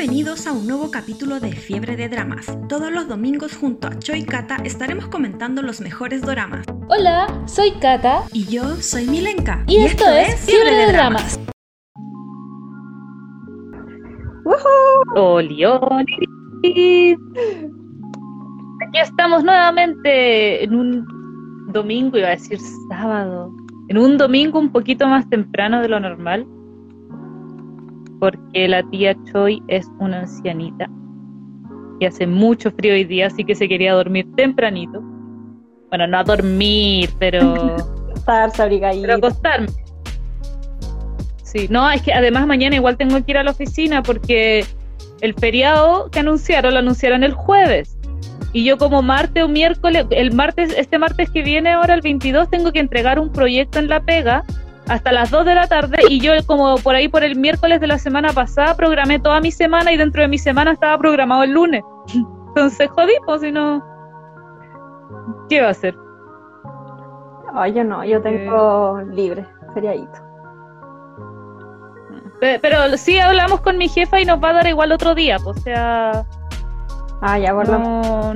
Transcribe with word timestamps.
Bienvenidos 0.00 0.46
a 0.46 0.52
un 0.52 0.66
nuevo 0.66 0.90
capítulo 0.90 1.40
de 1.40 1.52
Fiebre 1.52 1.94
de 1.94 2.08
Dramas. 2.08 2.46
Todos 2.70 2.90
los 2.90 3.06
domingos 3.06 3.54
junto 3.54 3.86
a 3.86 3.98
Choi 3.98 4.24
Kata 4.24 4.56
estaremos 4.64 5.08
comentando 5.08 5.60
los 5.60 5.82
mejores 5.82 6.22
doramas. 6.22 6.64
Hola, 6.88 7.26
soy 7.44 7.72
Kata. 7.72 8.22
Y 8.32 8.46
yo 8.46 8.76
soy 8.76 9.04
Milenka. 9.04 9.62
Y, 9.66 9.76
esto, 9.76 10.06
es 10.08 10.36
Fiebre 10.46 10.74
de, 10.74 10.92
Dramas. 10.92 11.38
¡Oli, 15.16 15.66
oli! 15.66 17.18
Aquí 18.88 18.98
estamos 19.02 19.44
nuevamente 19.44 20.64
en 20.64 20.74
un 20.76 21.66
domingo, 21.74 22.16
iba 22.16 22.28
a 22.28 22.30
decir 22.30 22.58
sábado, 22.88 23.52
en 23.88 23.98
un 23.98 24.16
domingo 24.16 24.58
un 24.60 24.72
poquito 24.72 25.06
más 25.06 25.28
temprano 25.28 25.82
de 25.82 25.88
lo 25.88 26.00
normal, 26.00 26.46
porque 28.20 28.68
la 28.68 28.82
tía 28.90 29.16
Choi 29.24 29.62
es 29.68 29.90
una 29.98 30.20
ancianita 30.20 30.88
y 32.00 32.06
hace 32.06 32.26
mucho 32.26 32.70
frío 32.70 32.94
hoy 32.94 33.04
día, 33.04 33.26
así 33.26 33.44
que 33.44 33.54
se 33.54 33.68
quería 33.68 33.92
dormir 33.92 34.26
tempranito. 34.34 35.02
Bueno, 35.90 36.06
no 36.06 36.18
a 36.18 36.24
dormir, 36.24 37.10
pero... 37.18 37.76
Acostarse, 38.10 38.62
abrigadito. 38.62 39.02
Pero 39.02 39.14
acostarme. 39.16 39.68
Sí, 41.42 41.66
no, 41.68 41.90
es 41.90 42.00
que 42.02 42.12
además 42.12 42.46
mañana 42.46 42.76
igual 42.76 42.96
tengo 42.96 43.22
que 43.24 43.32
ir 43.32 43.38
a 43.38 43.42
la 43.42 43.50
oficina 43.50 44.02
porque 44.02 44.64
el 45.20 45.34
feriado 45.34 46.10
que 46.10 46.20
anunciaron 46.20 46.72
lo 46.72 46.78
anunciaron 46.78 47.22
el 47.22 47.32
jueves. 47.32 47.98
Y 48.52 48.64
yo 48.64 48.78
como 48.78 49.02
martes 49.02 49.42
o 49.42 49.48
miércoles, 49.48 50.06
el 50.10 50.32
martes, 50.32 50.74
este 50.76 50.98
martes 50.98 51.30
que 51.30 51.42
viene 51.42 51.70
ahora, 51.70 51.94
el 51.94 52.00
22, 52.00 52.48
tengo 52.50 52.72
que 52.72 52.80
entregar 52.80 53.18
un 53.18 53.30
proyecto 53.30 53.78
en 53.78 53.88
La 53.88 54.00
Pega 54.00 54.44
hasta 54.90 55.12
las 55.12 55.30
2 55.30 55.44
de 55.44 55.54
la 55.54 55.68
tarde 55.68 55.98
y 56.08 56.18
yo 56.20 56.32
como 56.46 56.76
por 56.78 56.96
ahí 56.96 57.06
por 57.06 57.22
el 57.22 57.36
miércoles 57.36 57.80
de 57.80 57.86
la 57.86 57.96
semana 57.96 58.32
pasada 58.32 58.74
programé 58.76 59.20
toda 59.20 59.40
mi 59.40 59.52
semana 59.52 59.92
y 59.92 59.96
dentro 59.96 60.22
de 60.22 60.28
mi 60.28 60.36
semana 60.36 60.72
estaba 60.72 60.98
programado 60.98 61.44
el 61.44 61.52
lunes. 61.52 61.82
Entonces 62.48 62.88
jodí, 62.90 63.12
pues 63.24 63.40
si 63.40 63.52
no... 63.52 63.84
¿Qué 65.48 65.60
va 65.60 65.68
a 65.68 65.70
hacer? 65.70 65.96
Ay, 67.54 67.72
yo 67.72 67.84
no, 67.84 68.04
yo 68.04 68.20
tengo 68.20 69.00
libre, 69.12 69.46
feriadito. 69.74 70.18
Pero 72.40 72.96
sí 72.96 73.18
hablamos 73.20 73.60
con 73.60 73.78
mi 73.78 73.88
jefa 73.88 74.20
y 74.20 74.24
nos 74.24 74.42
va 74.42 74.48
a 74.48 74.54
dar 74.54 74.66
igual 74.66 74.90
otro 74.90 75.14
día, 75.14 75.38
pues, 75.44 75.58
o 75.58 75.60
sea... 75.60 76.24
Ah, 77.22 77.38
ya, 77.38 77.52
no... 77.52 78.32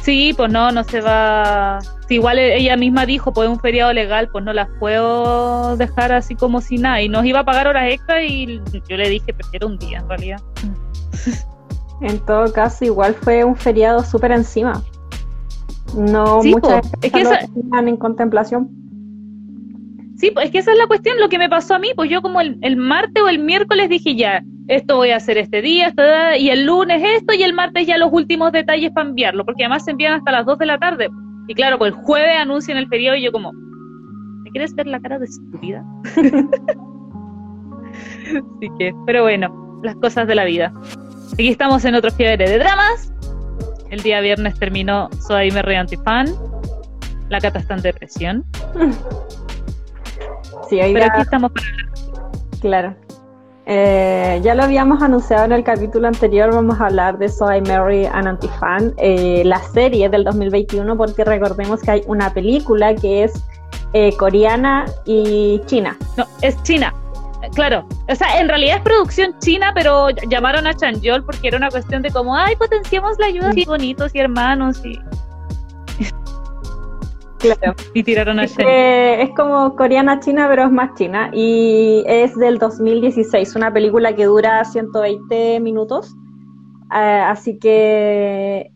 Sí, 0.00 0.32
pues 0.34 0.50
no, 0.50 0.70
no 0.70 0.84
se 0.84 1.02
va... 1.02 1.80
Si 2.08 2.14
igual 2.14 2.38
ella 2.38 2.76
misma 2.76 3.04
dijo, 3.04 3.32
pues 3.32 3.48
es 3.48 3.54
un 3.54 3.60
feriado 3.60 3.92
legal, 3.92 4.28
pues 4.32 4.42
no 4.42 4.52
las 4.54 4.68
puedo 4.80 5.76
dejar 5.76 6.12
así 6.12 6.34
como 6.34 6.60
si 6.62 6.78
nada. 6.78 7.02
Y 7.02 7.08
nos 7.08 7.24
iba 7.26 7.40
a 7.40 7.44
pagar 7.44 7.66
horas 7.66 7.92
extra 7.92 8.22
y 8.24 8.60
yo 8.88 8.96
le 8.96 9.08
dije, 9.10 9.34
prefiero 9.34 9.66
un 9.66 9.78
día 9.78 9.98
en 9.98 10.08
realidad. 10.08 10.40
En 12.00 12.18
todo 12.20 12.52
caso, 12.52 12.84
igual 12.84 13.14
fue 13.14 13.44
un 13.44 13.56
feriado 13.56 14.02
súper 14.04 14.32
encima. 14.32 14.82
No 15.96 16.42
Sí, 16.42 16.50
muchas 16.52 16.88
po, 16.88 16.98
es 17.02 17.12
que 17.12 17.20
esa- 17.20 17.40
en 17.72 17.96
contemplación. 17.96 18.70
Sí, 20.16 20.30
pues 20.32 20.46
es 20.46 20.52
que 20.52 20.58
esa 20.58 20.72
es 20.72 20.78
la 20.78 20.86
cuestión, 20.86 21.18
lo 21.20 21.28
que 21.28 21.38
me 21.38 21.48
pasó 21.48 21.74
a 21.74 21.78
mí, 21.78 21.90
pues 21.94 22.10
yo 22.10 22.22
como 22.22 22.40
el, 22.40 22.58
el 22.62 22.76
martes 22.76 23.22
o 23.22 23.28
el 23.28 23.38
miércoles 23.38 23.88
dije 23.88 24.16
ya, 24.16 24.42
esto 24.66 24.96
voy 24.96 25.10
a 25.10 25.16
hacer 25.16 25.38
este 25.38 25.62
día, 25.62 25.88
esto, 25.88 26.02
y 26.38 26.50
el 26.50 26.64
lunes 26.66 27.02
esto, 27.16 27.34
y 27.34 27.42
el 27.42 27.52
martes 27.54 27.86
ya 27.86 27.98
los 27.98 28.10
últimos 28.12 28.50
detalles 28.52 28.90
para 28.92 29.08
enviarlo, 29.08 29.44
porque 29.44 29.64
además 29.64 29.84
se 29.84 29.92
envían 29.92 30.14
hasta 30.14 30.32
las 30.32 30.44
2 30.44 30.58
de 30.58 30.66
la 30.66 30.78
tarde. 30.78 31.08
Y 31.48 31.54
claro, 31.54 31.78
pues 31.78 31.92
el 31.92 31.98
jueves 32.00 32.38
anuncian 32.38 32.76
el 32.76 32.86
feriado 32.88 33.16
y 33.16 33.22
yo 33.24 33.32
como, 33.32 33.52
¿me 33.52 34.50
quieres 34.50 34.74
ver 34.74 34.86
la 34.86 35.00
cara 35.00 35.18
de 35.18 35.24
estúpida? 35.24 35.82
Así 38.28 38.68
que, 38.78 38.94
pero 39.06 39.22
bueno, 39.22 39.80
las 39.82 39.96
cosas 39.96 40.28
de 40.28 40.34
la 40.34 40.44
vida. 40.44 40.72
Aquí 41.32 41.48
estamos 41.48 41.84
en 41.86 41.94
otro 41.94 42.10
fiebre 42.10 42.46
de 42.48 42.58
dramas. 42.58 43.12
El 43.90 44.02
día 44.02 44.20
viernes 44.20 44.58
terminó 44.58 45.08
Soy 45.26 45.50
Merry 45.50 45.76
Antifan. 45.76 46.28
La 47.30 47.40
cata 47.40 47.58
está 47.60 47.76
en 47.76 47.82
depresión. 47.82 48.44
Sí, 50.68 50.80
hoy 50.80 50.92
Pero 50.92 51.06
aquí 51.06 51.22
estamos 51.22 51.50
para 51.52 51.66
claro. 52.60 52.94
Eh, 53.70 54.40
ya 54.42 54.54
lo 54.54 54.62
habíamos 54.62 55.02
anunciado 55.02 55.44
en 55.44 55.52
el 55.52 55.62
capítulo 55.62 56.08
anterior, 56.08 56.50
vamos 56.54 56.80
a 56.80 56.86
hablar 56.86 57.18
de 57.18 57.28
So 57.28 57.52
I 57.54 57.60
Marry 57.60 58.06
an 58.06 58.26
Anti-Fan, 58.26 58.94
eh, 58.96 59.42
la 59.44 59.58
serie 59.62 60.08
del 60.08 60.24
2021, 60.24 60.96
porque 60.96 61.22
recordemos 61.22 61.82
que 61.82 61.90
hay 61.90 62.02
una 62.06 62.32
película 62.32 62.94
que 62.94 63.24
es 63.24 63.44
eh, 63.92 64.16
coreana 64.16 64.86
y 65.04 65.60
china. 65.66 65.98
No, 66.16 66.24
es 66.40 66.60
China. 66.62 66.94
Claro. 67.54 67.86
O 68.10 68.14
sea, 68.14 68.40
en 68.40 68.48
realidad 68.48 68.78
es 68.78 68.82
producción 68.82 69.34
china, 69.38 69.70
pero 69.74 70.08
ll- 70.08 70.28
llamaron 70.30 70.66
a 70.66 70.72
Chanyeol 70.74 71.22
porque 71.24 71.48
era 71.48 71.58
una 71.58 71.68
cuestión 71.70 72.00
de 72.02 72.10
como, 72.10 72.34
ay, 72.34 72.56
potenciamos 72.56 73.18
la 73.18 73.26
ayuda 73.26 73.50
así 73.50 73.64
bonitos 73.66 74.14
y 74.14 74.18
hermanos 74.20 74.82
y, 74.84 74.98
Claro. 77.38 77.74
y 77.94 78.02
tiraron 78.02 78.38
a 78.40 78.44
Es, 78.44 78.52
Chanyeol. 78.56 78.72
que 78.72 79.22
es 79.22 79.30
como 79.36 79.76
coreana-china, 79.76 80.46
pero 80.48 80.64
es 80.64 80.70
más 80.70 80.94
china. 80.94 81.30
Y 81.32 82.02
es 82.06 82.34
del 82.36 82.58
2016, 82.58 83.54
una 83.56 83.72
película 83.72 84.14
que 84.14 84.24
dura 84.24 84.64
120 84.64 85.60
minutos. 85.60 86.14
Eh, 86.94 86.98
así 87.26 87.58
que 87.58 88.70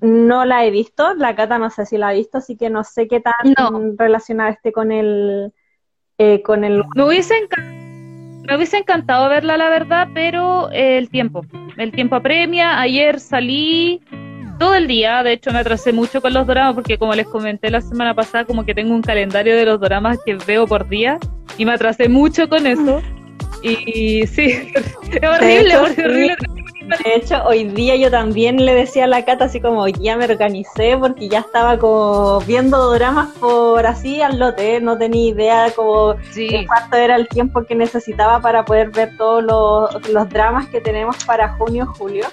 no 0.00 0.44
la 0.44 0.64
he 0.64 0.70
visto. 0.70 1.14
La 1.14 1.34
Cata 1.34 1.58
no 1.58 1.70
sé 1.70 1.86
si 1.86 1.98
la 1.98 2.08
ha 2.08 2.12
visto, 2.12 2.38
así 2.38 2.56
que 2.56 2.70
no 2.70 2.82
sé 2.84 3.06
qué 3.08 3.20
tan 3.20 3.34
No. 3.58 3.94
relacionada 3.98 4.50
esté 4.50 4.72
con 4.72 4.90
el, 4.92 5.52
eh, 6.18 6.42
con 6.42 6.64
el... 6.64 6.82
Me 6.96 7.04
hubiese, 7.04 7.34
encan- 7.34 8.42
me 8.48 8.56
hubiese 8.56 8.78
encantado 8.78 9.28
verla, 9.28 9.56
la 9.56 9.68
verdad, 9.68 10.08
pero 10.14 10.70
eh, 10.72 10.98
el 10.98 11.08
tiempo. 11.10 11.42
El 11.76 11.92
tiempo 11.92 12.16
apremia. 12.16 12.80
Ayer 12.80 13.20
salí 13.20 14.00
todo 14.62 14.74
el 14.76 14.86
día. 14.86 15.24
De 15.24 15.32
hecho, 15.32 15.50
me 15.52 15.58
atrasé 15.58 15.92
mucho 15.92 16.22
con 16.22 16.32
los 16.32 16.46
dramas 16.46 16.74
porque, 16.74 16.96
como 16.96 17.14
les 17.14 17.26
comenté 17.26 17.68
la 17.68 17.80
semana 17.80 18.14
pasada, 18.14 18.44
como 18.44 18.64
que 18.64 18.74
tengo 18.74 18.94
un 18.94 19.02
calendario 19.02 19.56
de 19.56 19.64
los 19.64 19.80
dramas 19.80 20.18
que 20.24 20.34
veo 20.34 20.68
por 20.68 20.88
día 20.88 21.18
y 21.58 21.64
me 21.64 21.72
atrasé 21.72 22.08
mucho 22.08 22.48
con 22.48 22.66
eso. 22.68 23.02
Y 23.62 24.24
sí, 24.28 24.72
es 24.72 25.28
horrible, 25.28 25.70
hecho, 25.70 25.82
horrible, 25.82 26.06
horrible. 26.06 26.36
De 27.04 27.14
hecho, 27.16 27.42
hoy 27.44 27.64
día 27.64 27.96
yo 27.96 28.08
también 28.10 28.64
le 28.64 28.74
decía 28.74 29.04
a 29.04 29.06
la 29.08 29.24
Cata 29.24 29.46
así 29.46 29.60
como 29.60 29.88
ya 29.88 30.16
me 30.16 30.26
organicé 30.26 30.96
porque 30.96 31.28
ya 31.28 31.40
estaba 31.40 31.78
como 31.78 32.40
viendo 32.40 32.92
dramas 32.92 33.30
por 33.40 33.84
así 33.86 34.20
al 34.20 34.38
lote, 34.38 34.80
no 34.80 34.96
tenía 34.96 35.30
idea 35.30 35.72
como 35.74 36.14
Sí. 36.30 36.64
cuánto 36.66 36.96
era 36.96 37.16
el 37.16 37.28
tiempo 37.28 37.64
que 37.64 37.74
necesitaba 37.74 38.40
para 38.40 38.64
poder 38.64 38.90
ver 38.90 39.16
todos 39.16 39.42
los, 39.42 40.08
los 40.08 40.28
dramas 40.28 40.68
que 40.68 40.80
tenemos 40.80 41.24
para 41.24 41.50
junio, 41.54 41.86
julio. 41.98 42.26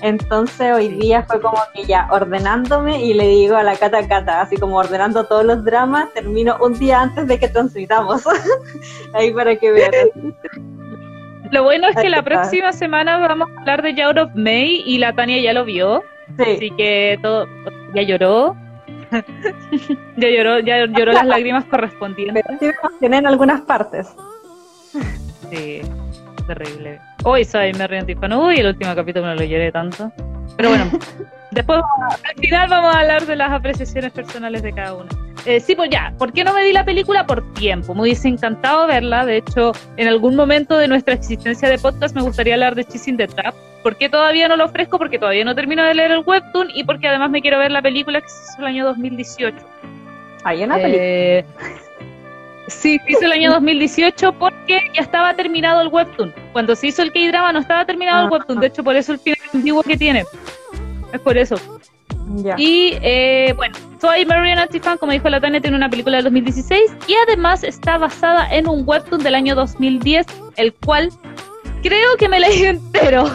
Entonces 0.00 0.74
hoy 0.74 0.88
día 0.88 1.24
fue 1.24 1.40
como 1.40 1.58
que 1.74 1.84
ya 1.84 2.08
ordenándome 2.10 3.02
y 3.04 3.14
le 3.14 3.26
digo 3.28 3.56
a 3.56 3.62
la 3.62 3.76
Cata 3.76 4.06
Cata, 4.06 4.40
así 4.40 4.56
como 4.56 4.76
ordenando 4.76 5.24
todos 5.24 5.44
los 5.44 5.64
dramas, 5.64 6.12
termino 6.14 6.56
un 6.60 6.78
día 6.78 7.00
antes 7.02 7.26
de 7.26 7.38
que 7.38 7.48
transmitamos. 7.48 8.22
Ahí 9.14 9.32
para 9.32 9.56
que 9.56 9.72
vean. 9.72 9.92
Lo 11.50 11.64
bueno 11.64 11.88
es 11.88 11.96
que 11.96 12.10
la 12.10 12.22
próxima 12.22 12.72
semana 12.72 13.18
vamos 13.18 13.48
a 13.56 13.60
hablar 13.60 13.82
de 13.82 13.94
Yaur 13.94 14.18
of 14.18 14.30
May 14.34 14.82
y 14.84 14.98
la 14.98 15.14
Tania 15.14 15.40
ya 15.40 15.52
lo 15.54 15.64
vio, 15.64 16.02
Sí. 16.36 16.42
así 16.56 16.70
que 16.72 17.18
todo 17.22 17.46
ya 17.94 18.02
lloró. 18.02 18.54
ya 20.18 20.28
lloró, 20.28 20.58
ya 20.58 20.84
lloró 20.84 21.12
las 21.12 21.26
lágrimas 21.26 21.64
correspondientes. 21.64 22.44
Pero 22.46 22.58
sí 22.58 22.66
me 22.66 22.74
emocioné 22.88 23.16
en 23.16 23.26
algunas 23.26 23.62
partes. 23.62 24.08
Sí, 25.50 25.80
terrible. 26.48 27.00
Hoy 27.22 27.44
soy 27.44 27.72
Merry 27.74 27.98
Antifano. 27.98 28.46
Uy, 28.46 28.56
el 28.56 28.66
último 28.66 28.94
capítulo 28.94 29.26
no 29.26 29.34
lo 29.36 29.44
lloré 29.44 29.70
tanto. 29.70 30.10
Pero 30.56 30.70
bueno, 30.70 30.90
después 31.52 31.80
al 32.10 32.40
final 32.40 32.68
vamos 32.68 32.96
a 32.96 33.00
hablar 33.00 33.24
de 33.26 33.36
las 33.36 33.52
apreciaciones 33.52 34.10
personales 34.10 34.62
de 34.62 34.72
cada 34.72 34.94
uno. 34.94 35.08
Eh, 35.46 35.60
sí, 35.60 35.76
pues 35.76 35.90
ya, 35.90 36.12
¿por 36.18 36.32
qué 36.32 36.42
no 36.42 36.52
me 36.52 36.64
di 36.64 36.72
la 36.72 36.84
película? 36.84 37.26
Por 37.26 37.52
tiempo. 37.54 37.94
Me 37.94 38.02
hubiese 38.02 38.28
encantado 38.28 38.86
verla. 38.86 39.24
De 39.24 39.36
hecho, 39.36 39.72
en 39.96 40.08
algún 40.08 40.34
momento 40.34 40.76
de 40.76 40.88
nuestra 40.88 41.14
existencia 41.14 41.68
de 41.68 41.78
podcast 41.78 42.14
me 42.14 42.22
gustaría 42.22 42.54
hablar 42.54 42.74
de 42.74 42.84
Chasing 42.84 43.16
the 43.16 43.28
Trap. 43.28 43.54
¿Por 43.82 43.96
qué 43.96 44.08
todavía 44.08 44.48
no 44.48 44.56
lo 44.56 44.64
ofrezco? 44.64 44.98
Porque 44.98 45.18
todavía 45.18 45.44
no 45.44 45.54
termino 45.54 45.84
de 45.84 45.94
leer 45.94 46.10
el 46.10 46.24
webtoon 46.26 46.68
y 46.74 46.82
porque 46.82 47.06
además 47.06 47.30
me 47.30 47.40
quiero 47.40 47.58
ver 47.58 47.70
la 47.70 47.82
película 47.82 48.20
que 48.20 48.28
se 48.28 48.52
hizo 48.52 48.62
el 48.62 48.66
año 48.66 48.84
2018. 48.86 49.56
Hay 50.44 50.64
una 50.64 50.76
película. 50.76 51.44
Sí, 52.68 52.98
se 53.04 53.12
hizo 53.12 53.24
el 53.24 53.32
año 53.32 53.50
2018 53.52 54.32
porque 54.34 54.80
ya 54.94 55.02
estaba 55.02 55.34
terminado 55.34 55.80
el 55.80 55.88
webtoon. 55.88 56.32
Cuando 56.52 56.76
se 56.76 56.88
hizo 56.88 57.02
el 57.02 57.12
K-drama 57.12 57.52
no 57.52 57.58
estaba 57.60 57.84
terminado 57.84 58.20
el 58.20 58.26
Ah. 58.26 58.30
webtoon, 58.30 58.60
de 58.60 58.66
hecho 58.68 58.84
por 58.84 58.94
eso 58.96 59.12
el 59.12 59.18
final 59.18 59.38
antiguo 59.54 59.82
que 59.82 59.96
tiene. 59.96 60.24
Es 61.12 61.20
por 61.20 61.36
eso. 61.38 61.56
Ya. 62.36 62.54
Y 62.58 62.98
eh, 63.02 63.54
bueno, 63.56 63.74
Soy 64.00 64.24
Marian 64.26 64.58
Antifan, 64.58 64.98
como 64.98 65.12
dijo 65.12 65.28
la 65.30 65.40
Tania, 65.40 65.60
tiene 65.60 65.76
una 65.76 65.88
película 65.88 66.16
del 66.18 66.24
2016 66.24 66.82
y 67.08 67.14
además 67.26 67.64
está 67.64 67.96
basada 67.98 68.46
en 68.54 68.68
un 68.68 68.82
webtoon 68.86 69.22
del 69.22 69.34
año 69.34 69.54
2010, 69.54 70.26
el 70.56 70.72
cual 70.74 71.10
creo 71.82 72.16
que 72.18 72.28
me 72.28 72.38
leí 72.38 72.64
entero. 72.64 73.30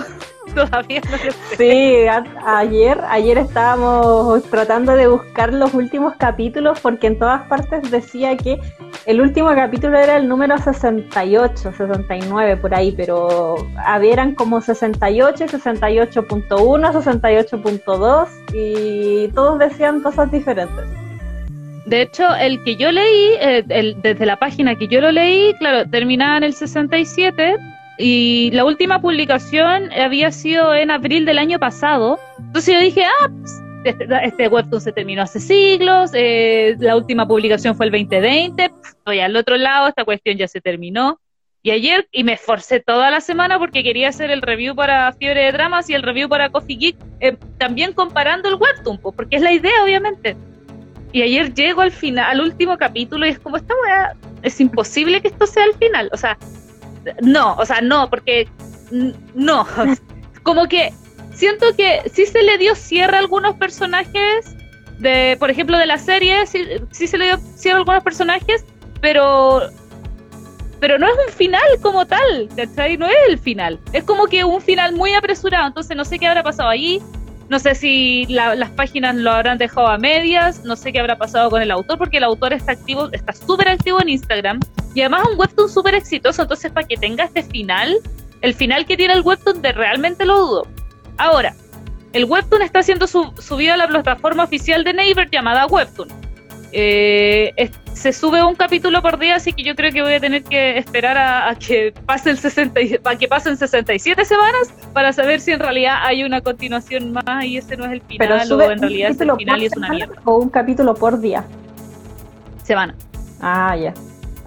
Todavía 0.55 1.01
no 1.05 1.11
lo 1.11 1.31
sé. 1.31 1.55
Sí, 1.57 2.07
a- 2.07 2.23
ayer, 2.59 2.99
ayer 3.09 3.37
estábamos 3.37 4.43
tratando 4.49 4.95
de 4.95 5.07
buscar 5.07 5.53
los 5.53 5.73
últimos 5.73 6.15
capítulos 6.17 6.79
porque 6.79 7.07
en 7.07 7.19
todas 7.19 7.41
partes 7.47 7.89
decía 7.91 8.35
que 8.37 8.59
el 9.05 9.19
último 9.21 9.49
capítulo 9.55 9.97
era 9.97 10.17
el 10.17 10.27
número 10.27 10.57
68, 10.57 11.73
69 11.75 12.57
por 12.57 12.73
ahí, 12.73 12.91
pero 12.95 13.55
habían 13.85 14.35
como 14.35 14.61
68, 14.61 15.45
68.1, 15.45 16.47
68.2 16.47 18.27
y 18.53 19.27
todos 19.29 19.59
decían 19.59 20.01
cosas 20.01 20.31
diferentes. 20.31 20.85
De 21.85 22.03
hecho, 22.03 22.23
el 22.35 22.63
que 22.63 22.77
yo 22.77 22.91
leí, 22.93 23.33
eh, 23.41 23.93
desde 24.01 24.25
la 24.25 24.37
página 24.37 24.75
que 24.75 24.87
yo 24.87 25.01
lo 25.01 25.11
leí, 25.11 25.53
claro, 25.59 25.87
terminaba 25.89 26.37
en 26.37 26.43
el 26.43 26.53
67 26.53 27.57
y 27.97 28.49
la 28.51 28.65
última 28.65 29.01
publicación 29.01 29.91
había 29.93 30.31
sido 30.31 30.73
en 30.73 30.91
abril 30.91 31.25
del 31.25 31.37
año 31.37 31.59
pasado. 31.59 32.19
Entonces 32.39 32.73
yo 32.73 32.79
dije, 32.79 33.03
ah, 33.05 33.29
pues, 33.29 33.61
este, 33.83 34.07
este, 34.23 34.47
webtoon 34.47 34.81
se 34.81 34.91
terminó 34.91 35.21
hace 35.21 35.39
siglos, 35.39 36.11
eh, 36.13 36.75
la 36.79 36.95
última 36.95 37.27
publicación 37.27 37.75
fue 37.75 37.87
el 37.87 37.91
2020, 37.91 38.71
voy 39.05 39.19
al 39.19 39.35
otro 39.35 39.57
lado, 39.57 39.89
esta 39.89 40.05
cuestión 40.05 40.37
ya 40.37 40.47
se 40.47 40.61
terminó. 40.61 41.19
Y 41.65 41.71
ayer, 41.71 42.07
y 42.11 42.25
me 42.25 42.33
esforcé 42.33 42.81
toda 42.81 43.09
la 43.09 43.21
semana 43.21 43.57
porque 43.57 43.83
quería 43.83 44.09
hacer 44.09 44.31
el 44.31 44.41
review 44.41 44.75
para 44.75 45.13
Fiebre 45.13 45.45
de 45.45 45.51
Dramas 45.53 45.89
y 45.89 45.93
el 45.93 46.03
review 46.03 46.27
para 46.27 46.49
Coffee 46.49 46.75
Geek, 46.75 46.97
eh, 47.21 47.37
también 47.57 47.93
comparando 47.93 48.49
el 48.49 48.55
webtoon, 48.55 48.97
porque 48.97 49.37
es 49.37 49.41
la 49.41 49.53
idea, 49.53 49.83
obviamente. 49.83 50.35
Y 51.13 51.21
ayer 51.21 51.53
llego 51.53 51.81
al 51.81 51.91
final, 51.91 52.25
al 52.29 52.41
último 52.41 52.77
capítulo 52.77 53.25
y 53.25 53.29
es 53.29 53.39
como, 53.39 53.55
esta 53.55 53.73
weá, 53.81 54.13
es 54.41 54.59
imposible 54.59 55.21
que 55.21 55.29
esto 55.29 55.45
sea 55.45 55.63
el 55.63 55.73
final. 55.75 56.09
O 56.11 56.17
sea, 56.17 56.37
no, 57.21 57.55
o 57.55 57.65
sea, 57.65 57.81
no, 57.81 58.09
porque 58.09 58.47
no. 59.33 59.67
Como 60.43 60.67
que 60.67 60.93
siento 61.33 61.75
que 61.75 62.01
sí 62.13 62.25
se 62.25 62.43
le 62.43 62.57
dio 62.57 62.75
cierre 62.75 63.15
a 63.15 63.19
algunos 63.19 63.55
personajes, 63.55 64.55
de, 64.99 65.35
por 65.39 65.49
ejemplo, 65.49 65.77
de 65.77 65.85
la 65.85 65.97
serie, 65.97 66.45
sí, 66.45 67.07
se 67.07 67.17
le 67.17 67.25
dio 67.25 67.37
cierre 67.55 67.75
a 67.75 67.79
algunos 67.79 68.03
personajes, 68.03 68.65
pero 69.01 69.61
pero 70.79 70.99
no 70.99 71.07
es 71.07 71.13
un 71.27 71.33
final 71.33 71.61
como 71.81 72.05
tal, 72.05 72.49
¿cachai? 72.57 72.97
No 72.97 73.07
es 73.07 73.15
el 73.29 73.39
final. 73.39 73.79
Es 73.93 74.03
como 74.03 74.27
que 74.27 74.43
un 74.43 74.59
final 74.59 74.93
muy 74.93 75.13
apresurado, 75.13 75.67
entonces 75.67 75.95
no 75.95 76.03
sé 76.03 76.19
qué 76.19 76.27
habrá 76.27 76.43
pasado 76.43 76.67
ahí. 76.67 77.01
No 77.49 77.59
sé 77.59 77.75
si 77.75 78.25
las 78.27 78.69
páginas 78.71 79.15
lo 79.15 79.31
habrán 79.31 79.57
dejado 79.57 79.87
a 79.87 79.97
medias, 79.97 80.63
no 80.63 80.75
sé 80.75 80.91
qué 80.91 80.99
habrá 80.99 81.17
pasado 81.17 81.49
con 81.49 81.61
el 81.61 81.71
autor, 81.71 81.97
porque 81.97 82.17
el 82.17 82.23
autor 82.23 82.53
está 82.53 82.71
activo, 82.71 83.09
está 83.11 83.33
súper 83.33 83.67
activo 83.67 84.01
en 84.01 84.09
Instagram. 84.09 84.59
Y 84.95 85.01
además 85.01 85.27
un 85.31 85.39
webtoon 85.39 85.69
súper 85.69 85.95
exitoso, 85.95 86.43
entonces 86.43 86.71
para 86.71 86.87
que 86.87 86.97
tenga 86.97 87.25
este 87.25 87.43
final, 87.43 87.97
el 88.41 88.53
final 88.53 88.85
que 88.85 88.97
tiene 88.97 89.13
el 89.13 89.21
webtoon 89.21 89.61
de 89.61 89.71
realmente 89.71 90.25
lo 90.25 90.39
dudo. 90.39 90.67
Ahora, 91.17 91.53
el 92.13 92.25
webtoon 92.25 92.61
está 92.61 92.83
siendo 92.83 93.07
subido 93.07 93.73
a 93.73 93.77
la 93.77 93.87
plataforma 93.87 94.43
oficial 94.43 94.83
de 94.83 94.93
Naver 94.93 95.29
llamada 95.29 95.65
Webtoon. 95.65 96.07
Eh, 96.71 97.53
se 98.03 98.11
sube 98.11 98.43
un 98.43 98.55
capítulo 98.55 99.01
por 99.01 99.17
día, 99.17 99.37
así 99.37 99.53
que 99.53 99.63
yo 99.63 99.75
creo 99.75 99.93
que 99.93 100.01
voy 100.01 100.15
a 100.15 100.19
tener 100.19 100.43
que 100.43 100.77
esperar 100.77 101.17
a, 101.17 101.55
que 101.55 101.93
pase 102.05 102.31
el 102.31 102.37
60, 102.37 102.77
a 103.01 103.15
que 103.15 103.29
pasen 103.29 103.55
67 103.55 104.25
semanas 104.25 104.73
para 104.91 105.13
saber 105.13 105.39
si 105.39 105.51
en 105.51 105.61
realidad 105.61 105.99
hay 106.01 106.25
una 106.25 106.41
continuación 106.41 107.13
más 107.13 107.45
y 107.45 107.55
ese 107.55 107.77
no 107.77 107.85
es 107.85 107.93
el 107.93 108.01
final 108.01 108.51
o 108.51 108.61
en 108.61 108.81
realidad 108.81 109.11
es 109.11 109.21
el 109.21 109.31
final 109.37 109.63
y 109.63 109.65
es 109.67 109.77
una 109.77 109.87
mierda. 109.87 110.15
O 110.25 110.35
un 110.35 110.49
capítulo 110.49 110.93
por 110.93 111.17
día. 111.17 111.45
Semana. 112.65 112.93
Ah, 113.39 113.77
ya. 113.77 113.93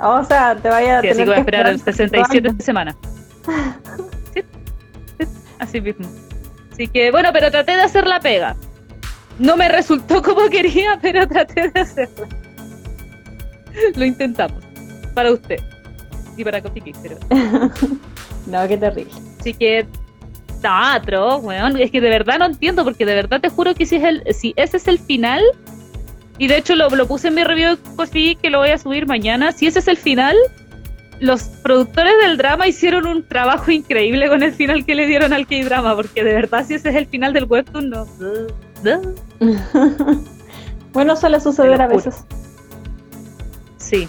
O 0.00 0.22
sea, 0.22 0.54
te 0.54 0.68
vaya 0.68 0.98
a 0.98 1.00
tener 1.00 1.12
así 1.12 1.22
que 1.22 1.26
voy 1.26 1.36
a 1.36 1.38
esperar, 1.38 1.66
el 1.68 1.80
67 1.80 2.62
semanas. 2.62 2.94
Así 5.58 5.80
mismo. 5.80 6.06
Así 6.70 6.88
que 6.88 7.10
bueno, 7.10 7.30
pero 7.32 7.50
traté 7.50 7.72
de 7.72 7.80
hacer 7.80 8.06
la 8.06 8.20
pega. 8.20 8.54
No 9.38 9.56
me 9.56 9.70
resultó 9.70 10.22
como 10.22 10.50
quería, 10.50 10.98
pero 11.00 11.26
traté 11.26 11.70
de 11.70 11.80
hacerla. 11.80 12.28
Lo 13.96 14.04
intentamos. 14.04 14.62
Para 15.14 15.32
usted. 15.32 15.60
Y 16.36 16.44
para 16.44 16.60
Coffee 16.60 16.92
pero... 17.02 17.16
no, 18.46 18.68
qué 18.68 18.76
terrible. 18.76 19.12
Así 19.40 19.54
que 19.54 19.86
teatro, 20.60 21.38
weón. 21.38 21.76
Es 21.80 21.90
que 21.90 22.00
de 22.00 22.10
verdad 22.10 22.38
no 22.38 22.46
entiendo, 22.46 22.84
porque 22.84 23.06
de 23.06 23.14
verdad 23.14 23.40
te 23.40 23.48
juro 23.48 23.74
que 23.74 23.86
si, 23.86 23.96
es 23.96 24.04
el, 24.04 24.22
si 24.34 24.52
ese 24.56 24.76
es 24.76 24.88
el 24.88 24.98
final, 24.98 25.42
y 26.38 26.48
de 26.48 26.58
hecho 26.58 26.74
lo, 26.74 26.88
lo 26.90 27.06
puse 27.06 27.28
en 27.28 27.34
mi 27.34 27.44
review 27.44 27.76
de 27.76 27.78
Coffee 27.96 28.36
que 28.36 28.50
lo 28.50 28.58
voy 28.58 28.70
a 28.70 28.78
subir 28.78 29.06
mañana, 29.06 29.52
si 29.52 29.66
ese 29.66 29.78
es 29.78 29.88
el 29.88 29.96
final, 29.96 30.36
los 31.20 31.44
productores 31.44 32.12
del 32.22 32.36
drama 32.36 32.66
hicieron 32.66 33.06
un 33.06 33.22
trabajo 33.26 33.70
increíble 33.70 34.28
con 34.28 34.42
el 34.42 34.52
final 34.52 34.84
que 34.84 34.94
le 34.94 35.06
dieron 35.06 35.32
al 35.32 35.46
K-drama, 35.46 35.96
porque 35.96 36.22
de 36.22 36.34
verdad 36.34 36.66
si 36.66 36.74
ese 36.74 36.90
es 36.90 36.96
el 36.96 37.06
final 37.06 37.32
del 37.32 37.44
webtoon, 37.44 37.90
no. 37.90 38.06
bueno, 40.92 41.16
suele 41.16 41.40
suceder 41.40 41.80
a 41.80 41.86
veces. 41.86 42.24
Sí. 43.86 44.08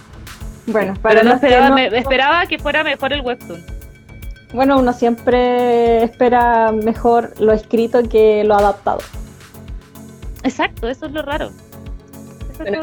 Bueno, 0.66 0.94
pero 1.02 1.22
no 1.22 1.34
esperaba, 1.34 1.82
esperaba 1.82 2.46
que 2.46 2.58
fuera 2.58 2.84
mejor 2.84 3.12
el 3.12 3.22
webtoon. 3.22 3.64
Bueno, 4.52 4.78
uno 4.78 4.92
siempre 4.92 6.02
espera 6.02 6.72
mejor 6.72 7.34
lo 7.40 7.52
escrito 7.52 8.02
que 8.02 8.44
lo 8.44 8.54
adaptado. 8.54 9.00
Exacto, 10.42 10.88
eso 10.88 11.06
es 11.06 11.12
lo 11.12 11.22
raro 11.22 11.50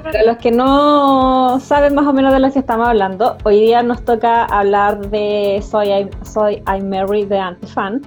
para 0.03 0.24
los 0.24 0.38
que 0.38 0.51
no 0.51 1.59
saben 1.59 1.95
más 1.95 2.07
o 2.07 2.13
menos 2.13 2.33
de 2.33 2.39
lo 2.39 2.51
que 2.51 2.59
estamos 2.59 2.88
hablando, 2.88 3.38
hoy 3.44 3.59
día 3.59 3.83
nos 3.83 4.03
toca 4.03 4.45
hablar 4.45 5.09
de 5.09 5.63
Soy 5.68 5.92
I, 5.92 6.09
Soy 6.24 6.63
I 6.68 6.81
Mary 6.81 7.25
de 7.25 7.39
Antifan, 7.39 8.01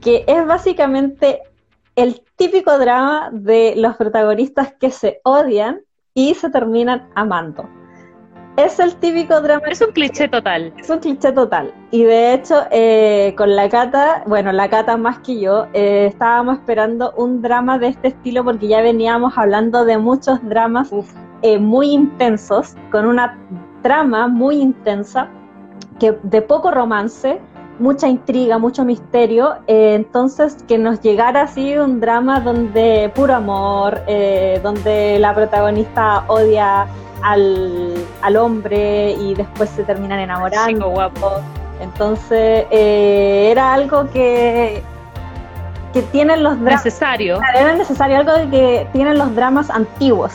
que 0.00 0.24
es 0.26 0.46
básicamente 0.46 1.42
el 1.96 2.22
típico 2.36 2.78
drama 2.78 3.30
de 3.32 3.74
los 3.76 3.96
protagonistas 3.96 4.72
que 4.80 4.90
se 4.90 5.20
odian 5.24 5.82
y 6.14 6.34
se 6.34 6.50
terminan 6.50 7.08
amando. 7.14 7.68
Es 8.56 8.78
el 8.78 8.94
típico 8.96 9.40
drama. 9.40 9.66
Es 9.68 9.80
un 9.80 9.92
cliché 9.92 10.28
total. 10.28 10.74
Es 10.76 10.90
un 10.90 10.98
cliché 10.98 11.32
total. 11.32 11.72
Y 11.90 12.04
de 12.04 12.34
hecho, 12.34 12.64
eh, 12.70 13.34
con 13.36 13.56
la 13.56 13.68
Cata, 13.70 14.22
bueno, 14.26 14.52
la 14.52 14.68
Cata 14.68 14.98
más 14.98 15.20
que 15.20 15.40
yo, 15.40 15.66
eh, 15.72 16.06
estábamos 16.10 16.58
esperando 16.58 17.14
un 17.16 17.40
drama 17.40 17.78
de 17.78 17.88
este 17.88 18.08
estilo 18.08 18.44
porque 18.44 18.68
ya 18.68 18.82
veníamos 18.82 19.32
hablando 19.38 19.86
de 19.86 19.96
muchos 19.96 20.38
dramas 20.46 20.90
eh, 21.40 21.58
muy 21.58 21.92
intensos, 21.92 22.76
con 22.90 23.06
una 23.06 23.38
trama 23.82 24.28
muy 24.28 24.56
intensa, 24.56 25.28
que 25.98 26.14
de 26.22 26.42
poco 26.42 26.70
romance, 26.70 27.40
mucha 27.78 28.06
intriga, 28.06 28.58
mucho 28.58 28.84
misterio. 28.84 29.56
entonces, 29.66 30.62
que 30.68 30.76
nos 30.76 31.00
llegara 31.00 31.42
así 31.42 31.74
un 31.78 32.00
drama 32.00 32.40
donde 32.40 33.10
puro 33.14 33.34
amor, 33.34 34.02
donde 34.62 35.18
la 35.18 35.34
protagonista 35.34 36.24
odia 36.28 36.86
al, 37.22 38.36
hombre 38.36 39.12
y 39.12 39.34
después 39.34 39.70
se 39.70 39.84
terminan 39.84 40.18
enamorando. 40.20 40.88
guapo. 40.88 41.40
Entonces 41.80 42.66
eh, 42.70 43.48
era 43.50 43.72
algo 43.74 44.08
que, 44.10 44.82
que 45.92 46.02
tienen 46.02 46.42
los 46.42 46.60
dramas. 46.60 46.84
Necesario. 46.84 47.40
Era 47.54 47.74
necesario, 47.74 48.18
algo 48.18 48.50
que 48.50 48.86
tienen 48.92 49.18
los 49.18 49.34
dramas 49.34 49.70
antiguos. 49.70 50.32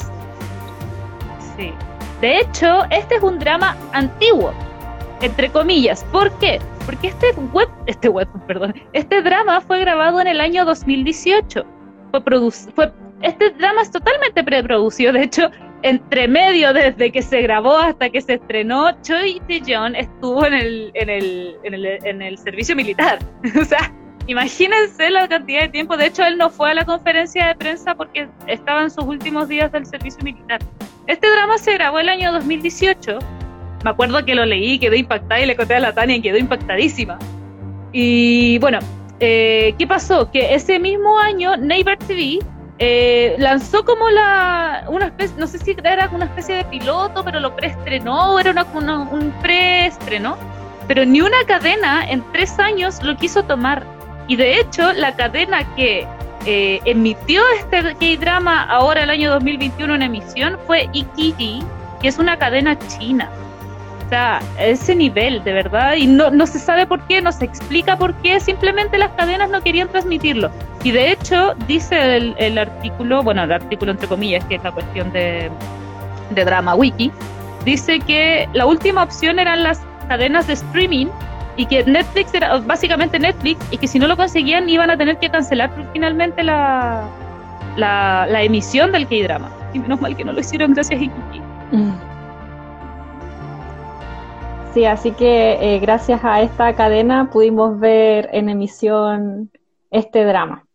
Sí. 1.55 1.73
De 2.21 2.39
hecho, 2.39 2.83
este 2.89 3.15
es 3.15 3.23
un 3.23 3.39
drama 3.39 3.77
antiguo, 3.93 4.51
entre 5.21 5.49
comillas. 5.49 6.03
¿Por 6.11 6.31
qué? 6.39 6.59
Porque 6.85 7.07
este 7.09 7.31
web, 7.53 7.69
este 7.85 8.09
web, 8.09 8.27
perdón, 8.47 8.73
este 8.93 9.21
drama 9.21 9.61
fue 9.61 9.79
grabado 9.79 10.19
en 10.19 10.27
el 10.27 10.41
año 10.41 10.65
2018. 10.65 11.65
Fue, 12.11 12.51
fue 12.75 12.91
este 13.21 13.49
drama 13.51 13.81
es 13.81 13.91
totalmente 13.91 14.43
preproducido. 14.43 15.13
De 15.13 15.23
hecho, 15.23 15.49
entre 15.83 16.27
medio, 16.27 16.73
desde 16.73 17.11
que 17.11 17.21
se 17.21 17.41
grabó 17.41 17.77
hasta 17.77 18.09
que 18.09 18.21
se 18.21 18.35
estrenó, 18.35 18.91
Choi 19.01 19.41
Tae-yeon 19.47 19.95
estuvo 19.95 20.45
en 20.45 20.53
el, 20.53 20.91
en, 20.95 21.09
el, 21.09 21.55
en, 21.63 21.73
el, 21.73 21.85
en 21.85 22.21
el 22.21 22.37
servicio 22.37 22.75
militar. 22.75 23.19
o 23.61 23.65
sea, 23.65 23.93
imagínense 24.27 25.09
la 25.09 25.27
cantidad 25.27 25.61
de 25.61 25.69
tiempo. 25.69 25.97
De 25.97 26.07
hecho, 26.07 26.23
él 26.25 26.37
no 26.37 26.49
fue 26.49 26.71
a 26.71 26.73
la 26.73 26.85
conferencia 26.85 27.47
de 27.47 27.55
prensa 27.55 27.95
porque 27.95 28.27
estaba 28.47 28.83
en 28.83 28.89
sus 28.89 29.05
últimos 29.05 29.47
días 29.47 29.71
del 29.71 29.85
servicio 29.85 30.23
militar. 30.23 30.59
Este 31.07 31.29
drama 31.29 31.57
se 31.57 31.73
grabó 31.73 31.99
el 31.99 32.09
año 32.09 32.31
2018. 32.33 33.19
Me 33.83 33.89
acuerdo 33.91 34.25
que 34.25 34.35
lo 34.35 34.45
leí, 34.45 34.79
quedé 34.79 34.97
impactada 34.97 35.41
y 35.41 35.45
le 35.45 35.55
conté 35.55 35.75
a 35.75 35.79
la 35.79 35.93
Tania 35.93 36.17
y 36.17 36.21
quedó 36.21 36.37
impactadísima. 36.37 37.19
Y 37.93 38.57
bueno, 38.59 38.79
eh, 39.19 39.73
¿qué 39.77 39.87
pasó? 39.87 40.29
Que 40.31 40.53
ese 40.53 40.79
mismo 40.79 41.17
año 41.17 41.55
Naver 41.57 41.97
TV 41.99 42.39
eh, 42.79 43.35
lanzó 43.39 43.83
como 43.83 44.09
la 44.09 44.85
una 44.87 45.07
especie, 45.07 45.35
no 45.37 45.47
sé 45.47 45.57
si 45.57 45.75
era 45.83 46.09
una 46.13 46.25
especie 46.25 46.55
de 46.55 46.63
piloto, 46.65 47.23
pero 47.23 47.39
lo 47.39 47.55
preestrenó, 47.55 48.39
era 48.39 48.51
una, 48.51 48.99
un 48.99 49.31
preestreno, 49.41 50.37
pero 50.87 51.05
ni 51.05 51.21
una 51.21 51.37
cadena 51.47 52.07
en 52.07 52.23
tres 52.31 52.59
años 52.59 53.01
lo 53.01 53.17
quiso 53.17 53.43
tomar. 53.43 53.83
Y 54.27 54.35
de 54.35 54.59
hecho, 54.59 54.93
la 54.93 55.15
cadena 55.15 55.63
que 55.75 56.07
eh, 56.45 56.79
emitió 56.85 57.41
este 57.59 57.95
K-drama 57.95 58.63
ahora 58.63 59.03
el 59.03 59.09
año 59.09 59.31
2021 59.31 59.95
en 59.95 60.01
emisión 60.01 60.57
fue 60.67 60.87
Ikiji, 60.93 61.63
que 62.01 62.07
es 62.07 62.19
una 62.19 62.37
cadena 62.37 62.77
china. 62.87 63.29
Sea, 64.09 64.39
ese 64.57 64.95
nivel, 64.95 65.43
de 65.43 65.51
verdad, 65.51 65.95
y 65.95 66.07
no, 66.07 66.29
no 66.29 66.47
se 66.47 66.59
sabe 66.59 66.85
por 66.85 67.01
qué, 67.07 67.21
no 67.21 67.31
se 67.33 67.43
explica 67.43 67.97
por 67.97 68.13
qué, 68.15 68.39
simplemente 68.39 68.97
las 68.97 69.11
cadenas 69.11 69.49
no 69.49 69.61
querían 69.61 69.89
transmitirlo. 69.89 70.49
Y 70.83 70.91
de 70.91 71.11
hecho, 71.11 71.53
dice 71.67 72.15
el, 72.37 72.57
artículo, 72.57 73.21
bueno, 73.21 73.43
el 73.43 73.51
artículo 73.51 73.91
entre 73.91 74.07
comillas, 74.07 74.45
que 74.45 74.55
es 74.55 74.63
la 74.63 74.71
cuestión 74.71 75.11
de, 75.11 75.49
de 76.29 76.45
Drama 76.45 76.75
Wiki, 76.75 77.11
dice 77.65 77.99
que 77.99 78.47
la 78.53 78.65
última 78.65 79.03
opción 79.03 79.39
eran 79.39 79.63
las 79.63 79.81
cadenas 80.07 80.47
de 80.47 80.53
streaming 80.53 81.07
y 81.57 81.65
que 81.65 81.83
Netflix 81.83 82.33
era 82.33 82.57
básicamente 82.59 83.19
Netflix 83.19 83.59
y 83.71 83.77
que 83.77 83.87
si 83.87 83.99
no 83.99 84.07
lo 84.07 84.15
conseguían 84.15 84.69
iban 84.69 84.89
a 84.89 84.95
tener 84.95 85.17
que 85.17 85.29
cancelar 85.29 85.69
finalmente 85.91 86.43
la, 86.43 87.03
la, 87.75 88.25
la 88.29 88.41
emisión 88.43 88.93
del 88.93 89.07
K-drama. 89.07 89.49
Y 89.73 89.79
menos 89.79 89.99
mal 89.99 90.15
que 90.15 90.23
no 90.23 90.31
lo 90.31 90.39
hicieron 90.39 90.73
gracias 90.73 91.01
a. 91.01 91.75
Mm. 91.75 92.16
Sí, 94.77 94.85
así 94.85 95.09
que 95.09 95.53
eh, 95.53 95.79
gracias 95.79 96.23
a 96.23 96.43
esta 96.43 96.75
cadena 96.75 97.31
pudimos 97.31 97.79
ver 97.79 98.29
en 98.31 98.47
emisión 98.47 99.49
este 99.89 100.23
drama. 100.23 100.67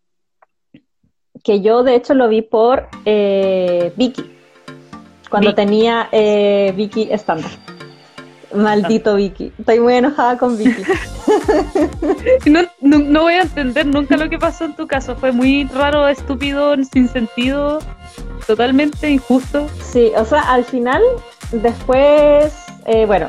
Que 1.44 1.60
yo 1.60 1.84
de 1.84 1.94
hecho 1.94 2.12
lo 2.14 2.28
vi 2.28 2.42
por 2.42 2.88
eh, 3.04 3.92
Vicky, 3.94 4.24
cuando 5.30 5.54
tenía 5.54 6.08
eh, 6.10 6.72
Vicky 6.74 7.12
estándar. 7.12 7.52
Maldito 8.52 9.14
Vicky. 9.14 9.52
Estoy 9.56 9.78
muy 9.78 9.94
enojada 9.94 10.36
con 10.36 10.58
Vicky. 10.58 10.82
no, 12.50 12.62
no, 12.80 13.20
voy 13.20 13.34
a 13.34 13.42
entender 13.42 13.86
nunca 13.86 14.16
lo 14.16 14.28
que 14.28 14.36
pasó 14.36 14.64
en 14.64 14.74
tu 14.74 14.88
caso. 14.88 15.14
Fue 15.14 15.30
muy 15.30 15.66
raro, 15.66 16.08
estúpido, 16.08 16.74
sin 16.92 17.06
sentido, 17.06 17.78
totalmente 18.48 19.08
injusto. 19.08 19.68
Sí, 19.80 20.10
o 20.16 20.24
sea, 20.24 20.40
al 20.52 20.64
final, 20.64 21.00
después, 21.52 22.52
eh, 22.86 23.06
bueno, 23.06 23.28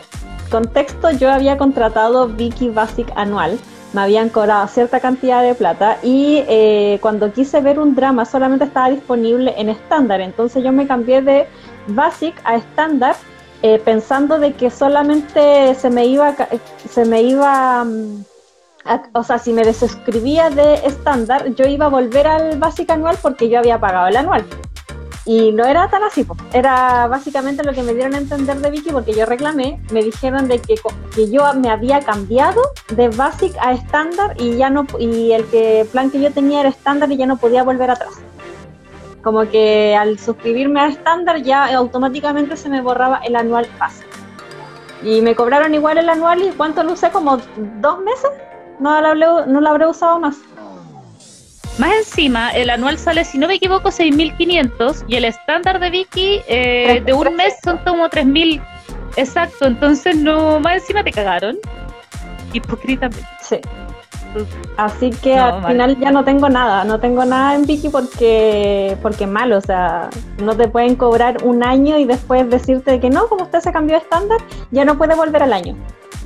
contexto, 0.54 1.10
yo 1.10 1.32
había 1.32 1.58
contratado 1.58 2.28
Vicky 2.28 2.70
Basic 2.70 3.12
anual. 3.16 3.58
Me 3.92 4.02
habían 4.02 4.30
cobrado 4.30 4.68
cierta 4.68 5.00
cantidad 5.00 5.42
de 5.42 5.56
plata 5.56 5.98
y 6.04 6.44
eh, 6.48 7.00
cuando 7.02 7.34
quise 7.34 7.60
ver 7.60 7.80
un 7.80 7.96
drama 7.96 8.24
solamente 8.26 8.66
estaba 8.66 8.92
disponible 8.92 9.56
en 9.58 9.70
estándar. 9.70 10.22
Entonces 10.22 10.64
yo 10.64 10.72
me 10.72 10.86
cambié 10.86 11.24
de 11.24 11.48
Basic 11.88 12.36
a 12.44 12.56
estándar 12.56 13.16
eh, 13.64 13.82
pensando 13.84 14.38
de 14.38 14.54
que 14.54 14.70
solamente 14.70 15.74
se 15.74 15.90
me 15.90 16.06
iba, 16.06 16.36
se 16.88 17.04
me 17.06 17.24
iba, 17.24 17.84
mm, 17.84 18.24
o 19.14 19.24
sea, 19.24 19.40
si 19.40 19.54
me 19.54 19.64
desuscribía 19.64 20.52
de 20.52 20.76
estándar, 20.86 21.56
yo 21.56 21.66
iba 21.66 21.86
a 21.88 21.90
volver 21.90 22.28
al 22.28 22.60
básico 22.60 22.94
anual 22.94 23.18
porque 23.22 23.50
yo 23.50 23.58
había 23.58 23.80
pagado 23.80 24.08
el 24.08 24.18
anual. 24.18 24.46
Y 25.26 25.54
no 25.54 25.64
era 25.64 25.90
tan 25.90 26.04
así, 26.04 26.28
era 26.52 27.08
básicamente 27.08 27.64
lo 27.64 27.72
que 27.72 27.82
me 27.82 27.94
dieron 27.94 28.14
a 28.14 28.18
entender 28.18 28.58
de 28.58 28.70
Vicky 28.70 28.90
porque 28.92 29.14
yo 29.14 29.26
reclamé, 29.26 29.80
me 29.92 30.04
dijeron 30.04 30.50
de 30.50 30.60
que, 30.60 30.76
que 31.16 31.32
yo 31.32 31.54
me 31.54 31.70
había 31.70 32.02
cambiado 32.02 32.62
de 32.90 33.08
basic 33.08 33.56
a 33.62 33.72
estándar 33.72 34.36
y 34.38 34.58
ya 34.58 34.70
no 34.70 34.86
y 35.00 35.32
el 35.32 35.46
que 35.46 35.88
plan 35.90 36.12
que 36.12 36.20
yo 36.20 36.32
tenía 36.32 36.60
era 36.60 36.70
estándar 36.70 37.10
y 37.10 37.16
ya 37.16 37.26
no 37.26 37.38
podía 37.38 37.64
volver 37.64 37.90
atrás. 37.90 38.20
Como 39.24 39.50
que 39.50 39.96
al 39.96 40.20
suscribirme 40.20 40.82
a 40.82 40.88
estándar 40.88 41.42
ya 41.42 41.74
automáticamente 41.74 42.58
se 42.58 42.68
me 42.68 42.82
borraba 42.82 43.20
el 43.20 43.38
anual 43.38 43.66
pass. 43.80 44.02
Y 45.02 45.22
me 45.22 45.36
cobraron 45.36 45.74
igual 45.74 45.98
el 45.98 46.10
anual 46.10 46.44
y 46.44 46.50
¿cuánto 46.52 46.84
lo 46.84 46.94
usé? 46.94 47.10
Como 47.12 47.38
dos 47.80 48.00
meses. 48.00 48.32
No 48.80 49.00
lo, 49.00 49.08
habré, 49.08 49.26
no 49.48 49.62
lo 49.62 49.70
habré 49.70 49.88
usado 49.88 50.20
más. 50.20 50.38
Más 51.80 51.92
encima, 51.96 52.52
el 52.52 52.70
anual 52.70 53.00
sale, 53.00 53.26
si 53.26 53.38
no 53.38 53.48
me 53.48 53.56
equivoco, 53.56 53.90
6.500 53.90 55.06
y 55.08 55.16
el 55.16 55.26
estándar 55.26 55.80
de 55.80 55.90
Vicky 55.90 56.42
eh, 56.48 57.02
de 57.04 57.14
un 57.14 57.36
mes 57.36 57.56
son 57.64 57.80
como 57.80 58.08
3.000. 58.10 58.62
Exacto, 59.16 59.66
entonces 59.66 60.16
no, 60.16 60.60
más 60.60 60.82
encima 60.82 61.04
te 61.04 61.12
cagaron. 61.12 61.58
Hipócritamente. 62.54 63.28
Sí. 63.42 63.58
Así 64.78 65.12
que 65.12 65.36
al 65.36 65.66
final 65.66 66.00
ya 66.00 66.12
no 66.12 66.24
tengo 66.24 66.50
nada, 66.50 66.84
no 66.84 67.00
tengo 67.00 67.26
nada 67.26 67.56
en 67.56 67.66
Vicky 67.66 67.90
porque 67.90 68.98
porque 69.02 69.28
mal, 69.28 69.54
o 69.54 69.62
sea, 69.62 70.10
no 70.42 70.56
te 70.56 70.68
pueden 70.68 70.96
cobrar 70.96 71.44
un 71.44 71.64
año 71.64 71.98
y 71.98 72.06
después 72.06 72.50
decirte 72.50 73.00
que 73.00 73.10
no, 73.10 73.28
como 73.28 73.44
usted 73.44 73.60
se 73.60 73.72
cambió 73.72 73.98
de 73.98 74.04
estándar, 74.04 74.40
ya 74.72 74.86
no 74.86 74.98
puede 74.98 75.16
volver 75.16 75.44
al 75.44 75.54
año 75.54 75.76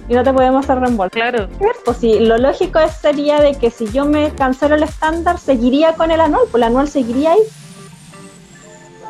y 0.09 0.13
no 0.13 0.23
te 0.23 0.33
podemos 0.33 0.63
hacer 0.63 0.79
reembolso. 0.79 1.11
Claro. 1.11 1.47
Pues 1.83 1.97
sí, 1.97 2.19
lo 2.19 2.37
lógico 2.37 2.79
sería 2.87 3.41
de 3.41 3.55
que 3.55 3.69
si 3.69 3.89
yo 3.91 4.05
me 4.05 4.31
cancelo 4.31 4.75
el 4.75 4.83
estándar, 4.83 5.37
seguiría 5.37 5.93
con 5.93 6.11
el 6.11 6.21
anual, 6.21 6.43
pues 6.51 6.55
el 6.55 6.63
anual 6.63 6.87
seguiría 6.87 7.33
ahí. 7.33 7.41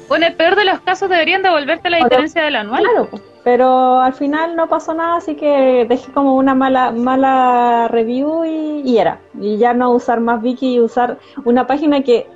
Bueno, 0.07 0.25
en 0.25 0.31
el 0.31 0.37
peor 0.37 0.55
de 0.55 0.65
los 0.65 0.79
casos 0.81 1.09
deberían 1.09 1.43
devolverte 1.43 1.89
la 1.89 1.97
diferencia 1.97 2.43
del 2.43 2.55
anual. 2.55 2.81
Claro, 2.81 3.07
pues 3.09 3.21
pero 3.47 4.01
al 4.01 4.13
final 4.13 4.57
no 4.57 4.67
pasó 4.67 4.93
nada, 4.93 5.15
así 5.15 5.35
que 5.37 5.85
dejé 5.87 6.11
como 6.11 6.35
una 6.35 6.53
mala 6.53 6.91
mala 6.91 7.87
review 7.87 8.43
y, 8.43 8.97
era. 8.97 9.21
Y 9.39 9.55
ya 9.55 9.73
no 9.73 9.91
usar 9.91 10.19
más 10.19 10.41
Viki 10.41 10.73
y 10.73 10.79
usar 10.81 11.17
una 11.45 11.65
página 11.65 12.03
que 12.03 12.27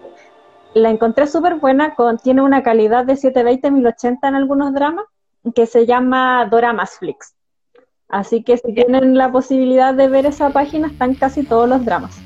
la 0.74 0.90
encontré 0.90 1.28
súper 1.28 1.56
buena, 1.56 1.96
con, 1.96 2.18
tiene 2.18 2.42
una 2.42 2.64
calidad 2.64 3.04
de 3.04 3.18
720 3.18 3.72
1080 3.72 4.26
en 4.26 4.36
algunos 4.36 4.74
dramas, 4.74 5.04
que 5.54 5.66
se 5.66 5.86
llama 5.86 6.48
Doramasflix. 6.50 7.36
Así 8.08 8.42
que 8.42 8.56
si 8.56 8.74
tienen 8.74 9.18
la 9.18 9.34
posibilidad 9.34 9.94
de 9.94 10.08
ver 10.08 10.26
esa 10.26 10.52
página, 10.52 10.88
están 10.88 11.16
casi 11.16 11.44
todos 11.44 11.68
los 11.68 11.84
dramas. 11.84 12.22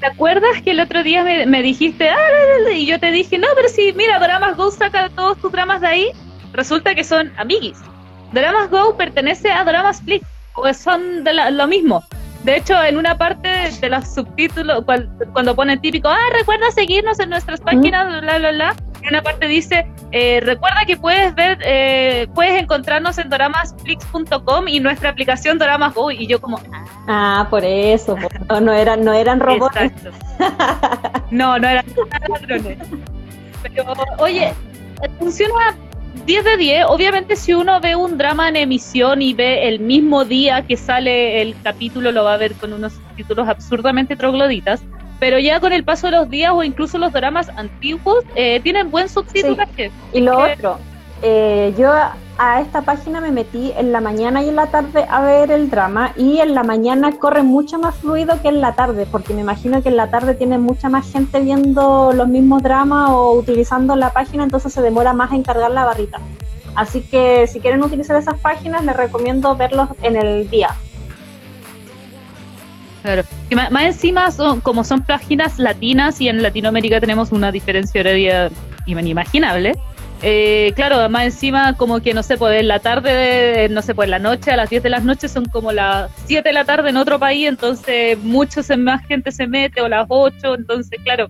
¿Te 0.00 0.06
acuerdas 0.06 0.62
que 0.64 0.70
el 0.70 0.80
otro 0.80 1.02
día 1.02 1.22
me, 1.24 1.62
dijiste, 1.62 2.08
ah, 2.08 2.70
y 2.72 2.86
yo 2.86 2.98
te 2.98 3.10
dije, 3.10 3.36
no, 3.36 3.48
pero 3.54 3.68
si, 3.68 3.92
mira, 3.92 4.18
Doramas 4.18 4.56
Go 4.56 4.70
saca 4.70 5.10
todos 5.10 5.36
tus 5.36 5.52
dramas 5.52 5.82
de 5.82 5.86
ahí? 5.88 6.12
Resulta 6.56 6.94
que 6.94 7.04
son 7.04 7.32
amiguis. 7.36 7.78
Dramas 8.32 8.70
Go 8.70 8.96
pertenece 8.96 9.50
a 9.50 9.64
Dramas 9.64 10.02
Flip, 10.02 10.22
o 10.54 10.72
son 10.74 11.22
de 11.22 11.32
lo 11.34 11.66
mismo. 11.66 12.02
De 12.42 12.56
hecho, 12.56 12.82
en 12.82 12.96
una 12.96 13.16
parte 13.18 13.48
de 13.80 13.88
los 13.88 14.14
subtítulos, 14.14 14.84
cuando 15.32 15.56
pone 15.56 15.76
típico, 15.78 16.08
ah, 16.08 16.18
recuerda 16.32 16.70
seguirnos 16.70 17.18
en 17.18 17.30
nuestras 17.30 17.60
páginas, 17.60 18.20
bla, 18.20 18.38
bla, 18.38 18.52
bla, 18.52 18.76
en 19.02 19.08
una 19.08 19.22
parte 19.22 19.46
dice, 19.46 19.86
eh, 20.12 20.40
recuerda 20.42 20.84
que 20.84 20.96
puedes 20.96 21.34
ver, 21.34 21.58
eh, 21.64 22.26
puedes 22.34 22.60
encontrarnos 22.60 23.18
en 23.18 23.30
doramasflix.com 23.30 24.68
y 24.68 24.80
nuestra 24.80 25.10
aplicación 25.10 25.58
Doramas 25.58 25.94
Go. 25.94 26.10
Y 26.10 26.26
yo 26.26 26.40
como, 26.40 26.60
ah, 27.08 27.46
por 27.50 27.64
eso, 27.64 28.16
no, 28.48 28.60
no, 28.60 28.72
eran, 28.72 29.04
no 29.04 29.12
eran 29.12 29.40
robots. 29.40 29.76
no, 31.30 31.58
no 31.58 31.68
eran 31.68 31.84
ladrones. 32.30 32.78
Pero, 33.62 33.92
oye, 34.18 34.52
funciona 35.18 35.76
10 36.24 36.44
de 36.44 36.56
10, 36.56 36.84
obviamente 36.88 37.36
si 37.36 37.52
uno 37.52 37.80
ve 37.80 37.94
un 37.94 38.16
drama 38.16 38.48
en 38.48 38.56
emisión 38.56 39.22
y 39.22 39.34
ve 39.34 39.68
el 39.68 39.80
mismo 39.80 40.24
día 40.24 40.62
que 40.62 40.76
sale 40.76 41.42
el 41.42 41.54
capítulo, 41.62 42.10
lo 42.12 42.24
va 42.24 42.34
a 42.34 42.36
ver 42.36 42.54
con 42.54 42.72
unos 42.72 42.94
títulos 43.16 43.48
absurdamente 43.48 44.16
trogloditas, 44.16 44.82
pero 45.20 45.38
ya 45.38 45.60
con 45.60 45.72
el 45.72 45.84
paso 45.84 46.08
de 46.08 46.12
los 46.16 46.30
días 46.30 46.52
o 46.54 46.62
incluso 46.62 46.98
los 46.98 47.12
dramas 47.12 47.48
antiguos 47.56 48.24
eh, 48.34 48.60
tienen 48.60 48.90
buen 48.90 49.08
subtitulaje. 49.08 49.90
Y 50.12 50.20
lo 50.20 50.38
otro, 50.38 50.78
eh, 51.22 51.74
yo 51.78 51.92
a 52.38 52.60
esta 52.60 52.82
página 52.82 53.20
me 53.20 53.32
metí 53.32 53.72
en 53.76 53.92
la 53.92 54.00
mañana 54.00 54.42
y 54.42 54.48
en 54.48 54.56
la 54.56 54.66
tarde 54.66 55.06
a 55.08 55.20
ver 55.22 55.50
el 55.50 55.70
drama 55.70 56.12
y 56.16 56.40
en 56.40 56.54
la 56.54 56.62
mañana 56.62 57.12
corre 57.18 57.42
mucho 57.42 57.78
más 57.78 57.94
fluido 57.96 58.40
que 58.42 58.48
en 58.48 58.60
la 58.60 58.74
tarde, 58.74 59.06
porque 59.10 59.32
me 59.32 59.40
imagino 59.40 59.82
que 59.82 59.88
en 59.88 59.96
la 59.96 60.10
tarde 60.10 60.34
tiene 60.34 60.58
mucha 60.58 60.88
más 60.88 61.10
gente 61.10 61.40
viendo 61.40 62.12
los 62.12 62.28
mismos 62.28 62.62
dramas 62.62 63.10
o 63.10 63.32
utilizando 63.32 63.96
la 63.96 64.12
página, 64.12 64.44
entonces 64.44 64.72
se 64.72 64.82
demora 64.82 65.12
más 65.12 65.32
en 65.32 65.42
cargar 65.42 65.70
la 65.70 65.84
barrita. 65.84 66.20
Así 66.74 67.00
que 67.00 67.46
si 67.46 67.60
quieren 67.60 67.82
utilizar 67.82 68.16
esas 68.16 68.38
páginas, 68.38 68.84
les 68.84 68.94
recomiendo 68.94 69.56
verlos 69.56 69.88
en 70.02 70.16
el 70.16 70.50
día. 70.50 70.68
Claro. 73.02 73.22
Más, 73.70 73.84
encima, 73.84 74.30
son, 74.30 74.60
como 74.60 74.84
son 74.84 75.02
páginas 75.02 75.58
latinas 75.58 76.20
y 76.20 76.28
en 76.28 76.42
Latinoamérica 76.42 77.00
tenemos 77.00 77.32
una 77.32 77.50
diferencia 77.50 78.00
horaria 78.00 78.50
inimaginable, 78.84 79.74
eh, 80.22 80.72
claro, 80.74 80.96
además 80.96 81.24
encima 81.24 81.76
como 81.76 82.00
que 82.00 82.14
no 82.14 82.22
sé, 82.22 82.38
pues 82.38 82.60
en 82.60 82.68
la 82.68 82.78
tarde, 82.78 83.68
no 83.70 83.82
sé, 83.82 83.94
pues 83.94 84.06
en 84.06 84.12
la 84.12 84.18
noche, 84.18 84.50
a 84.50 84.56
las 84.56 84.70
10 84.70 84.82
de 84.82 84.90
la 84.90 85.00
noche 85.00 85.28
son 85.28 85.44
como 85.44 85.72
las 85.72 86.10
7 86.26 86.48
de 86.48 86.52
la 86.52 86.64
tarde 86.64 86.90
en 86.90 86.96
otro 86.96 87.18
país, 87.18 87.48
entonces 87.48 88.18
muchos 88.22 88.70
más 88.78 89.06
gente 89.06 89.30
se 89.30 89.46
mete 89.46 89.82
o 89.82 89.88
las 89.88 90.06
8, 90.08 90.54
entonces 90.54 90.98
claro, 91.04 91.28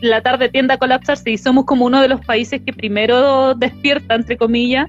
la 0.00 0.20
tarde 0.20 0.48
tiende 0.48 0.74
a 0.74 0.78
colapsarse 0.78 1.30
y 1.30 1.38
somos 1.38 1.64
como 1.64 1.84
uno 1.86 2.00
de 2.00 2.08
los 2.08 2.24
países 2.24 2.62
que 2.64 2.72
primero 2.72 3.54
despierta, 3.54 4.14
entre 4.14 4.36
comillas, 4.36 4.88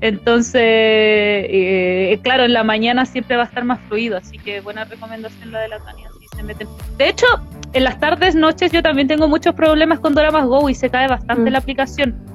entonces, 0.00 0.62
eh, 0.62 2.20
claro, 2.22 2.44
en 2.44 2.52
la 2.52 2.62
mañana 2.62 3.06
siempre 3.06 3.36
va 3.36 3.44
a 3.44 3.46
estar 3.46 3.64
más 3.64 3.80
fluido, 3.88 4.18
así 4.18 4.38
que 4.38 4.60
buena 4.60 4.84
recomendación 4.84 5.50
la 5.50 5.60
de 5.60 5.68
la 5.68 5.78
Tania. 5.78 6.10
Si 6.20 6.36
se 6.36 6.42
meten. 6.42 6.68
De 6.98 7.08
hecho, 7.08 7.26
en 7.72 7.84
las 7.84 7.98
tardes, 7.98 8.34
noches 8.34 8.70
yo 8.70 8.82
también 8.82 9.08
tengo 9.08 9.28
muchos 9.28 9.54
problemas 9.54 10.00
con 10.00 10.14
Doramas 10.14 10.46
Go 10.46 10.68
y 10.68 10.74
se 10.74 10.90
cae 10.90 11.08
bastante 11.08 11.48
mm. 11.48 11.52
la 11.52 11.58
aplicación 11.58 12.33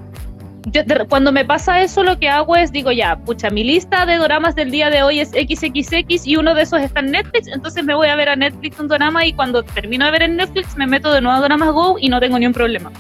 yo, 0.67 0.83
cuando 1.07 1.31
me 1.31 1.45
pasa 1.45 1.81
eso, 1.81 2.03
lo 2.03 2.19
que 2.19 2.29
hago 2.29 2.55
es, 2.55 2.71
digo, 2.71 2.91
ya, 2.91 3.17
pucha, 3.17 3.49
mi 3.49 3.63
lista 3.63 4.05
de 4.05 4.17
doramas 4.17 4.55
del 4.55 4.71
día 4.71 4.89
de 4.89 5.03
hoy 5.03 5.19
es 5.19 5.29
XXX 5.29 6.27
y 6.27 6.35
uno 6.35 6.53
de 6.53 6.63
esos 6.63 6.81
está 6.81 6.99
en 6.99 7.11
Netflix, 7.11 7.47
entonces 7.47 7.83
me 7.83 7.95
voy 7.95 8.07
a 8.07 8.15
ver 8.15 8.29
a 8.29 8.35
Netflix 8.35 8.79
un 8.79 8.87
drama 8.87 9.25
y 9.25 9.33
cuando 9.33 9.63
termino 9.63 10.05
de 10.05 10.11
ver 10.11 10.23
en 10.23 10.35
Netflix 10.37 10.75
me 10.77 10.87
meto 10.87 11.11
de 11.11 11.21
nuevo 11.21 11.37
a 11.37 11.41
Doramas 11.41 11.71
Go 11.71 11.97
y 11.99 12.09
no 12.09 12.19
tengo 12.19 12.37
ni 12.39 12.47
un 12.47 12.53
problema. 12.53 12.91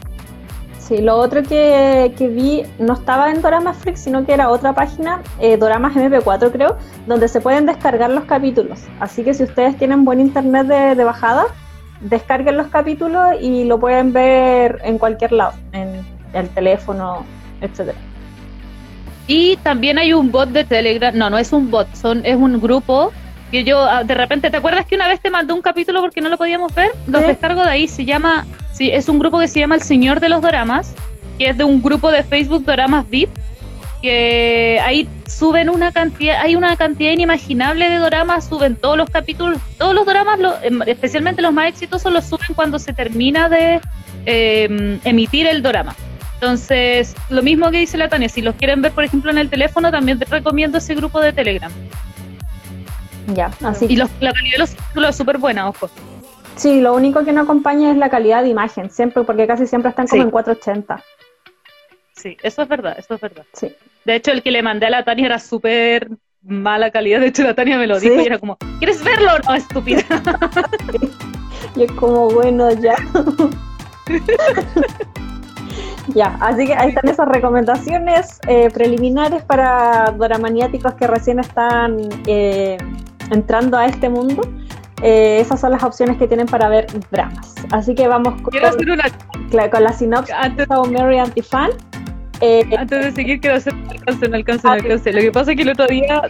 Sí, 0.77 1.01
lo 1.01 1.17
otro 1.17 1.43
que, 1.43 2.11
vi 2.19 2.63
no 2.79 2.93
estaba 2.93 3.29
en 3.29 3.43
Doramas 3.43 3.77
Flix, 3.77 3.99
sino 3.99 4.25
que 4.25 4.33
era 4.33 4.49
otra 4.49 4.73
página, 4.73 5.21
eh, 5.39 5.55
Doramas 5.55 5.95
MP4 5.95 6.51
creo, 6.51 6.77
donde 7.05 7.27
se 7.27 7.41
pueden 7.41 7.67
descargar 7.67 8.09
los 8.09 8.23
capítulos. 8.23 8.79
Así 8.99 9.23
que 9.23 9.35
si 9.35 9.43
ustedes 9.43 9.77
tienen 9.77 10.03
buen 10.03 10.19
internet 10.19 10.65
de 10.65 11.03
bajada, 11.03 11.45
descarguen 12.01 12.57
los 12.57 12.67
capítulos 12.67 13.35
y 13.39 13.65
lo 13.65 13.79
pueden 13.79 14.13
ver 14.13 14.79
en 14.83 14.97
cualquier 14.97 15.33
lado, 15.33 15.53
en 15.73 16.03
el 16.33 16.49
teléfono, 16.49 17.23
etcétera. 17.61 17.97
Y 19.27 19.57
también 19.57 19.99
hay 19.99 20.13
un 20.13 20.31
bot 20.31 20.49
de 20.49 20.63
Telegram, 20.63 21.15
no, 21.15 21.29
no 21.29 21.37
es 21.37 21.53
un 21.53 21.69
bot, 21.69 21.87
son, 21.95 22.25
es 22.25 22.35
un 22.35 22.59
grupo 22.59 23.11
que 23.51 23.63
yo 23.63 23.79
ah, 23.81 24.03
de 24.03 24.13
repente, 24.13 24.49
¿te 24.49 24.57
acuerdas 24.57 24.85
que 24.85 24.95
una 24.95 25.07
vez 25.07 25.19
te 25.19 25.29
mandé 25.29 25.53
un 25.53 25.61
capítulo 25.61 26.01
porque 26.01 26.21
no 26.21 26.29
lo 26.29 26.37
podíamos 26.37 26.73
ver? 26.73 26.91
Los 27.07 27.25
descargo 27.25 27.63
de 27.63 27.69
ahí, 27.69 27.87
se 27.87 28.05
llama, 28.05 28.45
sí, 28.73 28.89
es 28.91 29.09
un 29.09 29.19
grupo 29.19 29.39
que 29.39 29.47
se 29.47 29.59
llama 29.59 29.75
El 29.75 29.81
Señor 29.81 30.19
de 30.19 30.29
los 30.29 30.41
Doramas, 30.41 30.93
que 31.37 31.49
es 31.49 31.57
de 31.57 31.63
un 31.63 31.81
grupo 31.81 32.11
de 32.11 32.23
Facebook 32.23 32.65
Doramas 32.65 33.09
VIP, 33.09 33.29
que 34.01 34.79
ahí 34.83 35.07
suben 35.27 35.69
una 35.69 35.91
cantidad, 35.91 36.41
hay 36.41 36.55
una 36.55 36.75
cantidad 36.77 37.11
inimaginable 37.11 37.89
de 37.89 37.97
doramas, 37.97 38.47
suben 38.47 38.75
todos 38.75 38.97
los 38.97 39.09
capítulos, 39.09 39.59
todos 39.77 39.93
los 39.93 40.05
doramas, 40.05 40.39
em, 40.63 40.81
especialmente 40.85 41.41
los 41.41 41.53
más 41.53 41.67
exitosos, 41.67 42.11
los 42.11 42.25
suben 42.25 42.53
cuando 42.55 42.79
se 42.79 42.93
termina 42.93 43.49
de 43.49 43.81
em, 44.25 44.99
emitir 45.03 45.47
el 45.47 45.61
dorama. 45.61 45.95
Entonces, 46.41 47.17
lo 47.29 47.43
mismo 47.43 47.69
que 47.69 47.79
dice 47.79 47.97
la 47.97 48.07
Tania, 48.07 48.29
si 48.29 48.41
los 48.41 48.55
quieren 48.55 48.81
ver, 48.81 48.93
por 48.93 49.03
ejemplo, 49.03 49.29
en 49.29 49.37
el 49.37 49.49
teléfono, 49.49 49.91
también 49.91 50.19
te 50.19 50.23
recomiendo 50.23 50.77
ese 50.77 50.95
grupo 50.95 51.19
de 51.19 51.33
Telegram. 51.33 51.69
Ya, 53.33 53.51
así. 53.61 53.87
Y 53.89 53.97
los, 53.97 54.09
la 54.21 54.31
calidad 54.31 54.53
de 54.53 54.59
los 54.59 54.69
títulos 54.73 55.09
es 55.09 55.17
súper 55.17 55.37
buena, 55.37 55.67
ojo. 55.67 55.89
Sí, 56.55 56.79
lo 56.79 56.93
único 56.93 57.25
que 57.25 57.33
no 57.33 57.41
acompaña 57.41 57.91
es 57.91 57.97
la 57.97 58.09
calidad 58.09 58.43
de 58.43 58.47
imagen, 58.47 58.89
siempre, 58.89 59.23
porque 59.23 59.47
casi 59.47 59.67
siempre 59.67 59.89
están 59.89 60.07
como 60.07 60.23
en 60.23 60.31
480. 60.31 61.03
Sí, 62.15 62.37
eso 62.41 62.61
es 62.61 62.69
verdad, 62.69 62.95
eso 62.97 63.15
es 63.15 63.21
verdad. 63.21 63.43
Sí. 63.51 63.75
De 64.05 64.15
hecho, 64.15 64.31
el 64.31 64.41
que 64.41 64.51
le 64.51 64.63
mandé 64.63 64.85
a 64.85 64.91
la 64.91 65.03
Tania 65.03 65.25
era 65.25 65.39
súper 65.39 66.07
mala 66.41 66.89
calidad. 66.89 67.19
De 67.19 67.27
hecho, 67.27 67.43
la 67.43 67.53
Tania 67.53 67.77
me 67.77 67.85
lo 67.85 67.99
dijo 67.99 68.15
y 68.15 68.25
era 68.25 68.39
como, 68.39 68.57
¿quieres 68.77 69.03
verlo 69.03 69.31
o 69.33 69.39
no, 69.39 69.55
estúpida? 69.55 70.03
y 71.75 71.83
es 71.83 71.91
como, 71.91 72.29
bueno, 72.29 72.71
ya. 72.71 72.95
Ya, 76.15 76.37
así 76.39 76.65
que 76.65 76.73
ahí 76.73 76.89
están 76.89 77.07
esas 77.07 77.27
recomendaciones 77.27 78.39
eh, 78.47 78.69
preliminares 78.73 79.43
para 79.43 80.13
doramaniáticos 80.17 80.93
que 80.95 81.07
recién 81.07 81.39
están 81.39 81.97
eh, 82.25 82.77
entrando 83.31 83.77
a 83.77 83.85
este 83.85 84.09
mundo. 84.09 84.41
Eh, 85.01 85.39
esas 85.39 85.61
son 85.61 85.71
las 85.71 85.83
opciones 85.83 86.17
que 86.17 86.27
tienen 86.27 86.47
para 86.47 86.67
ver 86.67 86.87
dramas. 87.11 87.55
Así 87.71 87.95
que 87.95 88.07
vamos 88.07 88.41
con, 88.41 88.53
una... 88.55 89.69
con 89.69 89.83
la 89.83 89.93
sinopsis 89.93 90.35
Antes... 90.35 90.67
de 90.67 90.75
Mary 90.91 91.19
Antifan. 91.19 91.71
Antes 92.77 93.05
de 93.05 93.11
seguir, 93.11 93.39
quiero 93.39 93.57
hacer 93.57 93.73
un 93.73 93.89
alcance, 93.89 94.27
un 94.27 94.35
alcance, 94.35 94.67
un 94.67 94.73
alcance. 94.73 95.13
Lo 95.13 95.21
que 95.21 95.31
pasa 95.31 95.51
es 95.51 95.57
que 95.57 95.63
el 95.63 95.69
otro 95.69 95.87
día 95.87 96.21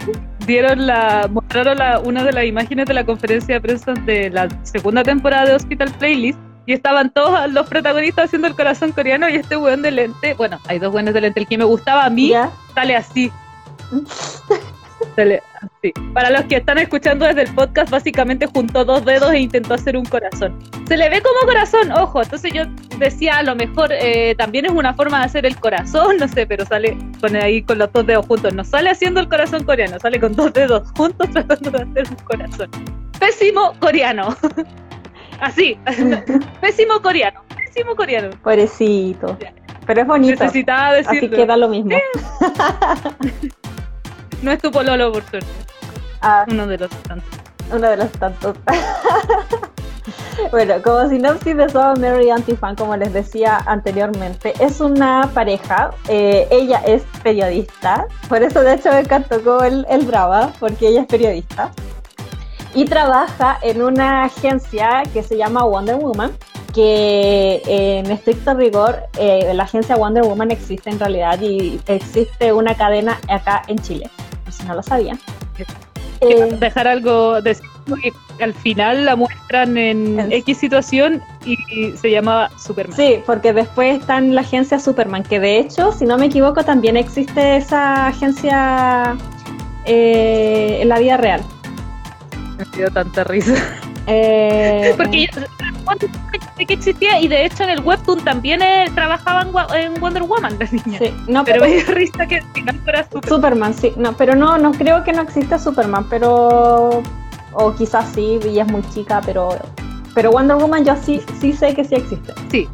dieron 0.46 0.86
la, 0.86 1.28
mostraron 1.30 1.78
la, 1.78 2.00
una 2.00 2.24
de 2.24 2.32
las 2.32 2.44
imágenes 2.44 2.86
de 2.86 2.94
la 2.94 3.04
conferencia 3.04 3.54
de 3.56 3.60
prensa 3.60 3.94
de 3.94 4.30
la 4.30 4.48
segunda 4.62 5.02
temporada 5.02 5.46
de 5.46 5.54
Hospital 5.54 5.90
Playlist 5.98 6.38
y 6.66 6.72
estaban 6.72 7.10
todos 7.10 7.50
los 7.52 7.68
protagonistas 7.68 8.26
haciendo 8.26 8.48
el 8.48 8.54
corazón 8.54 8.92
coreano 8.92 9.28
y 9.28 9.36
este 9.36 9.56
weón 9.56 9.82
de 9.82 9.90
lente, 9.90 10.34
bueno, 10.34 10.60
hay 10.68 10.78
dos 10.78 10.92
buenos 10.92 11.14
de 11.14 11.20
lente, 11.22 11.40
el 11.40 11.46
que 11.46 11.58
me 11.58 11.64
gustaba 11.64 12.04
a 12.04 12.10
mí 12.10 12.32
sale 12.74 12.96
así. 12.96 13.30
sale 15.16 15.42
así. 15.60 15.92
Para 16.12 16.30
los 16.30 16.44
que 16.44 16.56
están 16.56 16.78
escuchando 16.78 17.26
desde 17.26 17.42
el 17.42 17.54
podcast, 17.54 17.90
básicamente 17.90 18.46
juntó 18.46 18.84
dos 18.84 19.04
dedos 19.04 19.32
e 19.32 19.40
intentó 19.40 19.74
hacer 19.74 19.96
un 19.96 20.04
corazón. 20.04 20.58
Se 20.86 20.96
le 20.96 21.08
ve 21.08 21.22
como 21.22 21.40
corazón, 21.46 21.90
ojo, 21.92 22.22
entonces 22.22 22.52
yo 22.52 22.64
decía, 22.98 23.38
a 23.38 23.42
lo 23.42 23.56
mejor 23.56 23.90
eh, 23.92 24.34
también 24.36 24.66
es 24.66 24.72
una 24.72 24.94
forma 24.94 25.18
de 25.20 25.24
hacer 25.24 25.46
el 25.46 25.56
corazón, 25.56 26.18
no 26.18 26.28
sé, 26.28 26.46
pero 26.46 26.64
sale 26.66 26.96
con 27.20 27.34
ahí 27.36 27.62
con 27.62 27.78
los 27.78 27.92
dos 27.92 28.06
dedos 28.06 28.26
juntos, 28.26 28.54
no 28.54 28.64
sale 28.64 28.90
haciendo 28.90 29.20
el 29.20 29.28
corazón 29.28 29.64
coreano, 29.64 29.98
sale 29.98 30.20
con 30.20 30.34
dos 30.34 30.52
dedos 30.52 30.90
juntos 30.96 31.30
tratando 31.32 31.70
de 31.70 31.82
hacer 31.82 32.08
un 32.10 32.24
corazón. 32.24 32.70
Pésimo 33.18 33.72
coreano. 33.80 34.36
Así, 35.40 35.78
pésimo 36.60 37.00
coreano, 37.00 37.40
pésimo 37.56 37.96
coreano. 37.96 38.30
Pobrecito. 38.42 39.38
Pero 39.86 40.02
es 40.02 40.06
bonito. 40.06 40.44
Necesitaba 40.44 40.92
decirlo. 40.92 41.18
Así 41.18 41.30
que 41.30 41.46
da 41.46 41.56
lo 41.56 41.68
mismo. 41.68 41.90
no 44.42 44.52
es 44.52 44.58
tu 44.60 44.70
pololo, 44.70 45.12
por 45.12 45.22
suerte. 45.24 45.48
Ah, 46.20 46.44
uno 46.48 46.66
de 46.66 46.78
los 46.78 46.90
tantos. 46.90 47.40
Uno 47.72 47.88
de 47.88 47.96
los 47.96 48.12
tantos. 48.12 48.56
bueno, 50.50 50.74
como 50.82 51.08
sinopsis 51.08 51.56
de 51.56 51.68
So 51.70 51.94
Mary 51.96 52.28
Antifan, 52.28 52.76
como 52.76 52.96
les 52.96 53.12
decía 53.12 53.62
anteriormente, 53.66 54.52
es 54.60 54.80
una 54.80 55.30
pareja. 55.32 55.92
Eh, 56.08 56.46
ella 56.50 56.82
es 56.86 57.02
periodista. 57.22 58.06
Por 58.28 58.42
eso, 58.42 58.60
de 58.60 58.74
hecho, 58.74 58.92
me 58.92 59.00
encantó 59.00 59.64
el, 59.64 59.86
el 59.88 60.04
Brava, 60.04 60.52
porque 60.60 60.88
ella 60.88 61.00
es 61.00 61.06
periodista 61.06 61.72
y 62.74 62.84
trabaja 62.84 63.58
en 63.62 63.82
una 63.82 64.24
agencia 64.24 65.02
que 65.12 65.22
se 65.22 65.36
llama 65.36 65.64
Wonder 65.64 65.96
Woman, 65.96 66.32
que 66.72 67.62
en 67.66 68.10
estricto 68.10 68.54
rigor 68.54 69.00
eh, 69.18 69.50
la 69.54 69.64
agencia 69.64 69.96
Wonder 69.96 70.22
Woman 70.22 70.50
existe 70.50 70.90
en 70.90 71.00
realidad 71.00 71.40
y 71.40 71.80
existe 71.86 72.52
una 72.52 72.74
cadena 72.74 73.18
acá 73.28 73.62
en 73.66 73.78
Chile, 73.78 74.08
por 74.44 74.52
si 74.52 74.64
no 74.64 74.74
lo 74.74 74.82
sabían. 74.82 75.18
Eh, 76.20 76.56
dejar 76.60 76.86
algo 76.86 77.40
de 77.40 77.56
que 78.02 78.44
al 78.44 78.54
final 78.54 79.06
la 79.06 79.16
muestran 79.16 79.76
en, 79.76 80.30
X 80.30 80.58
situación 80.58 81.20
y 81.44 81.56
se 81.96 82.10
llamaba 82.10 82.50
Superman. 82.56 82.96
Sí, 82.96 83.20
porque 83.26 83.52
después 83.52 83.98
está 83.98 84.18
en 84.18 84.34
la 84.34 84.42
agencia 84.42 84.78
Superman, 84.78 85.24
que 85.24 85.40
de 85.40 85.58
hecho, 85.58 85.90
si 85.92 86.04
no 86.04 86.18
me 86.18 86.26
equivoco, 86.26 86.62
también 86.62 86.96
existe 86.96 87.56
esa 87.56 88.06
agencia 88.06 89.16
eh, 89.86 90.78
en 90.82 90.88
la 90.88 90.98
vida 91.00 91.16
real 91.16 91.42
me 92.60 92.76
dio 92.76 92.90
tanta 92.90 93.24
risa. 93.24 93.54
Eh, 94.06 94.94
Porque 94.96 95.28
yo, 95.32 96.66
que 96.66 96.74
existía 96.74 97.20
y 97.20 97.28
de 97.28 97.44
hecho 97.44 97.62
en 97.62 97.70
el 97.70 97.80
webtoon 97.80 98.24
también 98.24 98.60
eh, 98.62 98.86
trabajaba 98.94 99.46
en, 99.76 100.00
Wonder 100.00 100.22
Woman 100.22 100.58
la 100.58 100.66
niña. 100.70 100.98
Sí, 100.98 101.14
no, 101.28 101.44
pero, 101.44 101.60
me 101.60 101.74
dio 101.76 101.94
risa 101.94 102.26
que 102.26 102.36
al 102.36 102.52
final 102.52 102.80
fuera 102.80 103.04
Superman. 103.04 103.28
Superman. 103.28 103.74
sí, 103.74 103.92
no, 103.96 104.16
pero 104.16 104.34
no, 104.34 104.58
no 104.58 104.72
creo 104.72 105.04
que 105.04 105.12
no 105.12 105.22
exista 105.22 105.58
Superman, 105.58 106.06
pero 106.08 107.02
o 107.52 107.74
quizás 107.76 108.12
sí, 108.14 108.38
y 108.44 108.58
es 108.58 108.66
muy 108.66 108.82
chica, 108.90 109.20
pero 109.24 109.50
pero 110.14 110.32
Wonder 110.32 110.56
Woman 110.56 110.84
yo 110.84 110.96
sí 110.96 111.20
sí 111.40 111.52
sé 111.52 111.74
que 111.74 111.84
sí 111.84 111.94
existe. 111.94 112.32
Sí, 112.50 112.68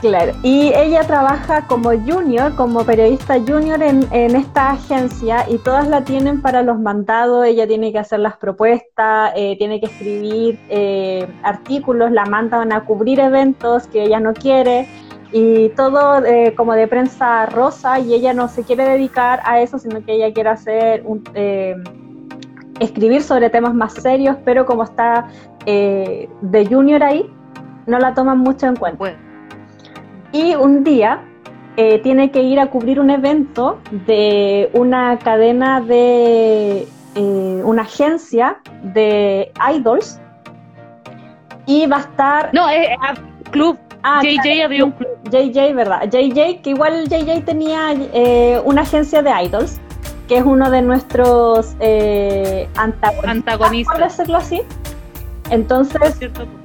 Claro, 0.00 0.32
y 0.42 0.72
ella 0.74 1.02
trabaja 1.04 1.66
como 1.66 1.90
junior, 1.90 2.54
como 2.54 2.84
periodista 2.84 3.38
junior 3.40 3.82
en, 3.82 4.06
esta 4.12 4.70
agencia 4.70 5.46
y 5.48 5.58
todas 5.58 5.88
la 5.88 6.04
tienen 6.04 6.42
para 6.42 6.62
los 6.62 6.78
mandados, 6.78 7.46
ella 7.46 7.66
tiene 7.66 7.92
que 7.92 7.98
hacer 7.98 8.20
las 8.20 8.36
propuestas, 8.36 9.32
eh, 9.36 9.56
tiene 9.58 9.80
que 9.80 9.86
escribir 9.86 10.58
eh, 10.68 11.26
artículos, 11.42 12.10
la 12.10 12.24
mandan 12.26 12.72
a 12.72 12.84
cubrir 12.84 13.20
eventos 13.20 13.86
que 13.86 14.04
ella 14.04 14.20
no 14.20 14.34
quiere. 14.34 14.88
Y 15.32 15.70
todo 15.70 16.24
eh, 16.24 16.54
como 16.56 16.74
de 16.74 16.86
prensa 16.86 17.46
rosa 17.46 17.98
y 17.98 18.14
ella 18.14 18.32
no 18.32 18.48
se 18.48 18.62
quiere 18.62 18.84
dedicar 18.84 19.40
a 19.44 19.60
eso, 19.60 19.78
sino 19.78 20.02
que 20.04 20.14
ella 20.14 20.32
quiere 20.32 20.50
hacer 20.50 21.02
un, 21.04 21.24
escribir 22.78 23.22
sobre 23.22 23.50
temas 23.50 23.74
más 23.74 23.92
serios, 23.94 24.36
pero 24.44 24.64
como 24.64 24.84
está 24.84 25.26
de 25.66 26.68
junior 26.70 27.02
ahí, 27.02 27.28
no 27.86 27.98
la 27.98 28.14
toman 28.14 28.38
mucho 28.38 28.66
en 28.66 28.76
cuenta. 28.76 29.04
Y 30.32 30.54
un 30.54 30.84
día 30.84 31.20
eh, 31.76 31.98
tiene 31.98 32.30
que 32.30 32.42
ir 32.42 32.58
a 32.58 32.68
cubrir 32.68 32.98
un 33.00 33.10
evento 33.10 33.78
de 34.06 34.70
una 34.72 35.18
cadena 35.18 35.80
de 35.82 36.88
eh, 37.14 37.62
una 37.64 37.82
agencia 37.82 38.58
de 38.82 39.52
idols. 39.74 40.18
Y 41.66 41.86
va 41.86 41.98
a 41.98 42.00
estar 42.00 42.50
no 42.54 42.68
es 42.68 42.88
eh, 42.88 42.96
club. 43.50 43.78
Ah, 44.02 44.20
JJ 44.22 44.62
había 44.64 44.84
un 44.84 44.92
club. 44.92 45.08
JJ 45.24 45.74
verdad 45.74 46.04
JJ 46.04 46.62
que 46.62 46.70
igual 46.70 47.08
JJ 47.08 47.44
tenía 47.44 47.92
una 48.64 48.82
agencia 48.82 49.20
de 49.20 49.30
idols 49.44 49.80
que 50.28 50.38
es 50.38 50.44
uno 50.44 50.70
de 50.70 50.80
nuestros 50.82 51.76
antagonistas, 52.76 53.28
antagonistas. 53.28 53.96
Por 53.96 54.04
decirlo 54.04 54.38
así 54.38 54.62
entonces, 55.50 56.18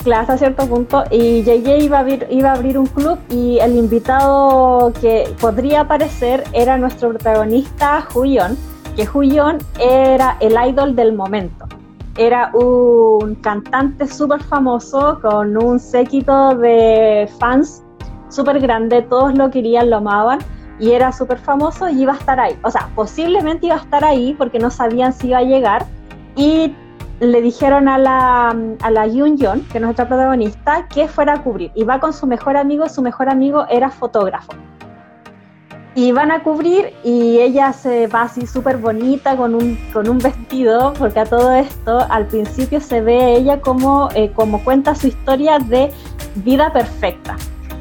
clase 0.03 0.31
a 0.31 0.37
cierto 0.37 0.65
punto, 0.65 1.03
y 1.11 1.43
JJ 1.43 1.83
iba 1.83 1.97
a, 1.97 2.01
abrir, 2.01 2.27
iba 2.29 2.49
a 2.51 2.53
abrir 2.53 2.77
un 2.77 2.87
club 2.87 3.19
y 3.29 3.59
el 3.59 3.77
invitado 3.77 4.91
que 4.99 5.33
podría 5.39 5.81
aparecer 5.81 6.43
era 6.53 6.77
nuestro 6.77 7.09
protagonista, 7.09 8.07
Huyon, 8.13 8.57
que 8.95 9.07
Huyon 9.11 9.59
era 9.79 10.37
el 10.39 10.55
idol 10.69 10.95
del 10.95 11.13
momento. 11.13 11.67
Era 12.17 12.51
un 12.53 13.35
cantante 13.35 14.07
súper 14.07 14.43
famoso 14.43 15.19
con 15.21 15.55
un 15.57 15.79
séquito 15.79 16.55
de 16.55 17.29
fans 17.39 17.83
súper 18.29 18.59
grande, 18.59 19.01
todos 19.03 19.37
lo 19.37 19.49
querían, 19.51 19.89
lo 19.89 19.97
amaban 19.97 20.39
y 20.79 20.91
era 20.91 21.11
súper 21.11 21.37
famoso 21.37 21.89
y 21.89 22.01
iba 22.01 22.13
a 22.13 22.17
estar 22.17 22.39
ahí. 22.39 22.57
O 22.63 22.71
sea, 22.71 22.89
posiblemente 22.95 23.67
iba 23.67 23.75
a 23.75 23.79
estar 23.79 24.03
ahí 24.03 24.33
porque 24.37 24.59
no 24.59 24.71
sabían 24.71 25.13
si 25.13 25.27
iba 25.27 25.37
a 25.37 25.43
llegar 25.43 25.85
y 26.35 26.73
le 27.21 27.39
dijeron 27.39 27.87
a 27.87 27.99
la, 27.99 28.49
a 28.81 28.91
la 28.91 29.05
Yeon, 29.05 29.37
que 29.37 29.77
es 29.77 29.81
nuestra 29.81 30.07
protagonista, 30.07 30.87
que 30.87 31.07
fuera 31.07 31.35
a 31.35 31.43
cubrir. 31.43 31.71
Y 31.75 31.83
va 31.83 31.99
con 31.99 32.13
su 32.13 32.25
mejor 32.25 32.57
amigo, 32.57 32.89
su 32.89 33.03
mejor 33.03 33.29
amigo 33.29 33.65
era 33.69 33.91
fotógrafo. 33.91 34.53
Y 35.93 36.11
van 36.13 36.31
a 36.31 36.41
cubrir 36.41 36.93
y 37.03 37.37
ella 37.39 37.73
se 37.73 38.07
va 38.07 38.23
así 38.23 38.47
súper 38.47 38.77
bonita 38.77 39.37
con 39.37 39.53
un, 39.53 39.77
con 39.93 40.09
un 40.09 40.17
vestido, 40.17 40.93
porque 40.97 41.19
a 41.19 41.25
todo 41.25 41.51
esto 41.53 41.99
al 42.09 42.25
principio 42.25 42.81
se 42.81 43.01
ve 43.01 43.35
ella 43.35 43.61
como, 43.61 44.09
eh, 44.15 44.31
como 44.31 44.63
cuenta 44.63 44.95
su 44.95 45.07
historia 45.07 45.59
de 45.59 45.91
vida 46.35 46.73
perfecta. 46.73 47.35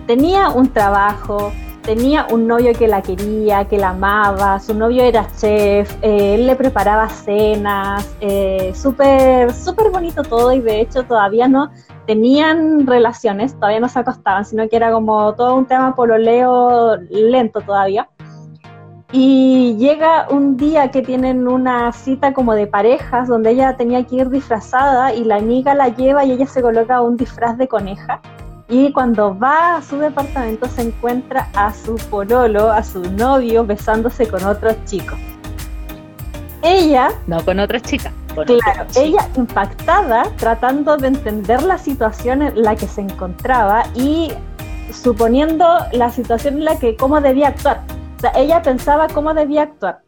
Tenía 0.06 0.50
un 0.50 0.68
trabajo, 0.68 1.50
tenía 1.82 2.26
un 2.30 2.46
novio 2.46 2.72
que 2.78 2.86
la 2.86 3.02
quería, 3.02 3.64
que 3.66 3.78
la 3.78 3.90
amaba, 3.90 4.58
su 4.60 4.74
novio 4.74 5.02
era 5.02 5.26
chef, 5.36 5.94
eh, 6.02 6.34
él 6.34 6.46
le 6.46 6.56
preparaba 6.56 7.08
cenas, 7.08 8.16
eh, 8.20 8.72
súper, 8.74 9.52
súper 9.52 9.90
bonito 9.90 10.22
todo 10.22 10.52
y 10.52 10.60
de 10.60 10.80
hecho 10.80 11.04
todavía 11.04 11.48
no 11.48 11.70
tenían 12.06 12.86
relaciones, 12.86 13.54
todavía 13.54 13.80
no 13.80 13.88
se 13.88 13.98
acostaban, 13.98 14.44
sino 14.44 14.68
que 14.68 14.76
era 14.76 14.92
como 14.92 15.34
todo 15.34 15.56
un 15.56 15.66
tema 15.66 15.94
pololeo 15.94 16.96
lento 17.10 17.60
todavía. 17.60 18.08
Y 19.12 19.76
llega 19.76 20.28
un 20.30 20.56
día 20.56 20.92
que 20.92 21.02
tienen 21.02 21.48
una 21.48 21.90
cita 21.92 22.32
como 22.32 22.54
de 22.54 22.68
parejas 22.68 23.26
donde 23.26 23.50
ella 23.50 23.76
tenía 23.76 24.04
que 24.04 24.16
ir 24.16 24.30
disfrazada 24.30 25.12
y 25.12 25.24
la 25.24 25.36
amiga 25.36 25.74
la 25.74 25.88
lleva 25.88 26.24
y 26.24 26.30
ella 26.32 26.46
se 26.46 26.62
coloca 26.62 27.00
un 27.00 27.16
disfraz 27.16 27.58
de 27.58 27.66
coneja 27.66 28.20
y 28.70 28.92
cuando 28.92 29.36
va 29.36 29.76
a 29.76 29.82
su 29.82 29.98
departamento 29.98 30.68
se 30.68 30.82
encuentra 30.82 31.48
a 31.54 31.74
su 31.74 31.96
pololo, 32.08 32.70
a 32.70 32.82
su 32.84 33.02
novio, 33.12 33.66
besándose 33.66 34.28
con 34.28 34.44
otro 34.44 34.70
chico. 34.84 35.16
Ella... 36.62 37.10
No, 37.26 37.44
con 37.44 37.58
otra 37.58 37.80
chica. 37.80 38.12
claro, 38.34 38.86
ella 38.94 39.28
impactada, 39.36 40.24
tratando 40.36 40.96
de 40.96 41.08
entender 41.08 41.62
la 41.64 41.78
situación 41.78 42.42
en 42.42 42.62
la 42.62 42.76
que 42.76 42.86
se 42.86 43.00
encontraba 43.00 43.82
y 43.94 44.30
suponiendo 44.92 45.66
la 45.92 46.10
situación 46.10 46.58
en 46.58 46.64
la 46.64 46.78
que 46.78 46.96
cómo 46.96 47.20
debía 47.20 47.48
actuar. 47.48 47.82
O 48.18 48.20
sea, 48.20 48.32
ella 48.36 48.62
pensaba 48.62 49.08
cómo 49.08 49.34
debía 49.34 49.62
actuar. 49.62 50.02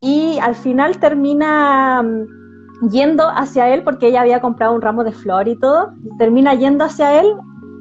Y 0.00 0.38
al 0.40 0.54
final 0.54 0.98
termina 0.98 2.02
mm, 2.02 2.88
yendo 2.90 3.28
hacia 3.28 3.68
él 3.74 3.82
porque 3.82 4.08
ella 4.08 4.22
había 4.22 4.40
comprado 4.40 4.74
un 4.74 4.80
ramo 4.80 5.04
de 5.04 5.12
flor 5.12 5.48
y 5.48 5.56
todo. 5.56 5.92
Termina 6.18 6.54
yendo 6.54 6.84
hacia 6.84 7.20
él 7.20 7.34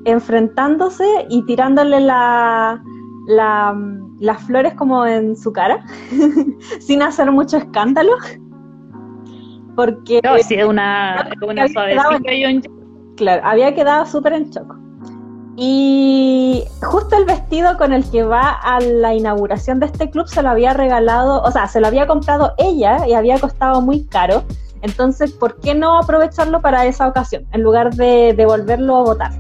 enfrentándose 0.06 1.06
y 1.30 1.44
tirándole 1.46 2.00
la, 2.00 2.82
las 3.28 4.44
flores 4.44 4.74
como 4.76 5.06
en 5.06 5.36
su 5.36 5.52
cara, 5.52 5.84
sin 6.80 7.02
hacer 7.02 7.32
mucho 7.32 7.58
escándalo. 7.58 8.14
Porque. 9.76 10.22
No, 10.24 10.38
sí, 10.38 10.56
es 10.56 10.66
una, 10.66 11.30
una 11.42 11.66
Claro, 13.18 13.42
había 13.46 13.74
quedado 13.74 14.06
súper 14.06 14.34
en 14.34 14.50
shock. 14.50 14.76
Y 15.58 16.66
justo 16.82 17.16
el 17.16 17.24
vestido 17.24 17.78
con 17.78 17.94
el 17.94 18.10
que 18.12 18.24
va 18.24 18.52
a 18.52 18.82
la 18.82 19.14
inauguración 19.14 19.80
de 19.80 19.86
este 19.86 20.10
club 20.10 20.28
se 20.28 20.44
lo 20.44 20.50
había 20.50 20.74
regalado, 20.74 21.42
o 21.44 21.52
sea, 21.52 21.68
se 21.68 21.80
lo 21.80 21.88
había 21.88 22.08
comprado 22.08 22.54
ella 22.58 23.08
y 23.08 23.14
había 23.14 23.40
costado 23.40 23.82
muy 23.82 24.04
caro. 24.06 24.44
Entonces, 24.82 25.32
¿por 25.32 25.60
qué 25.62 25.74
no 25.74 25.98
aprovecharlo 25.98 26.62
para 26.62 26.86
esa 26.86 27.08
ocasión 27.08 27.46
en 27.54 27.64
lugar 27.64 27.96
de 27.96 28.34
devolverlo 28.36 29.00
o 29.00 29.04
votar? 29.06 29.32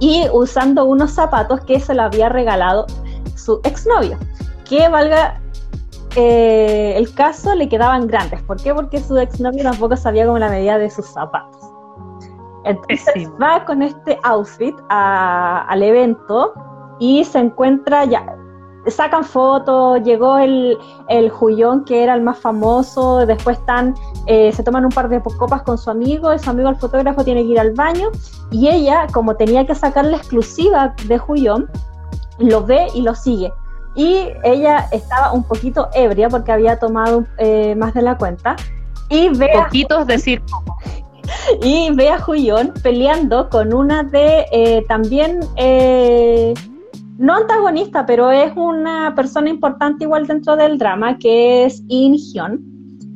Y 0.00 0.26
usando 0.32 0.84
unos 0.86 1.12
zapatos 1.12 1.60
que 1.60 1.78
se 1.78 1.94
lo 1.94 2.02
había 2.02 2.28
regalado 2.28 2.86
su 3.36 3.60
exnovio, 3.64 4.18
que 4.68 4.88
valga 4.88 5.40
eh, 6.16 6.94
el 6.96 7.14
caso 7.14 7.54
le 7.54 7.68
quedaban 7.68 8.06
grandes. 8.08 8.42
¿Por 8.42 8.60
qué? 8.60 8.74
Porque 8.74 8.98
su 8.98 9.16
exnovio 9.18 9.62
tampoco 9.62 9.96
sabía 9.96 10.26
como 10.26 10.38
la 10.38 10.48
medida 10.48 10.78
de 10.78 10.90
sus 10.90 11.06
zapatos. 11.06 11.60
Entonces 12.64 13.30
va 13.40 13.64
con 13.64 13.82
este 13.82 14.18
outfit 14.22 14.74
al 14.88 15.82
evento 15.82 16.52
y 16.98 17.24
se 17.24 17.38
encuentra 17.38 18.04
ya, 18.04 18.36
sacan 18.86 19.24
fotos, 19.24 20.02
llegó 20.02 20.38
el, 20.38 20.78
el 21.08 21.30
Jullón, 21.30 21.84
que 21.84 22.02
era 22.02 22.14
el 22.14 22.22
más 22.22 22.38
famoso, 22.38 23.26
después 23.26 23.58
están, 23.58 23.94
eh, 24.26 24.52
se 24.52 24.62
toman 24.62 24.84
un 24.84 24.90
par 24.90 25.08
de 25.08 25.20
copas 25.20 25.62
con 25.62 25.76
su 25.78 25.90
amigo, 25.90 26.36
su 26.38 26.50
amigo 26.50 26.68
el 26.68 26.76
fotógrafo 26.76 27.24
tiene 27.24 27.42
que 27.42 27.48
ir 27.48 27.60
al 27.60 27.72
baño, 27.72 28.08
y 28.50 28.68
ella, 28.68 29.06
como 29.12 29.36
tenía 29.36 29.66
que 29.66 29.74
sacar 29.74 30.04
la 30.04 30.16
exclusiva 30.16 30.94
de 31.06 31.18
Jullón, 31.18 31.68
lo 32.38 32.64
ve 32.64 32.86
y 32.94 33.02
lo 33.02 33.14
sigue. 33.14 33.52
Y 33.94 34.28
ella 34.44 34.88
estaba 34.92 35.32
un 35.32 35.42
poquito 35.42 35.88
ebria 35.94 36.28
porque 36.28 36.52
había 36.52 36.78
tomado 36.78 37.24
eh, 37.38 37.74
más 37.74 37.92
de 37.92 38.02
la 38.02 38.16
cuenta. 38.16 38.56
Y 39.08 39.28
ve 39.30 39.50
Poquitos 39.52 40.06
decir 40.06 40.40
Y 41.62 41.90
ve 41.92 42.08
a 42.08 42.20
Jullón 42.20 42.72
peleando 42.82 43.48
con 43.50 43.74
una 43.74 44.02
de 44.04 44.46
eh, 44.52 44.84
también 44.88 45.40
no 47.20 47.36
antagonista, 47.36 48.06
pero 48.06 48.30
es 48.30 48.50
una 48.56 49.14
persona 49.14 49.50
importante 49.50 50.04
igual 50.04 50.26
dentro 50.26 50.56
del 50.56 50.78
drama, 50.78 51.18
que 51.18 51.66
es 51.66 51.84
In 51.88 52.14
Hyun. 52.14 52.64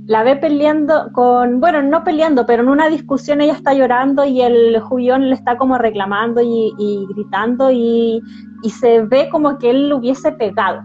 La 0.07 0.23
ve 0.23 0.37
peleando 0.37 1.11
con, 1.13 1.59
bueno, 1.59 1.81
no 1.83 2.05
peleando, 2.05 2.45
pero 2.45 2.63
en 2.63 2.69
una 2.69 2.91
discusión 2.91 3.41
ella 3.41 3.55
está 3.55 3.73
llorando 3.73 4.27
y 4.27 4.43
el 4.43 4.79
Julión 4.79 5.31
le 5.31 5.35
está 5.35 5.57
como 5.57 5.79
reclamando 5.79 6.43
y, 6.43 7.07
gritando 7.15 7.71
y, 7.71 8.21
y, 8.63 8.71
se 8.71 9.01
ve 9.01 9.31
como 9.31 9.57
que 9.57 9.71
él 9.71 9.89
lo 9.89 9.97
hubiese 9.97 10.33
pegado 10.33 10.83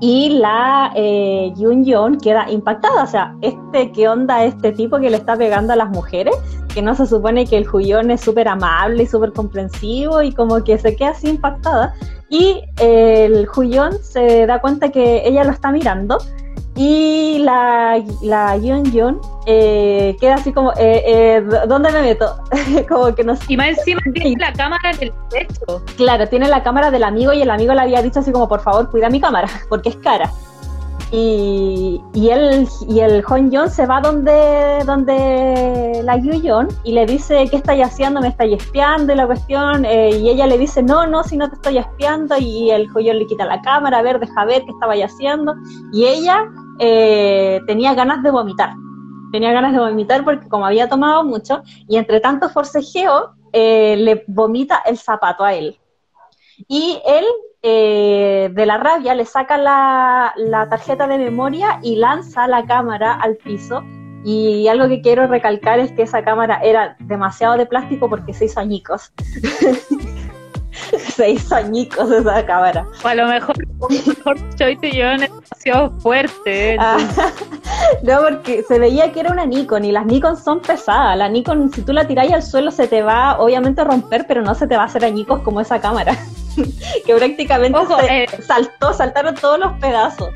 y 0.00 0.30
la 0.38 0.92
eh, 0.96 1.52
Yun 1.56 2.18
queda 2.18 2.50
impactada, 2.50 3.04
o 3.04 3.06
sea, 3.06 3.36
este, 3.42 3.92
¿qué 3.92 4.08
onda 4.08 4.44
este 4.44 4.72
tipo 4.72 4.98
que 4.98 5.10
le 5.10 5.18
está 5.18 5.36
pegando 5.36 5.74
a 5.74 5.76
las 5.76 5.90
mujeres? 5.90 6.34
Que 6.72 6.80
no 6.80 6.94
se 6.94 7.06
supone 7.06 7.46
que 7.46 7.58
el 7.58 7.66
Juyón 7.66 8.10
es 8.10 8.22
súper 8.22 8.48
amable 8.48 9.02
y 9.02 9.06
súper 9.06 9.32
comprensivo 9.32 10.22
y 10.22 10.32
como 10.32 10.64
que 10.64 10.78
se 10.78 10.96
queda 10.96 11.10
así 11.10 11.28
impactada. 11.28 11.94
Y 12.30 12.62
el 12.78 13.46
Juyón 13.46 13.98
se 14.02 14.46
da 14.46 14.60
cuenta 14.60 14.90
que 14.90 15.26
ella 15.26 15.44
lo 15.44 15.50
está 15.50 15.70
mirando 15.72 16.18
y 16.76 17.38
la, 17.40 18.02
la 18.22 18.56
Yun 18.56 19.20
eh, 19.46 20.16
queda 20.20 20.34
así 20.34 20.52
como, 20.52 20.72
eh, 20.72 21.02
eh, 21.04 21.42
¿dónde 21.66 21.90
me 21.90 22.02
meto? 22.02 22.36
como 22.88 23.14
que 23.14 23.24
no 23.24 23.34
Y 23.48 23.56
más 23.56 23.68
encima 23.68 24.00
tiene 24.14 24.36
la 24.38 24.52
cámara 24.52 24.90
en 24.92 25.08
el 25.08 25.12
techo. 25.30 25.84
Claro, 25.96 26.28
tiene 26.28 26.48
la 26.48 26.62
cámara 26.62 26.90
del 26.90 27.04
amigo 27.04 27.32
y 27.32 27.42
el 27.42 27.50
amigo 27.50 27.74
le 27.74 27.80
había 27.80 28.02
dicho 28.02 28.20
así 28.20 28.30
como, 28.32 28.48
por 28.48 28.60
favor, 28.60 28.90
cuida 28.90 29.10
mi 29.10 29.20
cámara, 29.20 29.48
porque 29.68 29.90
es 29.90 29.96
cara. 29.96 30.30
Y, 31.12 32.00
y, 32.14 32.30
el, 32.30 32.68
y 32.88 33.00
el 33.00 33.24
Hon 33.28 33.50
se 33.68 33.84
va 33.84 34.00
donde, 34.00 34.78
donde 34.86 36.02
la 36.04 36.16
Yu 36.16 36.68
y 36.84 36.92
le 36.92 37.04
dice, 37.04 37.48
¿qué 37.50 37.56
estáis 37.56 37.84
haciendo? 37.84 38.20
¿Me 38.20 38.28
estáis 38.28 38.62
espiando? 38.62 39.12
Y 39.12 39.16
la 39.16 39.26
cuestión, 39.26 39.84
eh, 39.84 40.10
y 40.10 40.28
ella 40.28 40.46
le 40.46 40.56
dice, 40.56 40.84
no, 40.84 41.08
no, 41.08 41.24
si 41.24 41.36
no 41.36 41.48
te 41.48 41.56
estoy 41.56 41.78
espiando. 41.78 42.36
Y 42.38 42.70
el 42.70 42.88
Hoyon 42.94 43.18
le 43.18 43.26
quita 43.26 43.44
la 43.44 43.60
cámara, 43.60 43.98
a 43.98 44.02
ver, 44.02 44.20
deja 44.20 44.44
ver 44.44 44.62
qué 44.64 44.70
estabais 44.70 45.04
haciendo. 45.04 45.54
Y 45.92 46.06
ella 46.06 46.44
eh, 46.78 47.60
tenía 47.66 47.94
ganas 47.94 48.22
de 48.22 48.30
vomitar. 48.30 48.70
Tenía 49.32 49.52
ganas 49.52 49.72
de 49.72 49.80
vomitar 49.80 50.24
porque 50.24 50.48
como 50.48 50.64
había 50.64 50.88
tomado 50.88 51.24
mucho, 51.24 51.62
y 51.88 51.96
entre 51.96 52.20
tanto 52.20 52.48
forcejeo, 52.48 53.34
eh, 53.52 53.96
le 53.96 54.24
vomita 54.28 54.82
el 54.86 54.96
zapato 54.96 55.42
a 55.42 55.54
él. 55.54 55.76
Y 56.68 57.00
él 57.04 57.24
eh, 57.62 58.50
de 58.52 58.66
la 58.66 58.78
rabia 58.78 59.14
le 59.14 59.24
saca 59.24 59.58
la, 59.58 60.66
tarjeta 60.68 61.06
de 61.06 61.18
memoria 61.18 61.78
y 61.82 61.96
lanza 61.96 62.46
la 62.46 62.64
cámara 62.64 63.14
al 63.14 63.36
piso. 63.36 63.82
Y 64.24 64.68
algo 64.68 64.86
que 64.88 65.00
quiero 65.00 65.26
recalcar 65.26 65.78
es 65.78 65.92
que 65.92 66.02
esa 66.02 66.22
cámara 66.22 66.60
era 66.62 66.96
demasiado 67.00 67.56
de 67.56 67.66
plástico 67.66 68.08
porque 68.08 68.34
se 68.34 68.46
hizo 68.46 68.60
añicos. 68.60 69.12
se 71.14 71.30
hizo 71.30 71.54
añicos 71.54 72.10
esa 72.10 72.44
cámara. 72.44 72.86
O 73.04 73.08
a 73.08 73.14
lo 73.14 73.26
mejor, 73.26 73.56
Choi 74.56 74.78
es 74.82 75.20
demasiado 75.20 75.90
fuerte. 76.00 76.76
Ah, 76.78 76.98
no, 78.02 78.20
porque 78.22 78.62
se 78.62 78.78
veía 78.78 79.12
que 79.12 79.20
era 79.20 79.32
una 79.32 79.46
Nikon 79.46 79.84
y 79.84 79.92
las 79.92 80.06
Nikon 80.06 80.36
son 80.36 80.60
pesadas. 80.60 81.16
La 81.16 81.28
Nikon, 81.28 81.72
si 81.72 81.82
tú 81.82 81.92
la 81.92 82.06
tiráis 82.06 82.32
al 82.32 82.42
suelo, 82.42 82.70
se 82.70 82.86
te 82.88 83.02
va 83.02 83.38
obviamente 83.38 83.80
a 83.80 83.84
romper, 83.84 84.26
pero 84.26 84.42
no 84.42 84.54
se 84.54 84.66
te 84.66 84.76
va 84.76 84.82
a 84.82 84.86
hacer 84.86 85.04
añicos 85.04 85.40
como 85.42 85.60
esa 85.60 85.80
cámara. 85.80 86.16
que 87.06 87.14
prácticamente 87.14 87.78
eh, 88.08 88.26
saltó, 88.42 88.92
saltaron 88.92 89.34
todos 89.34 89.58
los 89.58 89.72
pedazos. 89.78 90.30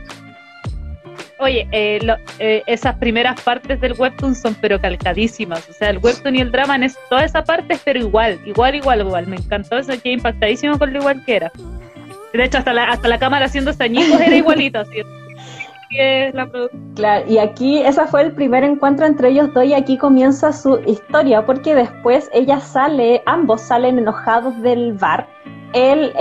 Oye, 1.39 1.67
eh, 1.73 2.01
eh, 2.39 2.63
esas 2.67 2.97
primeras 2.97 3.41
partes 3.41 3.81
del 3.81 3.95
webtoon 3.99 4.35
son 4.35 4.55
pero 4.61 4.81
calcadísimas. 4.81 5.69
O 5.69 5.73
sea, 5.73 5.91
el 5.91 5.99
webtoon 5.99 6.37
y 6.37 6.41
el 6.41 6.53
drama 6.53 6.77
es 6.77 6.97
toda 7.09 7.25
esa 7.25 7.45
parte, 7.45 7.79
pero 7.85 7.99
igual, 7.99 8.39
igual, 8.45 8.75
igual, 8.77 9.01
igual. 9.01 9.27
Me 9.27 9.37
encantó 9.37 9.79
eso, 9.79 9.93
que 10.01 10.13
impactadísimo 10.13 10.79
con 10.79 10.93
lo 10.93 11.01
igual 11.01 11.25
que 11.25 11.37
era. 11.37 11.53
De 12.33 12.45
hecho, 12.45 12.59
hasta 12.59 12.73
la, 12.73 12.85
hasta 12.85 13.09
la 13.09 13.19
cámara 13.19 13.47
haciendo 13.47 13.73
sañitos 13.73 14.21
era 14.21 14.37
igualito. 14.37 14.81
Así. 14.81 15.03
Claro, 16.97 17.25
y 17.29 17.39
aquí 17.39 17.79
ese 17.79 18.05
fue 18.07 18.23
el 18.23 18.33
primer 18.33 18.65
encuentro 18.65 19.07
entre 19.07 19.29
ellos 19.29 19.55
dos 19.55 19.65
y 19.65 19.75
aquí 19.75 19.97
comienza 19.97 20.53
su 20.53 20.81
historia 20.87 21.47
porque 21.47 21.77
después 21.77 22.29
ella 22.33 22.59
sale, 22.59 23.23
ambos 23.27 23.61
salen 23.61 23.99
enojados 23.99 24.61
del 24.63 24.95
bar 24.95 25.29
él 25.75 26.13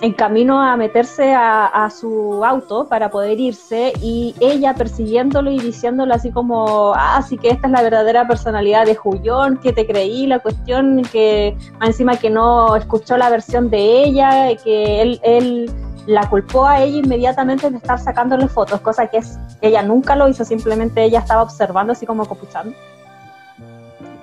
en, 0.00 0.12
camino 0.12 0.60
a 0.60 0.76
meterse 0.76 1.34
a, 1.34 1.88
su 1.90 2.44
auto 2.44 2.86
para 2.88 3.10
poder 3.10 3.38
irse 3.40 3.92
y 4.00 4.34
ella 4.40 4.74
persiguiéndolo 4.74 5.50
y 5.50 5.58
diciéndolo 5.58 6.14
así 6.14 6.30
como, 6.30 6.92
ah, 6.94 7.22
sí 7.22 7.36
que 7.36 7.50
esta 7.50 7.66
es 7.66 7.72
la 7.72 7.82
verdadera 7.82 8.26
personalidad 8.26 8.86
de 8.86 8.94
Julión, 8.94 9.58
que 9.58 9.72
te 9.72 9.86
creí, 9.86 10.26
la 10.26 10.38
cuestión 10.38 11.02
que 11.10 11.56
encima 11.80 12.16
que 12.16 12.30
no 12.30 12.76
escuchó 12.76 13.16
la 13.16 13.30
versión 13.30 13.70
de 13.70 14.04
ella, 14.04 14.56
que 14.62 15.02
él, 15.02 15.20
él 15.22 15.70
la 16.06 16.28
culpó 16.28 16.66
a 16.66 16.82
ella 16.82 16.98
inmediatamente 16.98 17.70
de 17.70 17.76
estar 17.76 17.98
sacándole 17.98 18.48
fotos, 18.48 18.80
cosa 18.80 19.06
que 19.06 19.18
es, 19.18 19.38
ella 19.60 19.82
nunca 19.82 20.16
lo 20.16 20.28
hizo, 20.28 20.44
simplemente 20.44 21.04
ella 21.04 21.20
estaba 21.20 21.42
observando 21.42 21.92
así 21.92 22.06
como 22.06 22.26
copuchando. 22.26 22.74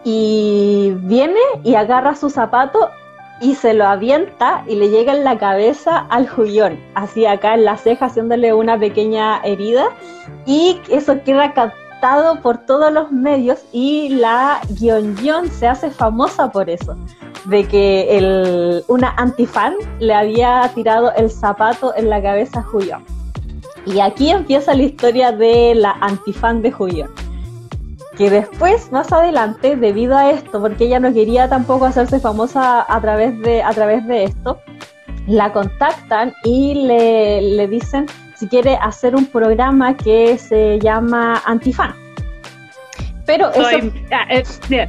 Y 0.03 0.93
viene 1.01 1.39
y 1.63 1.75
agarra 1.75 2.15
su 2.15 2.29
zapato 2.29 2.89
y 3.41 3.55
se 3.55 3.73
lo 3.73 3.85
avienta 3.85 4.63
y 4.67 4.75
le 4.75 4.89
llega 4.89 5.13
en 5.13 5.23
la 5.23 5.37
cabeza 5.37 5.99
al 6.09 6.27
Julión, 6.27 6.79
así 6.95 7.25
acá 7.25 7.53
en 7.53 7.65
la 7.65 7.77
ceja 7.77 8.05
haciéndole 8.05 8.53
una 8.53 8.79
pequeña 8.79 9.39
herida 9.43 9.89
y 10.45 10.79
eso 10.89 11.21
queda 11.23 11.53
captado 11.53 12.41
por 12.41 12.59
todos 12.59 12.91
los 12.91 13.11
medios 13.11 13.59
y 13.71 14.09
la 14.09 14.61
guion 14.69 15.49
se 15.49 15.67
hace 15.67 15.91
famosa 15.91 16.51
por 16.51 16.69
eso, 16.69 16.95
de 17.45 17.67
que 17.67 18.17
el, 18.17 18.83
una 18.87 19.13
antifan 19.17 19.75
le 19.99 20.13
había 20.13 20.69
tirado 20.73 21.11
el 21.15 21.29
zapato 21.29 21.95
en 21.95 22.09
la 22.09 22.21
cabeza 22.21 22.59
a 22.59 22.63
Julión. 22.63 23.03
Y 23.85 24.01
aquí 24.01 24.31
empieza 24.31 24.73
la 24.73 24.83
historia 24.83 25.31
de 25.31 25.73
la 25.73 25.91
antifan 26.01 26.61
de 26.61 26.71
Julión 26.71 27.26
que 28.17 28.29
después, 28.29 28.91
más 28.91 29.11
adelante, 29.13 29.75
debido 29.75 30.17
a 30.17 30.31
esto, 30.31 30.59
porque 30.59 30.85
ella 30.85 30.99
no 30.99 31.13
quería 31.13 31.47
tampoco 31.47 31.85
hacerse 31.85 32.19
famosa 32.19 32.85
a 32.87 32.99
través 32.99 33.39
de, 33.41 33.61
a 33.61 33.71
través 33.71 34.05
de 34.07 34.23
esto, 34.25 34.59
la 35.27 35.53
contactan 35.53 36.33
y 36.43 36.73
le, 36.87 37.41
le 37.41 37.67
dicen 37.67 38.07
si 38.35 38.47
quiere 38.47 38.77
hacer 38.81 39.15
un 39.15 39.25
programa 39.25 39.95
que 39.95 40.37
se 40.37 40.79
llama 40.79 41.41
Antifan. 41.45 41.93
Pero 43.25 43.51
eso... 43.51 43.91
Ah, 44.11 44.25
eh, 44.29 44.85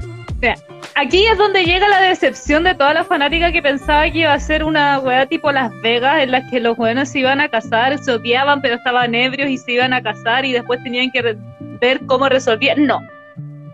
Aquí 0.94 1.24
es 1.26 1.38
donde 1.38 1.64
llega 1.64 1.88
la 1.88 2.00
decepción 2.00 2.64
de 2.64 2.74
toda 2.74 2.92
la 2.92 3.04
fanática 3.04 3.52
que 3.52 3.62
pensaba 3.62 4.10
que 4.10 4.18
iba 4.18 4.32
a 4.32 4.40
ser 4.40 4.64
una 4.64 4.98
weá 4.98 5.26
tipo 5.26 5.52
Las 5.52 5.70
Vegas, 5.80 6.22
en 6.22 6.32
la 6.32 6.44
que 6.48 6.58
los 6.58 6.76
buenos 6.76 7.08
se 7.10 7.20
iban 7.20 7.40
a 7.40 7.48
casar, 7.48 7.96
se 7.98 8.12
odiaban, 8.12 8.60
pero 8.60 8.74
estaban 8.74 9.14
ebrios 9.14 9.48
y 9.48 9.58
se 9.58 9.72
iban 9.72 9.92
a 9.92 10.02
casar 10.02 10.44
y 10.44 10.52
después 10.52 10.82
tenían 10.82 11.12
que 11.12 11.36
ver 11.80 12.00
cómo 12.06 12.28
resolvían. 12.28 12.84
No, 12.84 13.00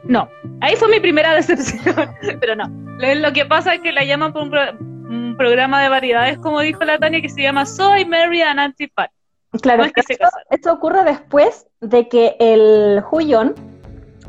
no, 0.06 0.28
ahí 0.60 0.76
fue 0.76 0.88
mi 0.88 1.00
primera 1.00 1.34
decepción, 1.34 1.94
pero 2.40 2.56
no. 2.56 2.70
Lo, 2.98 3.32
que 3.32 3.44
pasa 3.44 3.74
es 3.74 3.80
que 3.80 3.92
la 3.92 4.04
llaman 4.04 4.32
por 4.32 4.42
un, 4.42 5.36
programa 5.36 5.82
de 5.82 5.88
variedades, 5.88 6.38
como 6.38 6.60
dijo 6.60 6.84
la 6.84 6.98
Tania, 6.98 7.20
que 7.20 7.28
se 7.28 7.42
llama 7.42 7.66
Soy 7.66 8.04
Mary 8.04 8.40
and 8.40 8.60
Antifat. 8.60 9.10
Claro, 9.62 9.84
esto, 9.84 10.72
ocurre 10.72 11.02
después 11.04 11.66
de 11.80 12.08
que 12.08 12.36
el 12.38 13.02
Huyón 13.10 13.54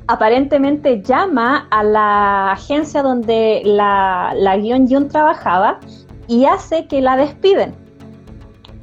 aparentemente 0.08 1.02
llama 1.02 1.68
a 1.70 1.84
la 1.84 2.52
agencia 2.52 3.04
donde 3.04 3.62
la, 3.66 4.34
la 4.36 4.58
guion 4.58 4.88
Jun 4.88 5.10
trabajaba 5.10 5.80
y 6.28 6.46
hace 6.46 6.88
que 6.88 7.02
la 7.02 7.18
despiden. 7.18 7.76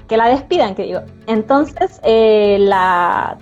Que 0.09 0.17
la 0.17 0.29
despidan, 0.29 0.75
que 0.75 0.85
digo. 0.85 1.01
Entonces, 1.27 2.01
eh, 2.05 2.57
la 2.61 3.37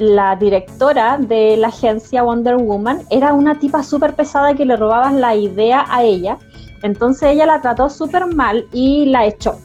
la 0.00 0.34
directora 0.36 1.18
de 1.18 1.56
la 1.56 1.68
agencia 1.68 2.22
Wonder 2.22 2.56
Woman 2.56 3.02
era 3.10 3.32
una 3.32 3.58
tipa 3.58 3.82
súper 3.82 4.14
pesada 4.14 4.54
que 4.54 4.64
le 4.64 4.76
robaban 4.76 5.20
la 5.20 5.36
idea 5.36 5.84
a 5.88 6.02
ella. 6.02 6.38
Entonces 6.82 7.34
ella 7.34 7.46
la 7.46 7.60
trató 7.60 7.90
súper 7.90 8.26
mal 8.26 8.66
y 8.72 9.06
la 9.06 9.26
echó. 9.26 9.58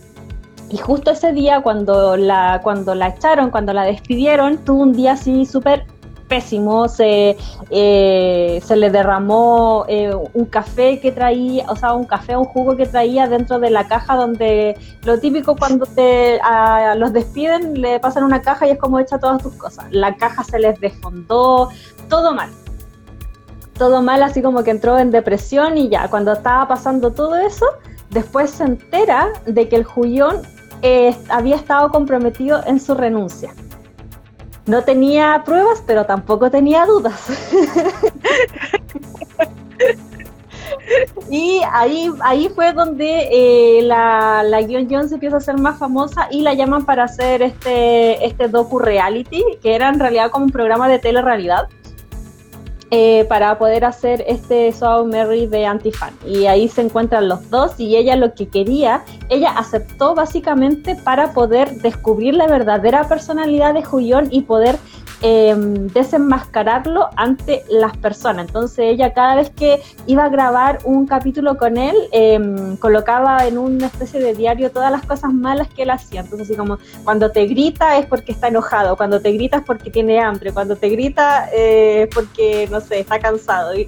Y 0.69 0.77
justo 0.77 1.11
ese 1.11 1.31
día, 1.31 1.61
cuando 1.61 2.17
la, 2.17 2.59
cuando 2.63 2.95
la 2.95 3.09
echaron, 3.09 3.51
cuando 3.51 3.71
la 3.71 3.83
despidieron, 3.83 4.57
tuvo 4.57 4.81
un 4.83 4.93
día 4.93 5.13
así 5.13 5.45
súper 5.45 5.85
pésimo, 6.27 6.87
se, 6.87 7.37
eh, 7.69 8.61
se 8.65 8.75
le 8.75 8.89
derramó 8.89 9.85
eh, 9.87 10.13
un 10.33 10.45
café 10.45 10.99
que 10.99 11.11
traía, 11.11 11.65
o 11.69 11.75
sea, 11.75 11.93
un 11.93 12.05
café, 12.05 12.35
un 12.35 12.45
jugo 12.45 12.75
que 12.75 12.85
traía 12.85 13.27
dentro 13.27 13.59
de 13.59 13.69
la 13.69 13.87
caja 13.87 14.15
donde 14.15 14.77
lo 15.03 15.19
típico 15.19 15.55
cuando 15.55 15.85
te 15.85 16.39
los 16.97 17.13
despiden, 17.13 17.81
le 17.81 17.99
pasan 17.99 18.23
una 18.23 18.41
caja 18.41 18.67
y 18.67 18.71
es 18.71 18.79
como 18.79 18.99
echa 18.99 19.19
todas 19.19 19.41
tus 19.41 19.53
cosas. 19.53 19.85
La 19.91 20.15
caja 20.15 20.43
se 20.43 20.59
les 20.59 20.79
desfondó, 20.79 21.69
todo 22.09 22.33
mal. 22.33 22.49
Todo 23.77 24.01
mal, 24.01 24.23
así 24.23 24.41
como 24.41 24.63
que 24.63 24.71
entró 24.71 24.97
en 24.97 25.11
depresión 25.11 25.77
y 25.77 25.89
ya, 25.89 26.07
cuando 26.09 26.31
estaba 26.31 26.67
pasando 26.67 27.11
todo 27.11 27.35
eso, 27.35 27.65
después 28.09 28.51
se 28.51 28.63
entera 28.63 29.27
de 29.45 29.67
que 29.67 29.75
el 29.75 29.83
Julión 29.83 30.41
eh, 30.81 31.15
había 31.29 31.57
estado 31.57 31.89
comprometido 31.89 32.61
en 32.65 32.79
su 32.79 32.95
renuncia 32.95 33.53
no 34.65 34.83
tenía 34.83 35.43
pruebas, 35.45 35.83
pero 35.85 36.05
tampoco 36.05 36.49
tenía 36.49 36.85
dudas. 36.85 37.19
y 41.29 41.61
ahí, 41.71 42.11
ahí 42.21 42.49
fue 42.49 42.73
donde 42.73 43.29
eh, 43.31 43.81
la, 43.83 44.43
la 44.43 44.61
guion 44.61 44.87
Jones 44.89 45.11
empieza 45.11 45.37
a 45.37 45.41
ser 45.41 45.57
más 45.57 45.77
famosa 45.77 46.27
y 46.31 46.41
la 46.41 46.53
llaman 46.53 46.85
para 46.85 47.03
hacer 47.03 47.41
este, 47.41 48.25
este 48.25 48.47
docu 48.47 48.79
reality, 48.79 49.43
que 49.61 49.75
era 49.75 49.89
en 49.89 49.99
realidad 49.99 50.31
como 50.31 50.45
un 50.45 50.51
programa 50.51 50.87
de 50.87 50.99
telerrealidad. 50.99 51.67
Eh, 52.91 53.25
para 53.27 53.57
poder 53.57 53.83
hacer 53.83 54.23
este 54.27 54.71
So 54.71 55.05
Mary 55.05 55.47
de 55.47 55.65
Antifan. 55.65 56.13
Y 56.23 56.45
ahí 56.45 56.67
se 56.67 56.81
encuentran 56.81 57.27
los 57.27 57.49
dos 57.49 57.79
y 57.79 57.95
ella 57.95 58.15
lo 58.15 58.35
que 58.35 58.47
quería, 58.47 59.03
ella 59.29 59.49
aceptó 59.57 60.13
básicamente 60.13 60.95
para 60.95 61.33
poder 61.33 61.81
descubrir 61.81 62.35
la 62.35 62.45
verdadera 62.45 63.07
personalidad 63.07 63.73
de 63.73 63.83
Julián 63.83 64.27
y 64.29 64.43
poder 64.43 64.77
Em, 65.27 65.87
desenmascararlo 65.87 67.09
ante 67.15 67.63
las 67.67 67.97
personas. 67.97 68.45
Entonces 68.45 68.77
ella 68.77 69.11
cada 69.11 69.33
vez 69.33 69.49
que 69.49 69.81
iba 70.05 70.25
a 70.25 70.29
grabar 70.29 70.77
un 70.83 71.07
capítulo 71.07 71.57
con 71.57 71.77
él, 71.77 71.95
em, 72.11 72.77
colocaba 72.77 73.47
en 73.47 73.57
una 73.57 73.87
especie 73.87 74.19
de 74.19 74.35
diario 74.35 74.69
todas 74.69 74.91
las 74.91 75.03
cosas 75.03 75.33
malas 75.33 75.67
que 75.69 75.81
él 75.81 75.89
hacía. 75.89 76.21
Entonces 76.21 76.47
así 76.47 76.55
como 76.55 76.77
cuando 77.03 77.31
te 77.31 77.47
grita 77.47 77.97
es 77.97 78.05
porque 78.05 78.33
está 78.33 78.49
enojado, 78.49 78.95
cuando 78.97 79.19
te 79.19 79.31
grita 79.31 79.57
es 79.57 79.63
porque 79.63 79.89
tiene 79.89 80.19
hambre, 80.19 80.51
cuando 80.53 80.75
te 80.75 80.89
grita 80.89 81.49
eh, 81.51 82.03
es 82.03 82.13
porque, 82.13 82.67
no 82.69 82.79
sé, 82.79 82.99
está 82.99 83.17
cansado. 83.17 83.75
Y, 83.75 83.87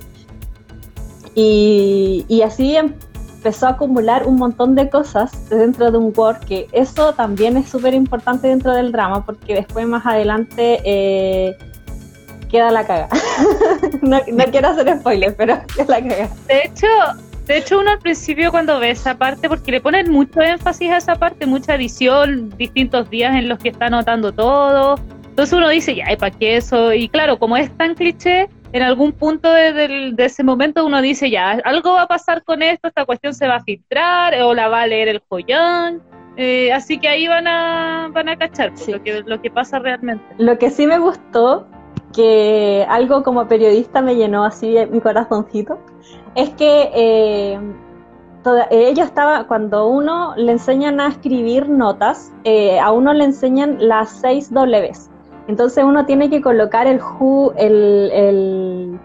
y, 1.35 2.25
y 2.27 2.41
así 2.41 2.77
em, 2.77 2.95
empezó 3.37 3.67
a 3.67 3.69
acumular 3.71 4.25
un 4.25 4.35
montón 4.35 4.75
de 4.75 4.89
cosas 4.89 5.49
dentro 5.49 5.91
de 5.91 5.97
un 5.97 6.11
Word, 6.15 6.39
que 6.39 6.67
eso 6.71 7.13
también 7.13 7.55
es 7.55 7.69
súper 7.69 7.93
importante 7.93 8.47
dentro 8.47 8.73
del 8.73 8.91
drama, 8.91 9.25
porque 9.25 9.53
después 9.53 9.87
más 9.87 10.05
adelante 10.05 10.81
eh, 10.83 11.55
queda 12.49 12.71
la 12.71 12.85
caga. 12.85 13.07
no, 14.01 14.19
quiero 14.51 14.69
hacer 14.69 14.99
spoilers, 14.99 15.35
pero 15.37 15.59
queda 15.75 15.99
la 15.99 16.09
caga. 16.09 16.29
De 16.47 16.61
hecho, 16.65 16.87
de 17.45 17.57
hecho, 17.59 17.79
uno 17.79 17.91
al 17.91 17.99
principio 17.99 18.51
cuando 18.51 18.79
ve 18.79 18.89
esa 18.89 19.17
parte, 19.17 19.47
porque 19.47 19.71
le 19.71 19.81
ponen 19.81 20.11
mucho 20.11 20.41
énfasis 20.41 20.89
a 20.91 20.97
esa 20.97 21.15
parte, 21.15 21.45
mucha 21.45 21.75
edición, 21.75 22.49
distintos 22.57 23.09
días 23.09 23.35
en 23.35 23.47
los 23.47 23.59
que 23.59 23.69
está 23.69 23.85
anotando 23.85 24.33
todo. 24.33 24.95
Entonces 25.29 25.53
uno 25.53 25.69
dice, 25.69 25.95
ya, 25.95 26.11
¿y 26.11 26.17
para 26.17 26.35
qué 26.35 26.57
eso? 26.57 26.91
Y 26.91 27.07
claro, 27.07 27.37
como 27.37 27.55
es 27.55 27.69
tan 27.77 27.93
cliché, 27.93 28.49
en 28.77 28.83
algún 28.83 29.11
punto 29.11 29.51
de, 29.51 30.13
ese 30.17 30.43
momento 30.43 30.85
uno 30.85 31.01
dice, 31.01 31.29
ya, 31.29 31.51
algo 31.65 31.93
va 31.93 32.03
a 32.03 32.07
pasar 32.07 32.43
con 32.43 32.61
esto, 32.61 32.87
esta 32.87 33.05
cuestión 33.05 33.33
se 33.33 33.47
va 33.47 33.55
a 33.55 33.63
filtrar 33.63 34.41
o 34.41 34.53
la 34.53 34.67
va 34.67 34.81
a 34.81 34.87
leer 34.87 35.07
el 35.09 35.21
joyón. 35.27 36.01
Eh, 36.37 36.71
así 36.71 36.99
que 36.99 37.07
ahí 37.07 37.27
van 37.27 37.47
a, 37.47 38.09
van 38.13 38.29
a 38.29 38.37
cachar 38.37 38.71
pues, 38.73 38.87
lo, 38.87 39.01
que, 39.01 39.23
lo 39.23 39.41
que 39.41 39.49
pasa 39.49 39.79
realmente. 39.79 40.23
Lo 40.37 40.57
que 40.59 40.69
sí 40.69 40.85
me 40.85 40.99
gustó, 40.99 41.67
que 42.15 42.85
algo 42.89 43.23
como 43.23 43.47
periodista 43.47 44.01
me 44.01 44.15
llenó 44.15 44.45
así 44.45 44.75
mi 44.91 45.01
corazoncito, 45.01 45.79
es 46.35 46.51
que 46.51 46.91
eh, 46.93 47.59
ellos 48.69 49.07
estaba, 49.07 49.47
cuando 49.47 49.87
uno 49.87 50.35
le 50.37 50.51
enseñan 50.51 50.99
a 50.99 51.07
escribir 51.07 51.67
notas, 51.67 52.31
eh, 52.43 52.79
a 52.79 52.91
uno 52.91 53.13
le 53.13 53.23
enseñan 53.23 53.77
las 53.79 54.11
seis 54.21 54.51
Ws 54.51 55.09
entonces 55.47 55.83
uno 55.83 56.05
tiene 56.05 56.29
que 56.29 56.41
colocar 56.41 56.87
el 56.87 57.01
who, 57.01 57.53
el, 57.57 58.11
el, 58.13 58.99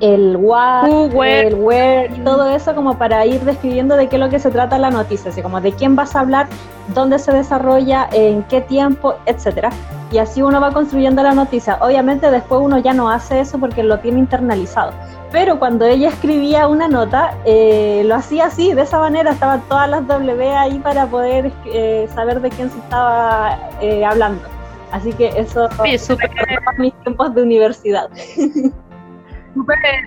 el 0.00 0.36
what, 0.36 0.88
el 0.88 1.54
where, 1.54 2.08
todo 2.24 2.50
eso 2.50 2.74
como 2.74 2.98
para 2.98 3.24
ir 3.24 3.40
describiendo 3.42 3.96
de 3.96 4.08
qué 4.08 4.16
es 4.16 4.20
lo 4.20 4.28
que 4.28 4.38
se 4.38 4.50
trata 4.50 4.78
la 4.78 4.90
noticia, 4.90 5.30
así 5.30 5.42
como 5.42 5.60
de 5.60 5.72
quién 5.72 5.96
vas 5.96 6.16
a 6.16 6.20
hablar, 6.20 6.48
dónde 6.94 7.18
se 7.18 7.32
desarrolla, 7.32 8.08
en 8.12 8.42
qué 8.44 8.60
tiempo, 8.60 9.14
etcétera. 9.26 9.70
Y 10.12 10.18
así 10.18 10.42
uno 10.42 10.60
va 10.60 10.72
construyendo 10.72 11.22
la 11.22 11.34
noticia. 11.34 11.78
Obviamente 11.80 12.30
después 12.30 12.60
uno 12.62 12.78
ya 12.78 12.92
no 12.92 13.10
hace 13.10 13.40
eso 13.40 13.58
porque 13.58 13.82
lo 13.82 13.98
tiene 13.98 14.20
internalizado. 14.20 14.92
Pero 15.32 15.58
cuando 15.58 15.84
ella 15.84 16.08
escribía 16.08 16.68
una 16.68 16.88
nota, 16.88 17.34
eh, 17.44 18.02
lo 18.06 18.14
hacía 18.14 18.46
así, 18.46 18.72
de 18.72 18.82
esa 18.82 18.98
manera, 19.00 19.32
estaban 19.32 19.62
todas 19.68 19.88
las 19.90 20.06
W 20.06 20.56
ahí 20.56 20.78
para 20.78 21.06
poder 21.06 21.52
eh, 21.66 22.08
saber 22.14 22.40
de 22.40 22.50
quién 22.50 22.70
se 22.70 22.78
estaba 22.78 23.58
eh, 23.80 24.04
hablando. 24.04 24.55
Así 24.92 25.12
que 25.12 25.28
eso 25.28 25.68
es 25.84 26.04
super... 26.04 26.30
mis 26.78 26.94
tiempos 27.02 27.34
de 27.34 27.42
universidad. 27.42 28.08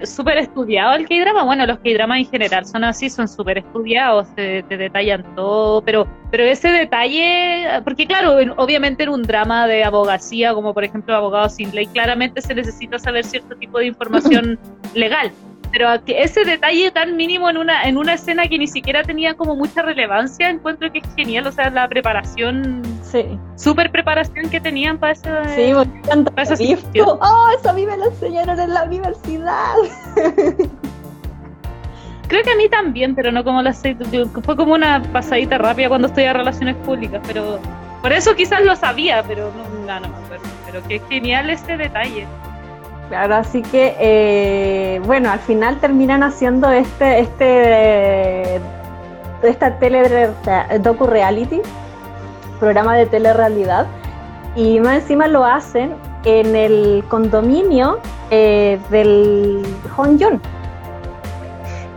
Súper 0.04 0.38
estudiado 0.38 0.96
el 0.96 1.08
K-drama. 1.08 1.44
Bueno, 1.44 1.66
los 1.66 1.80
K-dramas 1.80 2.20
en 2.20 2.26
general 2.26 2.66
son 2.66 2.84
así, 2.84 3.10
son 3.10 3.28
súper 3.28 3.58
estudiados, 3.58 4.28
te, 4.36 4.62
detallan 4.70 5.24
todo, 5.36 5.82
pero, 5.82 6.08
pero 6.30 6.44
ese 6.44 6.70
detalle, 6.70 7.82
porque 7.84 8.06
claro, 8.06 8.38
obviamente 8.58 9.04
en 9.04 9.10
un 9.10 9.24
drama 9.24 9.66
de 9.66 9.84
abogacía, 9.84 10.54
como 10.54 10.74
por 10.74 10.84
ejemplo 10.84 11.16
Abogado 11.16 11.50
sin 11.50 11.74
ley, 11.74 11.88
claramente 11.88 12.42
se 12.42 12.54
necesita 12.54 13.00
saber 13.00 13.26
cierto 13.26 13.56
tipo 13.56 13.80
de 13.80 13.88
información 13.88 14.60
legal 14.94 15.32
pero 15.72 15.90
ese 16.08 16.44
detalle 16.46 16.92
tan 16.92 17.16
mínimo 17.16 17.50
en 17.50 17.58
una 17.58 17.84
en 17.84 17.98
una 17.98 18.14
escena 18.14 18.48
que 18.48 18.58
ni 18.58 18.68
siquiera 18.68 19.04
tenía 19.04 19.36
como 19.36 19.56
mucha 19.56 19.82
relevancia 19.82 20.50
encuentro 20.50 20.92
que 20.92 21.00
es 21.00 21.16
genial 21.16 21.48
o 21.48 21.52
sea 21.52 21.70
la 21.70 21.88
preparación 21.88 22.82
sí 23.02 23.26
super 23.56 23.92
preparación 23.92 24.50
que 24.50 24.60
tenían 24.60 24.98
para 24.98 25.14
ese 25.14 25.30
sí 25.54 25.74
para 26.36 26.56
oh 27.06 27.50
eso 27.58 27.70
a 27.70 27.74
mí 27.74 27.86
me 27.86 27.98
lo 27.98 28.06
enseñaron 28.06 28.60
en 28.60 28.74
la 28.74 28.84
universidad 28.84 29.76
Creo 32.30 32.44
que 32.44 32.52
a 32.52 32.56
mí 32.56 32.70
también, 32.70 33.16
pero 33.16 33.32
no 33.32 33.44
como 33.44 33.64
seis. 33.74 33.98
Fue 34.44 34.56
como 34.56 34.76
una 34.76 35.02
pasadita 35.12 35.58
rápida 35.58 35.90
cuando 35.90 36.08
estoy 36.10 36.26
a 36.26 36.34
relaciones 36.34 36.76
públicas, 36.76 37.22
pero 37.26 37.60
por 38.04 38.14
eso 38.14 38.36
quizás 38.36 38.64
lo 38.64 38.76
sabía, 38.76 39.24
pero 39.28 39.52
no, 39.52 39.64
no, 39.64 40.00
no 40.00 40.08
me 40.08 40.16
acuerdo. 40.26 40.46
Pero 40.68 40.82
qué 40.88 41.02
genial 41.10 41.50
este 41.50 41.76
detalle. 41.76 42.28
Claro, 43.10 43.36
así 43.36 43.64
que, 43.64 43.96
eh, 44.00 45.02
bueno, 45.04 45.32
al 45.32 45.40
final 45.40 45.80
terminan 45.80 46.22
haciendo 46.22 46.70
este, 46.70 47.22
este, 47.22 48.62
esta 49.42 49.80
tele 49.80 50.30
docu 50.82 51.08
reality, 51.08 51.60
programa 52.60 52.96
de 52.96 53.08
telerrealidad, 53.08 53.88
y 54.56 54.80
más 54.80 55.02
encima 55.02 55.28
lo 55.28 55.44
hacen 55.44 55.96
en 56.24 56.56
el 56.56 57.04
condominio 57.08 57.98
eh, 58.30 58.80
del 58.92 59.64
Hongyun, 59.98 60.40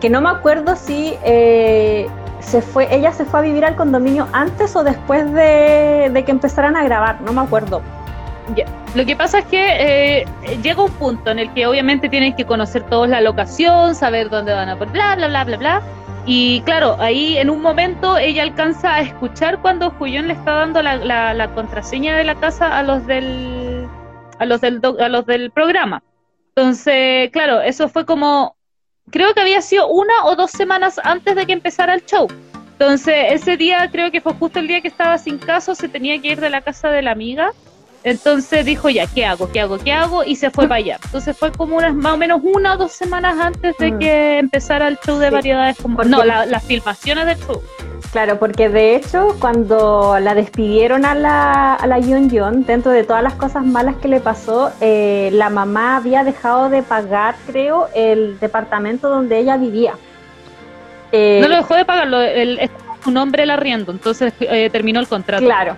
que 0.00 0.08
no 0.08 0.22
me 0.22 0.30
acuerdo 0.30 0.76
si 0.76 1.14
eh, 1.24 2.08
se 2.40 2.62
fue, 2.62 2.88
ella 2.94 3.12
se 3.12 3.26
fue 3.26 3.40
a 3.40 3.42
vivir 3.42 3.66
al 3.66 3.76
condominio 3.76 4.28
antes 4.32 4.74
o 4.76 4.82
después 4.82 5.30
de, 5.34 6.10
de 6.10 6.24
que 6.24 6.30
empezaran 6.30 6.74
a 6.74 6.82
grabar, 6.84 7.20
no 7.20 7.34
me 7.34 7.42
acuerdo 7.42 7.82
lo 8.94 9.06
que 9.06 9.16
pasa 9.16 9.38
es 9.38 9.44
que 9.46 10.20
eh, 10.20 10.26
llega 10.62 10.82
un 10.82 10.90
punto 10.92 11.30
en 11.30 11.38
el 11.38 11.52
que 11.54 11.66
obviamente 11.66 12.08
tienen 12.08 12.34
que 12.34 12.44
conocer 12.44 12.82
todos 12.82 13.08
la 13.08 13.20
locación, 13.20 13.94
saber 13.94 14.30
dónde 14.30 14.52
van 14.52 14.68
a 14.68 14.76
poner, 14.76 14.92
bla, 14.92 15.16
bla, 15.16 15.44
bla, 15.44 15.56
bla. 15.56 15.82
Y 16.26 16.60
claro, 16.62 16.96
ahí 17.00 17.36
en 17.38 17.50
un 17.50 17.60
momento 17.62 18.16
ella 18.16 18.42
alcanza 18.42 18.94
a 18.94 19.00
escuchar 19.00 19.60
cuando 19.60 19.90
Julián 19.90 20.28
le 20.28 20.34
está 20.34 20.52
dando 20.52 20.82
la, 20.82 20.96
la, 21.34 21.48
contraseña 21.54 22.16
de 22.16 22.24
la 22.24 22.36
casa 22.36 22.78
a 22.78 22.82
los 22.82 23.06
del 23.06 23.88
a 24.38 24.44
los 24.44 24.60
del 24.60 24.80
a 25.00 25.08
los 25.08 25.26
del 25.26 25.50
programa. 25.50 26.02
Entonces, 26.54 27.30
claro, 27.30 27.60
eso 27.60 27.88
fue 27.88 28.04
como 28.04 28.56
creo 29.10 29.34
que 29.34 29.40
había 29.40 29.62
sido 29.62 29.88
una 29.88 30.12
o 30.24 30.36
dos 30.36 30.50
semanas 30.50 31.00
antes 31.02 31.34
de 31.34 31.46
que 31.46 31.52
empezara 31.52 31.94
el 31.94 32.04
show. 32.04 32.28
Entonces, 32.72 33.14
ese 33.30 33.56
día 33.56 33.88
creo 33.90 34.10
que 34.10 34.20
fue 34.20 34.34
justo 34.34 34.58
el 34.58 34.68
día 34.68 34.80
que 34.80 34.88
estaba 34.88 35.18
sin 35.18 35.38
caso, 35.38 35.74
se 35.74 35.88
tenía 35.88 36.20
que 36.20 36.28
ir 36.28 36.40
de 36.40 36.50
la 36.50 36.60
casa 36.60 36.90
de 36.90 37.02
la 37.02 37.12
amiga 37.12 37.52
entonces 38.04 38.64
dijo, 38.64 38.88
ya, 38.90 39.06
¿qué 39.06 39.24
hago? 39.24 39.50
¿Qué 39.50 39.60
hago? 39.60 39.78
¿Qué 39.78 39.92
hago? 39.92 40.24
Y 40.24 40.36
se 40.36 40.50
fue 40.50 40.64
para 40.64 40.76
allá. 40.76 40.98
Entonces 41.04 41.36
fue 41.36 41.52
como 41.52 41.76
unas, 41.76 41.94
más 41.94 42.14
o 42.14 42.16
menos 42.16 42.40
una 42.42 42.74
o 42.74 42.76
dos 42.76 42.92
semanas 42.92 43.38
antes 43.38 43.76
de 43.78 43.92
mm. 43.92 43.98
que 43.98 44.38
empezara 44.38 44.88
el 44.88 44.98
show 44.98 45.18
de 45.18 45.30
variedades. 45.30 45.76
Como, 45.76 46.02
no, 46.04 46.24
las 46.24 46.62
filmaciones 46.64 47.26
del 47.26 47.38
show. 47.38 47.62
Claro, 48.12 48.38
porque 48.38 48.68
de 48.68 48.94
hecho 48.94 49.36
cuando 49.40 50.18
la 50.20 50.34
despidieron 50.34 51.06
a 51.06 51.14
la, 51.14 51.74
a 51.74 51.86
la 51.86 51.98
Yun 51.98 52.28
dentro 52.66 52.92
de 52.92 53.04
todas 53.04 53.22
las 53.22 53.34
cosas 53.34 53.64
malas 53.64 53.96
que 53.96 54.08
le 54.08 54.20
pasó, 54.20 54.70
eh, 54.82 55.30
la 55.32 55.48
mamá 55.48 55.96
había 55.96 56.22
dejado 56.22 56.68
de 56.68 56.82
pagar, 56.82 57.36
creo, 57.46 57.88
el 57.94 58.38
departamento 58.38 59.08
donde 59.08 59.38
ella 59.38 59.56
vivía. 59.56 59.94
Eh, 61.10 61.38
no 61.40 61.48
lo 61.48 61.56
dejó 61.56 61.74
de 61.74 61.86
pagar, 61.86 62.12
el, 62.12 62.70
su 63.02 63.10
nombre 63.10 63.44
el 63.44 63.50
arriendo, 63.50 63.92
entonces 63.92 64.34
eh, 64.40 64.68
terminó 64.70 65.00
el 65.00 65.08
contrato. 65.08 65.44
Claro, 65.44 65.76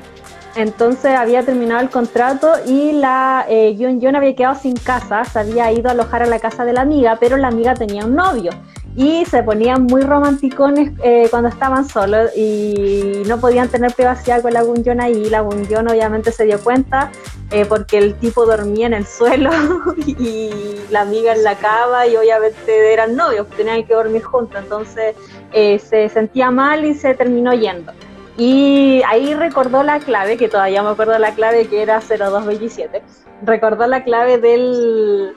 entonces 0.57 1.17
había 1.17 1.45
terminado 1.45 1.81
el 1.81 1.90
contrato 1.90 2.53
y 2.67 2.93
la 2.93 3.45
eh, 3.49 3.77
Yun 3.77 4.17
había 4.17 4.35
quedado 4.35 4.55
sin 4.55 4.75
casa, 4.77 5.25
se 5.25 5.38
había 5.38 5.73
ido 5.73 5.88
a 5.88 5.93
alojar 5.93 6.23
a 6.23 6.27
la 6.27 6.38
casa 6.38 6.64
de 6.64 6.73
la 6.73 6.83
amiga, 6.83 7.17
pero 7.21 7.37
la 7.37 7.49
amiga 7.49 7.75
tenía 7.75 8.05
un 8.05 8.14
novio 8.14 8.51
y 8.97 9.25
se 9.25 9.43
ponían 9.43 9.85
muy 9.85 10.03
romanticones 10.03 10.93
eh, 11.03 11.27
cuando 11.31 11.49
estaban 11.49 11.88
solos 11.88 12.31
y 12.37 13.23
no 13.27 13.40
podían 13.40 13.69
tener 13.69 13.93
privacidad 13.93 14.40
con 14.40 14.53
la 14.53 14.62
Gunjon 14.62 15.01
ahí. 15.01 15.29
La 15.31 15.40
Gunjon 15.40 15.88
obviamente 15.88 16.31
se 16.31 16.45
dio 16.45 16.61
cuenta 16.61 17.11
eh, 17.51 17.67
porque 17.67 17.99
el 17.99 18.14
tipo 18.14 18.47
dormía 18.47 18.87
en 18.87 18.95
el 18.95 19.07
suelo 19.07 19.51
y 20.07 20.51
la 20.90 21.01
amiga 21.01 21.33
en 21.35 21.43
la 21.43 21.57
cama 21.57 22.07
y 22.07 22.17
obviamente 22.17 22.93
eran 22.93 23.17
novios, 23.17 23.49
tenían 23.57 23.85
que 23.85 23.95
dormir 23.95 24.23
juntos, 24.23 24.61
entonces 24.62 25.17
eh, 25.53 25.79
se 25.81 26.09
sentía 26.09 26.51
mal 26.51 26.85
y 26.85 26.95
se 26.95 27.14
terminó 27.14 27.53
yendo. 27.53 27.93
Y 28.37 29.03
ahí 29.07 29.35
recordó 29.35 29.83
la 29.83 30.01
clave, 30.01 30.37
que 30.37 30.49
todavía 30.49 30.83
me 30.83 30.90
acuerdo 30.90 31.18
la 31.18 31.35
clave 31.35 31.68
que 31.68 31.83
era 31.83 32.01
0227. 32.01 33.03
Recordó 33.42 33.87
la 33.87 34.03
clave 34.03 34.38
del, 34.38 35.35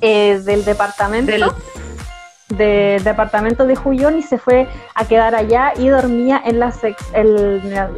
eh, 0.00 0.40
del 0.44 0.64
departamento. 0.64 1.32
Del... 2.48 3.04
departamento 3.04 3.66
de 3.66 3.76
Juyón 3.76 4.18
y 4.18 4.22
se 4.22 4.38
fue 4.38 4.66
a 4.94 5.04
quedar 5.06 5.34
allá 5.34 5.74
y 5.76 5.88
dormía 5.88 6.40
en 6.44 6.58
la, 6.58 6.72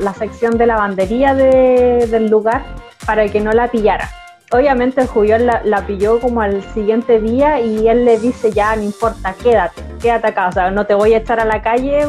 la 0.00 0.14
sección 0.14 0.58
de 0.58 0.66
lavandería 0.66 1.34
del 1.34 2.28
lugar 2.28 2.64
para 3.06 3.28
que 3.28 3.40
no 3.40 3.52
la 3.52 3.68
pillara. 3.68 4.10
Obviamente 4.50 5.00
el 5.00 5.06
Juyón 5.06 5.46
la, 5.46 5.62
la, 5.64 5.86
pilló 5.86 6.18
como 6.18 6.40
al 6.40 6.64
siguiente 6.74 7.20
día 7.20 7.60
y 7.60 7.86
él 7.86 8.04
le 8.04 8.18
dice 8.18 8.50
ya 8.50 8.74
no 8.74 8.82
importa, 8.82 9.32
quédate, 9.40 9.80
quédate 10.02 10.26
acá, 10.26 10.48
o 10.48 10.52
sea, 10.52 10.72
no 10.72 10.84
te 10.84 10.94
voy 10.94 11.14
a 11.14 11.18
echar 11.18 11.38
a 11.38 11.44
la 11.44 11.62
calle 11.62 12.08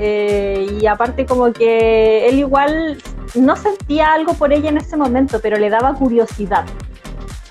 eh, 0.00 0.78
y 0.80 0.86
aparte 0.86 1.26
como 1.26 1.52
que 1.52 2.28
él 2.28 2.38
igual 2.38 2.98
no 3.34 3.56
sentía 3.56 4.12
algo 4.12 4.34
por 4.34 4.52
ella 4.52 4.68
en 4.68 4.78
ese 4.78 4.96
momento, 4.96 5.40
pero 5.42 5.58
le 5.58 5.70
daba 5.70 5.94
curiosidad. 5.94 6.64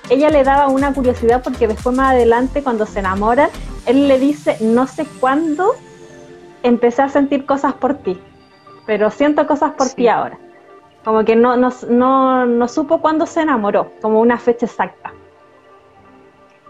Ella 0.10 0.30
le 0.30 0.46
daba 0.46 0.70
una 0.70 0.94
curiosidad 0.94 1.44
porque 1.44 1.68
después 1.68 1.94
más 1.94 2.14
adelante 2.14 2.64
cuando 2.64 2.86
se 2.86 3.00
enamoran, 3.00 3.50
él 3.86 4.08
le 4.08 4.18
dice, 4.18 4.58
no 4.62 4.88
sé 4.88 5.06
cuándo 5.20 5.74
empecé 6.64 7.02
a 7.02 7.10
sentir 7.10 7.46
cosas 7.46 7.74
por 7.74 7.96
ti, 7.96 8.18
pero 8.86 9.12
siento 9.12 9.46
cosas 9.46 9.74
por 9.74 9.90
ti 9.90 10.08
ahora. 10.08 10.40
Como 11.04 11.26
que 11.26 11.36
no, 11.36 11.58
no, 11.58 11.70
no, 11.90 12.46
no 12.46 12.68
supo 12.70 13.02
cuándo 13.02 13.26
se 13.26 13.42
enamoró, 13.42 13.92
como 14.02 14.22
una 14.22 14.38
fecha 14.38 14.66
exacta. 14.66 15.14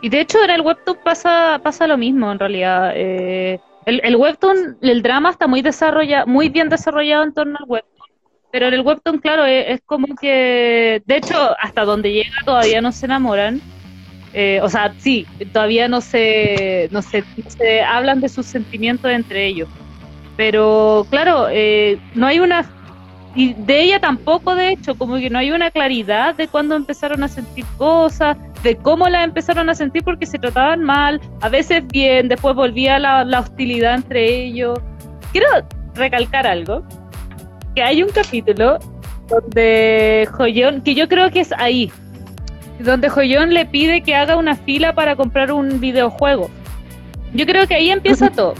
Y 0.01 0.09
de 0.09 0.21
hecho 0.21 0.43
en 0.43 0.49
el 0.49 0.61
webtoon 0.61 0.97
pasa, 1.03 1.59
pasa 1.61 1.85
lo 1.85 1.97
mismo 1.97 2.31
en 2.31 2.39
realidad. 2.39 2.91
Eh, 2.95 3.59
el, 3.87 4.01
el, 4.03 4.17
webtoon, 4.17 4.77
el 4.81 5.01
drama 5.01 5.29
está 5.29 5.47
muy 5.47 5.61
desarrollado, 5.61 6.27
muy 6.27 6.49
bien 6.49 6.67
desarrollado 6.67 7.23
en 7.23 7.33
torno 7.33 7.57
al 7.57 7.65
webtoon. 7.69 8.09
Pero 8.51 8.67
en 8.67 8.73
el 8.73 8.81
webtoon, 8.81 9.19
claro, 9.19 9.45
es, 9.45 9.79
como 9.85 10.13
que, 10.15 11.01
de 11.05 11.15
hecho, 11.15 11.55
hasta 11.59 11.85
donde 11.85 12.11
llega 12.11 12.35
todavía 12.43 12.81
no 12.81 12.91
se 12.91 13.05
enamoran. 13.05 13.61
Eh, 14.33 14.59
o 14.61 14.67
sea, 14.67 14.93
sí, 14.97 15.25
todavía 15.53 15.87
no 15.87 16.01
se, 16.01 16.89
no 16.91 17.01
se, 17.01 17.23
se 17.47 17.81
hablan 17.81 18.19
de 18.19 18.27
sus 18.27 18.45
sentimientos 18.45 19.09
entre 19.09 19.47
ellos. 19.47 19.69
Pero 20.35 21.07
claro, 21.09 21.47
eh, 21.49 21.97
no 22.13 22.27
hay 22.27 22.39
una 22.39 22.69
y 23.37 23.53
de 23.53 23.83
ella 23.83 23.99
tampoco, 23.99 24.55
de 24.55 24.71
hecho, 24.71 24.95
como 24.95 25.17
que 25.17 25.29
no 25.29 25.37
hay 25.37 25.51
una 25.51 25.69
claridad 25.69 26.33
de 26.33 26.47
cuándo 26.47 26.75
empezaron 26.75 27.23
a 27.23 27.27
sentir 27.27 27.65
cosas, 27.77 28.35
de 28.63 28.75
cómo 28.77 29.07
la 29.09 29.23
empezaron 29.23 29.69
a 29.69 29.75
sentir 29.75 30.03
porque 30.03 30.25
se 30.25 30.39
trataban 30.39 30.83
mal, 30.83 31.21
a 31.41 31.47
veces 31.47 31.85
bien, 31.85 32.29
después 32.29 32.55
volvía 32.55 32.97
la, 32.97 33.23
la 33.23 33.41
hostilidad 33.41 33.93
entre 33.93 34.25
ellos. 34.27 34.79
Quiero 35.33 35.47
recalcar 35.93 36.47
algo, 36.47 36.83
que 37.75 37.83
hay 37.83 38.01
un 38.01 38.09
capítulo 38.09 38.79
donde 39.27 40.27
Joyón, 40.31 40.81
que 40.81 40.95
yo 40.95 41.07
creo 41.07 41.29
que 41.29 41.41
es 41.41 41.53
ahí, 41.59 41.91
donde 42.79 43.07
Joyón 43.07 43.53
le 43.53 43.67
pide 43.67 44.01
que 44.01 44.15
haga 44.15 44.35
una 44.35 44.55
fila 44.55 44.95
para 44.95 45.15
comprar 45.15 45.51
un 45.51 45.79
videojuego. 45.79 46.49
Yo 47.35 47.45
creo 47.45 47.67
que 47.67 47.75
ahí 47.75 47.91
empieza 47.91 48.29
todo. 48.35 48.55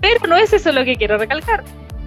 Pero 0.00 0.26
no 0.26 0.36
es 0.36 0.54
eso 0.54 0.72
lo 0.72 0.86
que 0.86 0.96
quiero 0.96 1.18
recalcar 1.18 1.62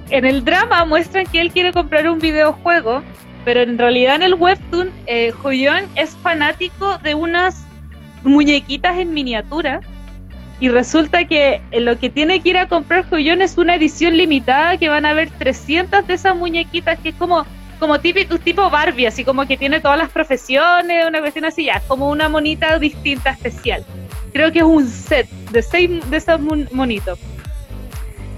en 0.10 0.26
el 0.26 0.46
drama 0.46 0.86
muestran 0.86 1.26
que 1.26 1.42
él 1.42 1.52
quiere 1.52 1.74
comprar 1.74 2.08
un 2.10 2.20
videojuego, 2.20 3.02
pero 3.44 3.62
en 3.62 3.78
realidad 3.78 4.16
en 4.16 4.24
el 4.24 4.34
webtoon, 4.36 4.92
eh, 5.08 5.34
es 5.96 6.18
fanático 6.18 6.98
de 7.00 7.16
unas 7.16 7.66
muñequitas 8.24 8.98
en 8.98 9.14
miniatura. 9.14 9.82
Y 10.60 10.70
resulta 10.70 11.26
que 11.26 11.62
lo 11.74 12.00
que 12.00 12.10
tiene 12.10 12.40
que 12.40 12.50
ir 12.50 12.58
a 12.58 12.68
comprar 12.68 13.10
Joyon 13.10 13.42
es 13.42 13.58
una 13.58 13.76
edición 13.76 14.16
limitada 14.16 14.78
que 14.78 14.88
van 14.88 15.06
a 15.06 15.14
ver 15.14 15.30
300 15.30 16.08
de 16.08 16.14
esas 16.14 16.36
muñequitas, 16.36 16.98
que 17.00 17.10
es 17.10 17.16
como, 17.16 17.46
como 17.78 18.00
tipo, 18.00 18.20
tipo 18.40 18.70
Barbie, 18.70 19.06
así 19.06 19.26
como 19.26 19.46
que 19.46 19.58
tiene 19.58 19.82
todas 19.82 19.98
las 19.98 20.10
profesiones, 20.10 21.06
una 21.08 21.20
cuestión 21.20 21.44
así, 21.44 21.66
ya, 21.66 21.82
como 21.88 22.10
una 22.10 22.30
monita 22.30 22.80
distinta, 22.80 23.32
especial. 23.32 23.84
Creo 24.32 24.52
que 24.52 24.60
es 24.60 24.66
un 24.66 24.88
set 24.88 25.30
de 25.52 25.62
seis 25.62 26.10
de 26.10 26.18
esos 26.18 26.40
monitos. 26.72 27.20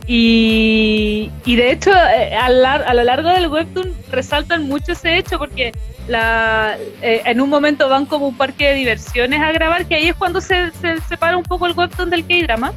Y, 0.09 1.29
de 1.45 1.71
hecho, 1.71 1.91
eh, 1.91 2.33
a, 2.33 2.49
lo 2.49 3.03
largo 3.03 3.29
del 3.29 3.49
webtoon 3.49 3.93
resaltan 4.09 4.65
mucho 4.65 4.93
ese 4.93 5.17
hecho 5.17 5.37
porque 5.37 5.73
la, 6.07 6.77
eh, 7.01 7.21
en 7.25 7.41
un 7.41 7.49
momento 7.49 7.89
van 7.89 8.05
como 8.05 8.29
un 8.29 8.37
parque 8.37 8.69
de 8.69 8.75
diversiones 8.75 9.41
a 9.41 9.51
grabar, 9.51 9.85
que 9.85 9.95
ahí 9.95 10.07
es 10.07 10.15
cuando 10.15 10.39
se, 10.39 10.71
separa 11.09 11.35
un 11.35 11.43
poco 11.43 11.67
el 11.67 11.73
webtoon 11.73 12.09
del 12.09 12.25
K-drama. 12.25 12.71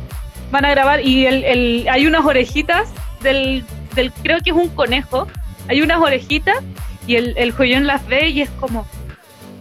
Van 0.50 0.64
a 0.64 0.70
grabar 0.70 1.06
y 1.06 1.26
el, 1.26 1.86
hay 1.88 2.06
unas 2.06 2.24
orejitas 2.24 2.88
del, 3.22 3.64
del, 3.94 4.10
creo 4.10 4.40
que 4.40 4.50
es 4.50 4.56
un 4.56 4.68
conejo, 4.68 5.28
hay 5.68 5.82
unas 5.82 6.00
orejitas 6.00 6.56
y 7.06 7.14
el, 7.14 7.34
el 7.36 7.52
joyón 7.52 7.86
las 7.86 8.04
ve 8.08 8.30
y 8.30 8.40
es 8.40 8.50
como, 8.50 8.84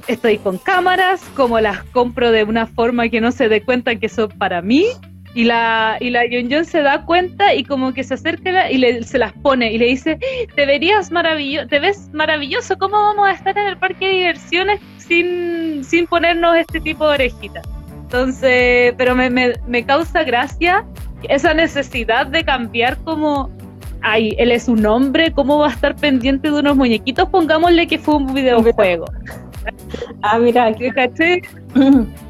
estoy 0.08 0.40
con 0.40 0.58
cámaras, 0.58 1.22
como 1.36 1.60
las 1.60 1.84
compro 1.84 2.32
de 2.32 2.44
una 2.44 2.66
forma 2.66 3.10
que 3.10 3.22
no 3.22 3.32
se 3.32 3.48
dé 3.48 3.62
cuenta 3.62 3.96
que 3.98 4.10
son 4.10 4.30
para 4.30 4.64
mí 4.64 4.88
y 5.36 5.44
la, 5.44 5.98
y 6.00 6.10
la 6.10 6.24
se 6.64 6.82
da 6.82 7.06
cuenta 7.06 7.54
y 7.54 7.64
como 7.64 7.94
que 7.94 8.04
se 8.04 8.16
acerca 8.16 8.70
y 8.72 8.78
le, 8.78 9.04
se 9.04 9.20
las 9.20 9.34
pone 9.34 9.72
y 9.72 9.78
le 9.78 9.86
dice, 9.86 10.20
te 10.56 10.66
verías 10.66 11.12
maravilloso, 11.12 11.68
te 11.68 11.80
ves 11.80 12.10
maravilloso, 12.14 12.78
¿cómo 12.78 12.98
vamos 12.98 13.28
a 13.28 13.32
estar 13.32 13.58
en 13.58 13.68
el 13.68 13.78
parque 13.78 14.08
de 14.08 14.14
diversiones 14.14 14.82
sin, 14.98 15.84
sin 15.84 16.08
ponernos 16.08 16.56
este 16.58 16.80
tipo 16.80 17.08
de 17.08 17.14
orejitas? 17.16 17.68
Entonces, 18.02 18.94
pero 18.98 19.16
me, 19.16 19.30
me, 19.30 19.54
me 19.68 19.86
causa 19.86 20.24
gracia 20.24 20.84
esa 21.24 21.54
necesidad 21.54 22.26
de 22.26 22.44
cambiar 22.44 22.98
como, 23.04 23.52
ay, 24.02 24.36
él 24.40 24.52
es 24.52 24.68
un 24.68 24.86
hombre, 24.86 25.32
¿cómo 25.32 25.60
va 25.60 25.68
a 25.68 25.72
estar 25.72 25.96
pendiente 25.96 26.50
de 26.50 26.60
unos 26.60 26.76
muñequitos? 26.76 27.30
Pongámosle 27.30 27.88
que 27.88 28.00
fue 28.00 28.16
un 28.16 28.34
videojuego. 28.34 29.06
Ah, 30.24 30.40
mira, 30.40 30.74
¿Caché? 30.96 31.42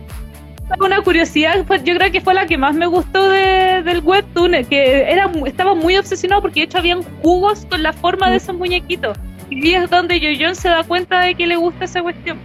Una 0.79 1.01
curiosidad, 1.01 1.65
pues, 1.65 1.83
yo 1.83 1.95
creo 1.95 2.11
que 2.11 2.21
fue 2.21 2.33
la 2.33 2.45
que 2.45 2.57
más 2.57 2.75
me 2.75 2.85
gustó 2.85 3.29
de, 3.29 3.81
del 3.83 4.01
webtoon, 4.03 4.51
que 4.65 5.11
era, 5.11 5.31
estaba 5.45 5.73
muy 5.73 5.97
obsesionado 5.97 6.41
porque 6.41 6.61
de 6.61 6.65
hecho 6.65 6.77
habían 6.77 7.01
jugos 7.21 7.65
con 7.65 7.81
la 7.81 7.91
forma 7.91 8.29
de 8.29 8.37
esos 8.37 8.55
muñequitos. 8.55 9.17
Y 9.49 9.73
es 9.73 9.89
donde 9.89 10.19
Yoyon 10.19 10.55
se 10.55 10.69
da 10.69 10.83
cuenta 10.83 11.21
de 11.21 11.33
que 11.33 11.47
le 11.47 11.55
gusta 11.55 11.85
esa 11.85 12.01
cuestión. 12.01 12.39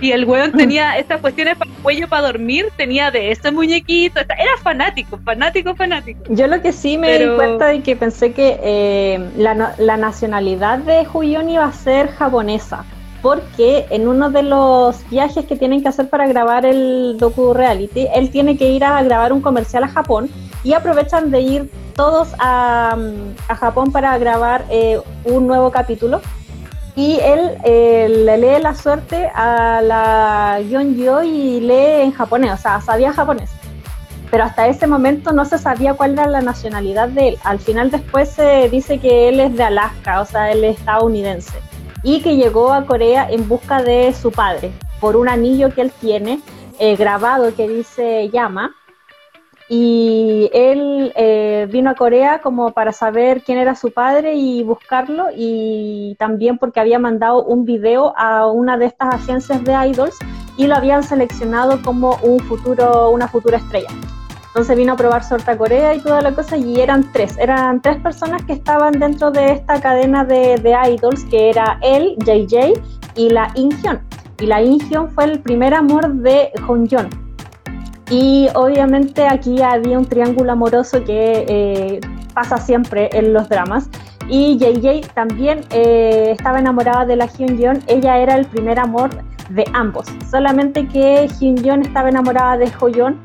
Y 0.00 0.12
el 0.12 0.24
weón 0.24 0.52
tenía 0.52 0.96
estas 0.96 1.20
cuestiones 1.20 1.56
para 1.56 1.70
el 1.70 1.76
cuello 1.78 2.08
para 2.08 2.28
dormir, 2.28 2.66
tenía 2.76 3.10
de 3.10 3.32
ese 3.32 3.50
muñequito, 3.50 4.20
era 4.20 4.56
fanático, 4.62 5.18
fanático, 5.24 5.74
fanático. 5.74 6.20
Yo 6.28 6.46
lo 6.46 6.62
que 6.62 6.72
sí 6.72 6.96
me 6.96 7.18
di 7.18 7.26
cuenta 7.34 7.68
de 7.68 7.80
que 7.80 7.96
pensé 7.96 8.32
que 8.32 8.58
eh, 8.62 9.20
la, 9.36 9.74
la, 9.76 9.96
nacionalidad 9.96 10.78
de 10.78 11.06
Huyon 11.12 11.50
iba 11.50 11.64
a 11.64 11.72
ser 11.72 12.08
japonesa, 12.10 12.84
porque 13.22 13.86
en 13.90 14.08
uno 14.08 14.30
de 14.30 14.42
los 14.42 15.08
viajes 15.10 15.44
que 15.46 15.56
tienen 15.56 15.82
que 15.82 15.88
hacer 15.88 16.08
para 16.08 16.26
grabar 16.26 16.64
el 16.64 17.16
docu 17.18 17.52
reality, 17.54 18.06
él 18.14 18.30
tiene 18.30 18.56
que 18.56 18.70
ir 18.70 18.84
a 18.84 19.02
grabar 19.02 19.32
un 19.32 19.40
comercial 19.40 19.84
a 19.84 19.88
Japón 19.88 20.30
y 20.62 20.72
aprovechan 20.72 21.30
de 21.30 21.40
ir 21.40 21.70
todos 21.94 22.28
a, 22.38 22.96
a 23.48 23.54
Japón 23.56 23.90
para 23.90 24.16
grabar 24.18 24.64
eh, 24.70 25.00
un 25.24 25.46
nuevo 25.46 25.70
capítulo 25.70 26.20
y 26.98 27.20
él 27.22 27.56
eh, 27.64 28.08
le 28.24 28.38
lee 28.38 28.60
la 28.60 28.74
suerte 28.74 29.30
a 29.32 29.80
la 29.80 30.60
Yeonjo 30.60 31.22
y 31.22 31.60
lee 31.60 32.02
en 32.02 32.10
japonés, 32.10 32.52
o 32.52 32.56
sea, 32.56 32.80
sabía 32.80 33.12
japonés. 33.12 33.50
Pero 34.32 34.42
hasta 34.42 34.66
ese 34.66 34.88
momento 34.88 35.30
no 35.30 35.44
se 35.44 35.58
sabía 35.58 35.94
cuál 35.94 36.14
era 36.14 36.26
la 36.26 36.40
nacionalidad 36.40 37.08
de 37.08 37.28
él. 37.28 37.38
Al 37.44 37.60
final 37.60 37.92
después 37.92 38.30
se 38.30 38.68
dice 38.68 38.98
que 38.98 39.28
él 39.28 39.38
es 39.38 39.56
de 39.56 39.62
Alaska, 39.62 40.20
o 40.20 40.24
sea, 40.24 40.50
él 40.50 40.64
es 40.64 40.76
estadounidense. 40.76 41.52
Y 42.02 42.22
que 42.22 42.36
llegó 42.36 42.72
a 42.72 42.86
Corea 42.86 43.28
en 43.30 43.48
busca 43.48 43.82
de 43.82 44.12
su 44.14 44.30
padre, 44.30 44.72
por 45.00 45.16
un 45.16 45.28
anillo 45.28 45.74
que 45.74 45.82
él 45.82 45.92
tiene 46.00 46.40
eh, 46.78 46.96
grabado 46.96 47.54
que 47.56 47.68
dice 47.68 48.30
llama 48.30 48.72
y 49.68 50.48
él 50.54 51.12
eh, 51.14 51.66
vino 51.70 51.90
a 51.90 51.94
Corea 51.94 52.40
como 52.40 52.72
para 52.72 52.92
saber 52.92 53.42
quién 53.42 53.58
era 53.58 53.74
su 53.74 53.90
padre 53.90 54.34
y 54.34 54.62
buscarlo 54.62 55.26
y 55.34 56.16
también 56.18 56.56
porque 56.56 56.80
había 56.80 56.98
mandado 56.98 57.44
un 57.44 57.66
video 57.66 58.14
a 58.16 58.50
una 58.50 58.78
de 58.78 58.86
estas 58.86 59.14
agencias 59.14 59.62
de 59.64 59.74
idols 59.88 60.16
y 60.56 60.66
lo 60.66 60.74
habían 60.74 61.02
seleccionado 61.02 61.82
como 61.82 62.16
un 62.22 62.40
futuro, 62.40 63.10
una 63.10 63.28
futura 63.28 63.58
estrella. 63.58 63.90
Entonces 64.48 64.76
vino 64.76 64.94
a 64.94 64.96
probar 64.96 65.22
suerte 65.22 65.56
Corea 65.56 65.94
y 65.94 66.00
toda 66.00 66.20
la 66.20 66.32
cosa 66.32 66.56
y 66.56 66.80
eran 66.80 67.12
tres, 67.12 67.36
eran 67.38 67.80
tres 67.80 67.98
personas 67.98 68.42
que 68.42 68.54
estaban 68.54 68.98
dentro 68.98 69.30
de 69.30 69.52
esta 69.52 69.80
cadena 69.80 70.24
de, 70.24 70.56
de 70.56 70.74
idols 70.90 71.24
que 71.26 71.50
era 71.50 71.78
él, 71.82 72.16
JJ 72.24 72.72
y 73.14 73.30
la 73.30 73.50
In-hyun. 73.54 74.00
Y 74.40 74.46
la 74.46 74.62
In-hyun 74.62 75.10
fue 75.10 75.24
el 75.24 75.40
primer 75.40 75.74
amor 75.74 76.08
de 76.14 76.50
Hong-yeon 76.66 77.28
y 78.10 78.48
obviamente 78.54 79.26
aquí 79.26 79.60
había 79.60 79.98
un 79.98 80.06
triángulo 80.06 80.52
amoroso 80.52 81.04
que 81.04 81.44
eh, 81.46 82.00
pasa 82.34 82.56
siempre 82.56 83.10
en 83.12 83.32
los 83.32 83.48
dramas. 83.48 83.90
Y 84.28 84.58
JJ 84.58 85.08
también 85.14 85.60
eh, 85.70 86.32
estaba 86.32 86.58
enamorada 86.58 87.04
de 87.04 87.16
la 87.16 87.26
Hyun 87.26 87.56
Yeon. 87.56 87.82
Ella 87.86 88.18
era 88.18 88.36
el 88.36 88.46
primer 88.46 88.78
amor 88.78 89.10
de 89.50 89.64
ambos. 89.72 90.06
Solamente 90.30 90.86
que 90.86 91.28
Hyun 91.38 91.56
Yeon 91.56 91.82
estaba 91.82 92.08
enamorada 92.08 92.56
de 92.58 92.70
Hoyeon, 92.80 93.18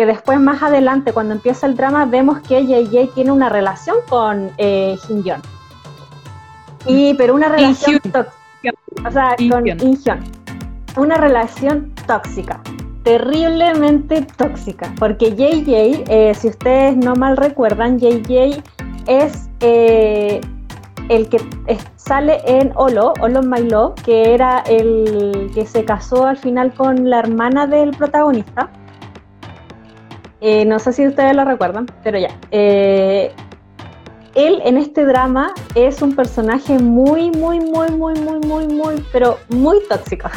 que 0.00 0.06
después 0.06 0.40
más 0.40 0.62
adelante 0.62 1.12
cuando 1.12 1.34
empieza 1.34 1.66
el 1.66 1.76
drama 1.76 2.06
vemos 2.06 2.40
que 2.40 2.64
JJ 2.64 3.12
tiene 3.14 3.32
una 3.32 3.50
relación 3.50 3.98
con 4.08 4.50
eh, 4.56 4.96
Yeon. 5.22 5.42
Y 6.86 7.12
pero 7.18 7.34
una 7.34 7.50
relación 7.50 8.00
tóxica. 8.00 8.72
O 9.06 9.10
sea, 9.10 9.36
con. 9.36 9.64
Una 10.96 11.16
relación 11.18 11.92
tóxica 12.06 12.62
terriblemente 13.02 14.22
tóxica, 14.38 14.90
porque 14.98 15.32
JJ, 15.32 16.04
eh, 16.08 16.34
si 16.34 16.48
ustedes 16.48 16.96
no 16.96 17.14
mal 17.14 17.36
recuerdan, 17.36 17.98
JJ 17.98 18.62
es 19.06 19.50
eh, 19.60 20.40
el 21.10 21.28
que 21.28 21.42
sale 21.96 22.40
en 22.46 22.72
Olo, 22.74 23.12
Olo 23.20 23.42
My 23.42 23.68
Love, 23.68 23.96
que 24.02 24.32
era 24.32 24.60
el 24.60 25.50
que 25.54 25.66
se 25.66 25.84
casó 25.84 26.26
al 26.26 26.38
final 26.38 26.72
con 26.72 27.10
la 27.10 27.18
hermana 27.18 27.66
del 27.66 27.90
protagonista. 27.90 28.70
Eh, 30.40 30.64
no 30.64 30.78
sé 30.78 30.92
si 30.92 31.06
ustedes 31.06 31.34
lo 31.34 31.44
recuerdan, 31.44 31.86
pero 32.02 32.18
ya. 32.18 32.30
él 32.50 33.32
en 34.34 34.76
este 34.76 35.04
drama 35.04 35.52
es 35.74 36.02
un 36.02 36.14
personaje 36.14 36.78
muy, 36.78 37.30
muy, 37.30 37.60
muy, 37.60 37.90
muy, 37.90 38.14
muy, 38.20 38.38
muy, 38.40 38.66
muy, 38.66 39.04
pero 39.12 39.38
muy 39.48 39.78
tóxico. 39.88 40.30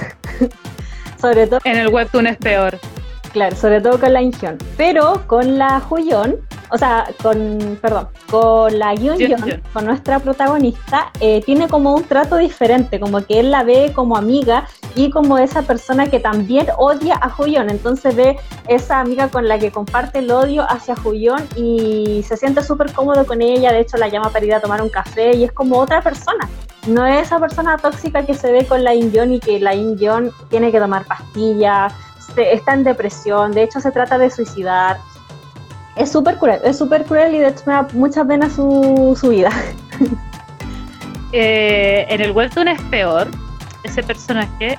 Sobre 1.21 1.47
todo. 1.47 1.61
En 1.63 1.77
el 1.77 1.87
webtoon 1.87 2.27
es 2.27 2.37
peor. 2.37 2.77
Claro, 3.33 3.55
sobre 3.55 3.81
todo 3.81 3.99
con 3.99 4.13
la 4.13 4.21
Inhyun. 4.21 4.57
Pero 4.77 5.23
con 5.25 5.57
la 5.57 5.81
Huyon, 5.89 6.37
o 6.73 6.77
sea, 6.77 7.05
con, 7.21 7.77
perdón, 7.79 8.07
con 8.31 8.79
la 8.79 8.95
Yun 8.95 9.15
con 9.73 9.85
nuestra 9.85 10.17
protagonista, 10.17 11.11
eh, 11.19 11.43
tiene 11.45 11.67
como 11.67 11.93
un 11.93 12.03
trato 12.03 12.37
diferente, 12.37 12.99
como 12.99 13.23
que 13.23 13.39
él 13.39 13.51
la 13.51 13.63
ve 13.63 13.91
como 13.93 14.17
amiga 14.17 14.67
y 14.95 15.11
como 15.11 15.37
esa 15.37 15.61
persona 15.61 16.07
que 16.07 16.19
también 16.19 16.65
odia 16.79 17.13
a 17.13 17.31
Huyon. 17.37 17.69
Entonces 17.69 18.15
ve 18.15 18.37
esa 18.67 18.99
amiga 18.99 19.27
con 19.27 19.47
la 19.47 19.59
que 19.59 19.71
comparte 19.71 20.19
el 20.19 20.31
odio 20.31 20.63
hacia 20.67 20.95
Huyon 20.95 21.47
y 21.55 22.25
se 22.27 22.37
siente 22.37 22.63
súper 22.63 22.91
cómodo 22.91 23.23
con 23.27 23.43
ella. 23.43 23.71
De 23.71 23.81
hecho, 23.81 23.97
la 23.97 24.07
llama 24.07 24.31
para 24.31 24.43
ir 24.43 24.55
a 24.55 24.59
tomar 24.59 24.81
un 24.81 24.89
café 24.89 25.35
y 25.35 25.43
es 25.43 25.51
como 25.51 25.77
otra 25.77 26.01
persona. 26.01 26.49
No 26.87 27.05
es 27.05 27.27
esa 27.27 27.39
persona 27.39 27.77
tóxica 27.77 28.25
que 28.25 28.33
se 28.33 28.51
ve 28.51 28.65
con 28.65 28.83
la 28.83 28.95
Inyon 28.95 29.33
y 29.33 29.39
que 29.39 29.59
la 29.59 29.75
Inyon 29.75 30.31
tiene 30.49 30.71
que 30.71 30.79
tomar 30.79 31.05
pastillas, 31.05 31.93
está 32.35 32.73
en 32.73 32.83
depresión, 32.83 33.51
de 33.51 33.61
hecho 33.61 33.79
se 33.79 33.91
trata 33.91 34.17
de 34.17 34.31
suicidar 34.31 34.97
es 35.95 36.11
súper 36.11 36.37
cruel, 36.37 36.59
es 36.63 36.77
súper 36.77 37.05
cruel 37.05 37.35
y 37.35 37.39
de 37.39 37.49
hecho 37.49 37.63
me 37.65 37.73
da 37.73 37.87
mucha 37.93 38.25
pena 38.25 38.49
su, 38.49 39.17
su 39.19 39.29
vida. 39.29 39.51
Eh, 41.35 42.05
en 42.09 42.21
el 42.21 42.29
webtoon 42.29 42.67
es 42.67 42.79
peor 42.91 43.27
ese 43.81 44.03
personaje. 44.03 44.77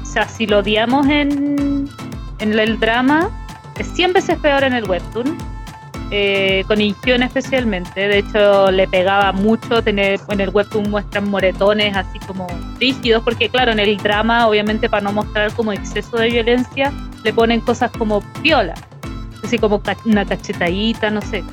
O 0.00 0.06
sea, 0.06 0.26
si 0.26 0.46
lo 0.46 0.60
odiamos 0.60 1.06
en, 1.06 1.86
en 2.38 2.58
el 2.58 2.80
drama, 2.80 3.28
es 3.78 3.86
100 3.88 4.14
veces 4.14 4.38
peor 4.38 4.64
en 4.64 4.72
el 4.72 4.88
webtoon. 4.88 5.36
Eh, 6.10 6.64
con 6.66 6.80
Ingión 6.80 7.22
especialmente. 7.22 8.08
De 8.08 8.20
hecho, 8.20 8.70
le 8.70 8.88
pegaba 8.88 9.32
mucho 9.32 9.82
tener 9.82 10.18
en 10.30 10.40
el 10.40 10.48
webtoon 10.48 10.88
muestran 10.88 11.28
moretones 11.28 11.94
así 11.94 12.18
como 12.20 12.46
rígidos, 12.80 13.22
porque 13.22 13.50
claro, 13.50 13.72
en 13.72 13.78
el 13.78 13.98
drama, 13.98 14.48
obviamente, 14.48 14.88
para 14.88 15.02
no 15.02 15.12
mostrar 15.12 15.52
como 15.52 15.72
exceso 15.72 16.16
de 16.16 16.30
violencia, 16.30 16.90
le 17.22 17.34
ponen 17.34 17.60
cosas 17.60 17.90
como 17.90 18.22
viola 18.40 18.72
así 19.44 19.58
como 19.58 19.82
una 20.04 20.24
cachetadita, 20.24 21.10
no 21.10 21.22
sé. 21.22 21.44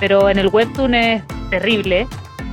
Pero 0.00 0.28
en 0.28 0.38
el 0.38 0.48
webtoon 0.48 0.94
es 0.94 1.22
terrible. 1.50 2.06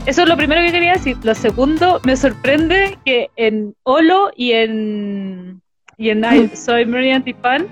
Eso 0.06 0.24
es 0.24 0.28
lo 0.30 0.36
primero 0.36 0.62
que 0.62 0.72
quería 0.72 0.94
decir. 0.94 1.18
Lo 1.24 1.34
segundo, 1.34 2.02
me 2.04 2.18
sorprende 2.18 2.98
que 3.06 3.30
en 3.38 3.74
Olo 3.84 4.32
y 4.36 4.52
en, 4.52 5.62
y 5.98 6.10
en 6.10 6.24
Soy 6.56 6.86
Mary 6.86 7.12
Antifan, 7.12 7.68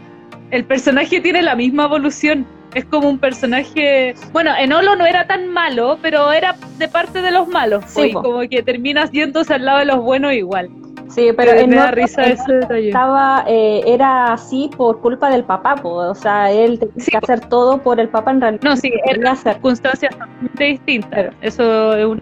el 0.51 0.63
personaje 0.63 1.19
tiene 1.19 1.41
la 1.41 1.55
misma 1.55 1.85
evolución. 1.85 2.45
Es 2.73 2.85
como 2.85 3.09
un 3.09 3.19
personaje. 3.19 4.15
Bueno, 4.31 4.51
en 4.57 4.71
Olo 4.71 4.95
no 4.95 5.05
era 5.05 5.27
tan 5.27 5.49
malo, 5.49 5.99
pero 6.01 6.31
era 6.31 6.55
de 6.77 6.87
parte 6.87 7.21
de 7.21 7.31
los 7.31 7.49
malos. 7.49 7.83
Sí, 7.87 8.13
como 8.13 8.39
que 8.49 8.63
terminas 8.63 9.11
yéndose 9.11 9.53
al 9.53 9.65
lado 9.65 9.79
de 9.79 9.85
los 9.85 9.99
buenos 9.99 10.31
igual. 10.33 10.69
Sí, 11.13 11.29
pero 11.35 11.51
en 11.51 11.71
me 11.71 11.91
risa 11.91 12.23
ese 12.23 12.53
detalle. 12.53 12.87
Estaba, 12.87 13.43
eh, 13.47 13.81
era 13.85 14.33
así 14.33 14.69
por 14.77 15.01
culpa 15.01 15.29
del 15.29 15.43
papá, 15.43 15.75
o 15.83 16.15
sea, 16.15 16.51
él 16.51 16.79
tenía 16.79 17.05
que 17.05 17.17
hacer 17.17 17.41
todo 17.41 17.81
por 17.81 17.99
el 17.99 18.07
papá 18.07 18.31
en 18.31 18.41
realidad. 18.41 18.63
No, 18.63 18.77
sí, 18.77 18.91
eran 19.05 19.35
circunstancias 19.35 20.11
totalmente 20.13 20.63
distintas. 20.63 21.33
Eso 21.41 21.93
es 21.95 22.05
un... 22.05 22.19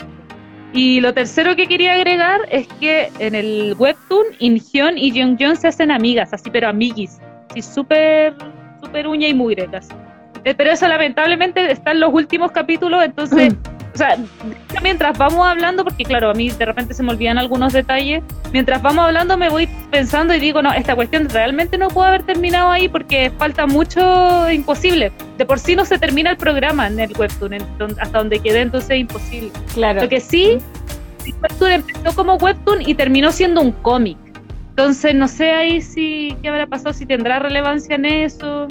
Y 0.73 1.01
lo 1.01 1.13
tercero 1.13 1.55
que 1.55 1.67
quería 1.67 1.93
agregar 1.93 2.41
es 2.51 2.67
que 2.79 3.11
en 3.19 3.35
el 3.35 3.75
webtoon, 3.77 4.25
Inhyun 4.39 4.97
y 4.97 5.11
Jeongyeon 5.11 5.55
se 5.55 5.67
hacen 5.67 5.91
amigas, 5.91 6.33
así, 6.33 6.49
pero 6.49 6.67
amiguis. 6.69 7.19
Así, 7.49 7.61
súper, 7.61 8.33
súper 8.81 9.07
uña 9.07 9.27
y 9.27 9.33
mugre 9.33 9.67
casi. 9.67 9.93
Eh, 10.45 10.53
pero 10.55 10.71
eso 10.71 10.87
lamentablemente 10.87 11.71
está 11.71 11.91
en 11.91 11.99
los 11.99 12.13
últimos 12.13 12.51
capítulos, 12.51 13.03
entonces... 13.03 13.53
o 13.88 13.88
sea, 13.99 14.17
mientras 14.81 15.17
vamos 15.17 15.45
hablando, 15.45 15.83
porque 15.83 16.03
claro, 16.03 16.31
a 16.31 16.33
mí 16.33 16.49
de 16.49 16.65
repente 16.65 16.93
se 16.93 17.03
me 17.03 17.11
olvidan 17.11 17.37
algunos 17.37 17.73
detalles, 17.73 18.23
mientras 18.51 18.81
vamos 18.81 19.05
hablando 19.05 19.37
me 19.37 19.49
voy 19.49 19.67
pensando 19.91 20.33
y 20.33 20.39
digo, 20.39 20.61
no, 20.61 20.71
esta 20.73 20.95
cuestión 20.95 21.29
realmente 21.29 21.77
no 21.77 21.89
puede 21.89 22.09
haber 22.09 22.23
terminado 22.23 22.71
ahí 22.71 22.89
porque 22.89 23.31
falta 23.37 23.67
mucho 23.67 24.49
imposible. 24.49 25.11
De 25.37 25.45
por 25.45 25.59
sí 25.59 25.75
no 25.75 25.85
se 25.85 25.99
termina 25.99 26.31
el 26.31 26.37
programa 26.37 26.87
en 26.87 26.99
el 26.99 27.15
webtoon, 27.15 27.57
hasta 27.99 28.17
donde 28.17 28.39
quede 28.39 28.61
entonces 28.61 28.89
es 28.91 28.99
imposible. 28.99 29.51
Claro. 29.73 30.01
Lo 30.01 30.09
que 30.09 30.19
sí, 30.19 30.57
el 31.25 31.33
webtoon 31.41 31.71
empezó 31.71 32.15
como 32.15 32.35
webtoon 32.35 32.81
y 32.87 32.95
terminó 32.95 33.31
siendo 33.31 33.61
un 33.61 33.71
cómic. 33.71 34.17
Entonces 34.69 35.13
no 35.13 35.27
sé 35.27 35.51
ahí 35.51 35.81
si 35.81 36.37
qué 36.41 36.49
habrá 36.49 36.65
pasado, 36.65 36.93
si 36.93 37.05
tendrá 37.05 37.39
relevancia 37.39 37.95
en 37.95 38.05
eso. 38.05 38.67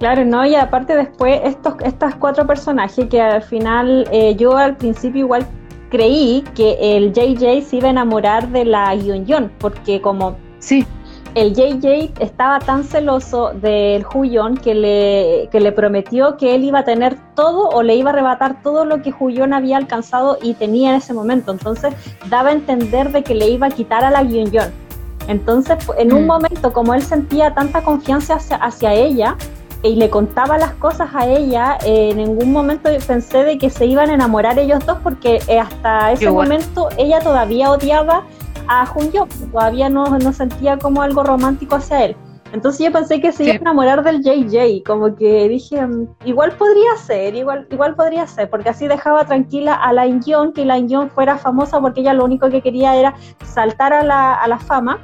Claro, 0.00 0.24
no, 0.24 0.46
y 0.46 0.54
aparte 0.54 0.96
después 0.96 1.42
estos, 1.44 1.74
estas 1.84 2.14
cuatro 2.14 2.46
personajes 2.46 3.06
que 3.08 3.20
al 3.20 3.42
final 3.42 4.08
eh, 4.10 4.34
yo 4.34 4.56
al 4.56 4.74
principio 4.78 5.20
igual 5.20 5.46
creí 5.90 6.42
que 6.54 6.96
el 6.96 7.12
JJ 7.12 7.60
se 7.60 7.76
iba 7.76 7.88
a 7.88 7.90
enamorar 7.90 8.48
de 8.48 8.64
la 8.64 8.94
Yun 8.94 9.52
porque 9.58 10.00
como 10.00 10.38
sí. 10.58 10.86
el 11.34 11.52
JJ 11.52 12.14
estaba 12.18 12.60
tan 12.60 12.82
celoso 12.82 13.50
del 13.52 14.06
Huyon 14.06 14.56
que 14.56 14.74
le, 14.74 15.48
que 15.52 15.60
le 15.60 15.70
prometió 15.70 16.38
que 16.38 16.54
él 16.54 16.64
iba 16.64 16.78
a 16.78 16.84
tener 16.84 17.18
todo 17.34 17.68
o 17.68 17.82
le 17.82 17.94
iba 17.96 18.08
a 18.08 18.14
arrebatar 18.14 18.62
todo 18.62 18.86
lo 18.86 19.02
que 19.02 19.12
Huyon 19.12 19.52
había 19.52 19.76
alcanzado 19.76 20.38
y 20.40 20.54
tenía 20.54 20.92
en 20.92 20.96
ese 20.96 21.12
momento. 21.12 21.52
Entonces 21.52 21.92
daba 22.30 22.48
a 22.48 22.52
entender 22.52 23.12
de 23.12 23.22
que 23.22 23.34
le 23.34 23.50
iba 23.50 23.66
a 23.66 23.70
quitar 23.70 24.02
a 24.02 24.10
la 24.10 24.22
Yun 24.22 24.50
Entonces, 25.28 25.76
en 25.98 26.14
un 26.14 26.24
mm. 26.24 26.26
momento, 26.26 26.72
como 26.72 26.94
él 26.94 27.02
sentía 27.02 27.52
tanta 27.52 27.82
confianza 27.82 28.38
hacia 28.62 28.94
ella, 28.94 29.36
y 29.82 29.96
le 29.96 30.10
contaba 30.10 30.58
las 30.58 30.72
cosas 30.74 31.10
a 31.14 31.26
ella, 31.26 31.78
en 31.84 32.18
ningún 32.18 32.52
momento 32.52 32.90
pensé 33.06 33.44
de 33.44 33.58
que 33.58 33.70
se 33.70 33.86
iban 33.86 34.10
a 34.10 34.14
enamorar 34.14 34.58
ellos 34.58 34.84
dos 34.84 34.98
porque 35.02 35.40
eh, 35.48 35.58
hasta 35.58 36.12
ese 36.12 36.30
momento 36.30 36.88
ella 36.98 37.20
todavía 37.20 37.70
odiaba 37.70 38.24
a 38.68 38.84
Junyo, 38.86 39.26
todavía 39.52 39.88
no, 39.88 40.18
no 40.18 40.32
sentía 40.32 40.78
como 40.78 41.02
algo 41.02 41.22
romántico 41.22 41.76
hacia 41.76 42.04
él. 42.04 42.16
Entonces 42.52 42.84
yo 42.84 42.92
pensé 42.92 43.20
que 43.20 43.32
se 43.32 43.44
iba 43.44 43.52
a 43.54 43.56
enamorar 43.56 44.02
del 44.02 44.22
JJ, 44.22 44.82
como 44.84 45.14
que 45.14 45.48
dije, 45.48 45.86
mm, 45.86 46.08
igual 46.24 46.52
podría 46.52 46.96
ser, 46.96 47.34
igual, 47.34 47.66
igual 47.70 47.94
podría 47.94 48.26
ser, 48.26 48.50
porque 48.50 48.70
así 48.70 48.88
dejaba 48.88 49.24
tranquila 49.24 49.74
a 49.74 49.92
la 49.92 50.06
Young, 50.06 50.52
que 50.52 50.64
la 50.64 50.78
Young 50.78 51.10
fuera 51.10 51.38
famosa 51.38 51.80
porque 51.80 52.00
ella 52.00 52.12
lo 52.12 52.24
único 52.24 52.50
que 52.50 52.60
quería 52.60 52.96
era 52.96 53.14
saltar 53.44 53.92
a 53.92 54.02
la, 54.02 54.34
a 54.34 54.48
la 54.48 54.58
fama, 54.58 54.98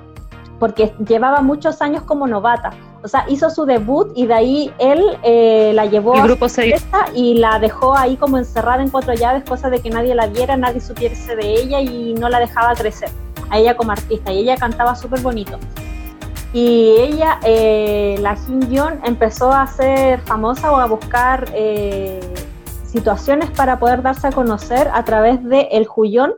porque 0.58 0.92
llevaba 1.06 1.40
muchos 1.40 1.80
años 1.82 2.02
como 2.02 2.26
novata 2.26 2.70
o 3.06 3.08
sea, 3.08 3.24
hizo 3.28 3.50
su 3.50 3.66
debut 3.66 4.10
y 4.16 4.26
de 4.26 4.34
ahí 4.34 4.72
él 4.80 5.00
eh, 5.22 5.70
la 5.74 5.86
llevó 5.86 6.16
a 6.16 6.24
grupo 6.24 6.46
y 7.14 7.34
la 7.34 7.60
dejó 7.60 7.96
ahí 7.96 8.16
como 8.16 8.36
encerrada 8.36 8.82
en 8.82 8.90
cuatro 8.90 9.14
llaves, 9.14 9.44
cosa 9.44 9.70
de 9.70 9.78
que 9.78 9.90
nadie 9.90 10.12
la 10.16 10.26
viera, 10.26 10.56
nadie 10.56 10.80
supiese 10.80 11.36
de 11.36 11.52
ella 11.54 11.80
y 11.80 12.14
no 12.14 12.28
la 12.28 12.40
dejaba 12.40 12.74
crecer 12.74 13.08
a 13.48 13.58
ella 13.58 13.76
como 13.76 13.92
artista. 13.92 14.32
Y 14.32 14.40
ella 14.40 14.56
cantaba 14.56 14.96
súper 14.96 15.20
bonito. 15.20 15.56
Y 16.52 16.96
ella, 16.98 17.38
eh, 17.44 18.16
la 18.18 18.34
Jin 18.34 18.68
Yeon, 18.70 18.98
empezó 19.04 19.52
a 19.52 19.68
ser 19.68 20.20
famosa 20.22 20.72
o 20.72 20.76
a 20.80 20.86
buscar 20.86 21.48
eh, 21.54 22.18
situaciones 22.84 23.50
para 23.50 23.78
poder 23.78 24.02
darse 24.02 24.26
a 24.26 24.32
conocer 24.32 24.90
a 24.92 25.04
través 25.04 25.44
de 25.44 25.68
El 25.70 25.86
Juyón, 25.86 26.34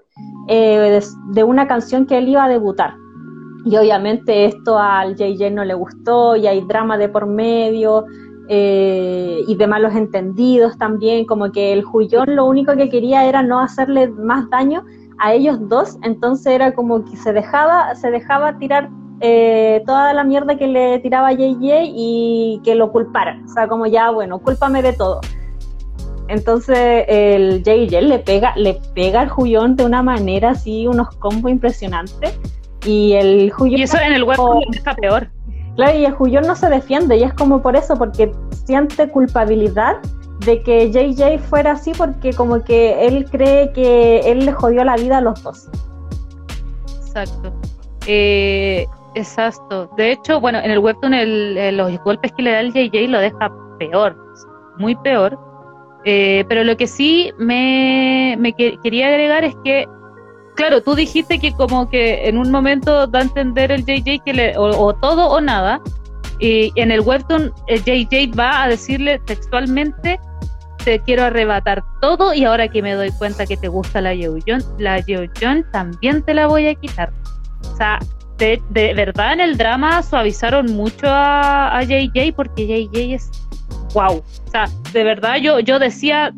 de 0.47 1.45
una 1.45 1.67
canción 1.67 2.05
que 2.05 2.19
él 2.19 2.29
iba 2.29 2.45
a 2.45 2.49
debutar 2.51 2.93
y 3.69 3.77
obviamente 3.77 4.47
esto 4.47 4.79
al 4.79 5.15
JJ 5.15 5.51
no 5.51 5.65
le 5.65 5.75
gustó 5.75 6.37
y 6.37 6.47
hay 6.47 6.63
drama 6.63 6.97
de 6.97 7.09
por 7.09 7.27
medio 7.27 8.07
eh, 8.49 9.43
y 9.47 9.55
de 9.57 9.67
malos 9.67 9.95
entendidos 9.95 10.79
también, 10.79 11.27
como 11.27 11.53
que 11.53 11.75
el 11.75 11.85
Jullón 11.85 12.35
lo 12.35 12.47
único 12.47 12.75
que 12.77 12.89
quería 12.89 13.27
era 13.27 13.43
no 13.43 13.61
hacerle 13.61 14.09
más 14.09 14.49
daño 14.49 14.85
a 15.19 15.35
ellos 15.35 15.59
dos, 15.69 15.99
entonces 16.03 16.47
era 16.47 16.73
como 16.75 17.05
que 17.05 17.17
se 17.17 17.35
dejaba, 17.35 17.95
se 17.95 18.11
dejaba 18.11 18.57
tirar 18.57 18.89
eh, 19.21 19.83
toda 19.85 20.15
la 20.15 20.25
mierda 20.25 20.57
que 20.57 20.67
le 20.67 21.01
tiraba 21.01 21.29
a 21.29 21.33
JJ 21.33 21.91
y 21.95 22.61
que 22.65 22.75
lo 22.75 22.91
culparan, 22.91 23.45
o 23.45 23.49
sea, 23.49 23.69
como 23.69 23.85
ya, 23.85 24.11
bueno, 24.11 24.39
cúlpame 24.39 24.81
de 24.81 24.95
todo. 24.95 25.21
Entonces 26.29 27.05
el 27.09 27.63
JJ 27.63 28.01
le 28.03 28.19
pega, 28.21 28.55
le 28.57 28.81
pega 28.95 29.21
al 29.21 29.29
Jullón 29.29 29.77
de 29.77 29.85
una 29.85 30.03
manera 30.03 30.51
así, 30.51 30.87
unos 30.87 31.09
combos 31.17 31.51
impresionantes 31.51 32.39
y 32.85 33.15
el 33.15 33.53
Y 33.67 33.83
eso 33.83 33.99
en 33.99 34.13
el 34.13 34.25
web 34.25 34.39
está 34.73 34.95
peor. 34.95 35.29
Claro, 35.77 35.97
y 35.97 36.05
el 36.05 36.13
Juyón 36.13 36.45
no 36.45 36.57
se 36.57 36.69
defiende, 36.69 37.17
y 37.17 37.23
es 37.23 37.33
como 37.35 37.63
por 37.63 37.77
eso, 37.77 37.97
porque 37.97 38.33
siente 38.67 39.09
culpabilidad 39.11 39.97
de 40.45 40.61
que 40.63 40.91
JJ 40.91 41.39
fuera 41.39 41.73
así, 41.73 41.93
porque 41.97 42.33
como 42.33 42.65
que 42.65 43.07
él 43.07 43.27
cree 43.31 43.73
que 43.73 44.21
él 44.21 44.45
le 44.45 44.53
jodió 44.53 44.85
la 44.85 44.97
vida 44.97 45.19
a 45.19 45.21
los 45.21 45.43
dos. 45.43 45.69
Exacto. 47.07 47.53
Eh, 48.07 48.87
exacto. 49.15 49.91
De 49.97 50.13
hecho, 50.13 50.41
bueno, 50.41 50.59
en 50.59 50.71
el 50.71 50.79
webtoon 50.79 51.15
el, 51.15 51.77
los 51.77 51.97
golpes 52.01 52.33
que 52.33 52.43
le 52.43 52.53
da 52.53 52.61
el 52.61 52.73
JJ 52.73 53.09
lo 53.09 53.21
deja 53.21 53.53
peor, 53.79 54.17
muy 54.79 54.97
peor. 54.97 55.39
Eh, 56.05 56.45
pero 56.49 56.65
lo 56.65 56.77
que 56.77 56.87
sí 56.87 57.33
me, 57.39 58.37
me 58.39 58.53
quería 58.53 59.09
agregar 59.09 59.45
es 59.45 59.55
que 59.65 59.87
claro, 60.59 60.83
tú 60.83 60.97
dijiste 60.97 61.39
que 61.39 61.53
como 61.53 61.89
que 61.89 62.29
en 62.29 62.37
un 62.37 62.51
momento 62.51 63.07
da 63.07 63.21
a 63.21 63.23
entender 63.23 63.71
el 63.71 63.85
JJ 63.87 64.19
que 64.25 64.33
le, 64.35 64.59
o, 64.59 64.93
todo 64.93 65.29
o 65.29 65.41
nada, 65.41 65.81
y 66.41 66.73
en 66.75 66.91
el 66.91 67.01
webtoon 67.01 67.53
el 67.69 67.85
JJ 67.85 68.37
va 68.37 68.65
a 68.65 68.69
decirle 68.69 69.21
textualmente 69.21 70.19
te 70.85 71.01
quiero 71.01 71.25
arrebatar 71.25 71.85
todo 72.01 72.35
y 72.35 72.45
ahora 72.45 72.67
que 72.67 72.83
me 72.83 72.95
doy 72.95 73.13
cuenta 73.13 73.47
que 73.47 73.57
te 73.57 73.69
gusta 73.69 74.01
la 74.01 74.15
Yeojon, 74.15 74.61
la 74.79 74.99
Yeojon 74.99 75.65
también 75.71 76.23
te 76.25 76.35
la 76.35 76.49
voy 76.49 76.67
a 76.67 76.75
quitar. 76.75 77.13
O 77.73 77.77
sea, 77.77 78.01
de, 78.39 78.61
verdad 78.73 79.35
en 79.35 79.41
el 79.41 79.57
drama 79.57 80.03
suavizaron 80.03 80.75
mucho 80.75 81.07
a, 81.07 81.77
a 81.77 81.83
JJ 81.85 82.33
porque 82.35 82.67
JJ 82.67 83.15
es 83.15 83.31
wow. 83.95 84.17
O 84.17 84.51
sea, 84.51 84.67
de 84.93 85.05
verdad 85.05 85.37
yo, 85.37 85.61
yo 85.61 85.79
decía, 85.79 86.33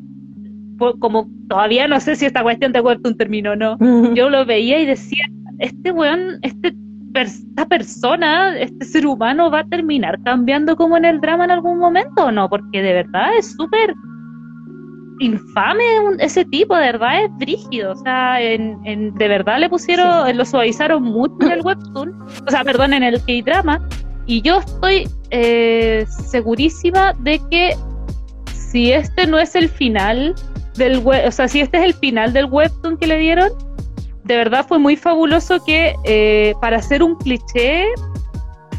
como 0.99 1.28
todavía 1.49 1.87
no 1.87 2.01
sé 2.01 2.16
si 2.16 2.26
esta 2.26 2.43
cuestión 2.43 2.72
de 2.72 2.81
Webtoon 2.81 3.16
terminó 3.16 3.53
o 3.53 3.57
no, 3.57 3.76
yo 4.14 4.31
lo 4.31 4.45
veía 4.45 4.81
y 4.81 4.87
decía, 4.87 5.24
este 5.59 5.93
weón, 5.93 6.39
este, 6.43 6.74
esta 7.14 7.66
persona, 7.66 8.59
este 8.59 8.85
ser 8.85 9.07
humano 9.07 9.51
va 9.51 9.61
a 9.61 9.68
terminar 9.68 10.18
cambiando 10.24 10.76
como 10.76 10.97
en 10.97 11.05
el 11.05 11.20
drama 11.20 11.45
en 11.45 11.51
algún 11.51 11.78
momento 11.78 12.26
o 12.26 12.33
no, 12.33 12.49
porque 12.49 12.83
de 12.83 12.93
verdad 12.95 13.37
es 13.37 13.53
súper 13.53 13.95
infame 15.20 15.85
ese 16.18 16.45
tipo, 16.47 16.74
de 16.74 16.93
verdad 16.93 17.24
es 17.24 17.31
brígido, 17.37 17.93
o 17.93 17.97
sea, 17.97 18.41
en, 18.41 19.14
de 19.14 19.28
verdad 19.28 19.59
le 19.59 19.68
pusieron, 19.68 20.37
lo 20.37 20.45
suavizaron 20.45 21.03
mucho 21.03 21.35
en 21.43 21.53
el 21.53 21.61
webtoon, 21.61 22.14
o 22.47 22.51
sea, 22.51 22.64
perdón, 22.64 22.95
en 22.95 23.03
el 23.03 23.20
K-drama, 23.20 23.87
y 24.26 24.41
yo 24.41 24.59
estoy 24.59 25.09
eh, 25.31 26.07
segurísima 26.09 27.14
de 27.20 27.41
que 27.51 27.76
si 28.55 28.93
este 28.93 29.26
no 29.26 29.39
es 29.39 29.55
el 29.55 29.68
final, 29.68 30.35
o 30.87 31.33
sea, 31.33 31.49
si 31.49 31.61
este 31.61 31.78
es 31.78 31.85
el 31.85 31.95
final 31.95 32.33
del 32.33 32.47
webtoon 32.47 32.97
que 32.97 33.07
le 33.07 33.18
dieron, 33.18 33.51
de 34.24 34.37
verdad 34.37 34.66
fue 34.66 34.78
muy 34.78 34.97
fabuloso 34.97 35.62
que 35.64 35.95
eh, 36.05 36.55
para 36.61 36.78
hacer 36.78 37.03
un 37.03 37.16
cliché, 37.16 37.87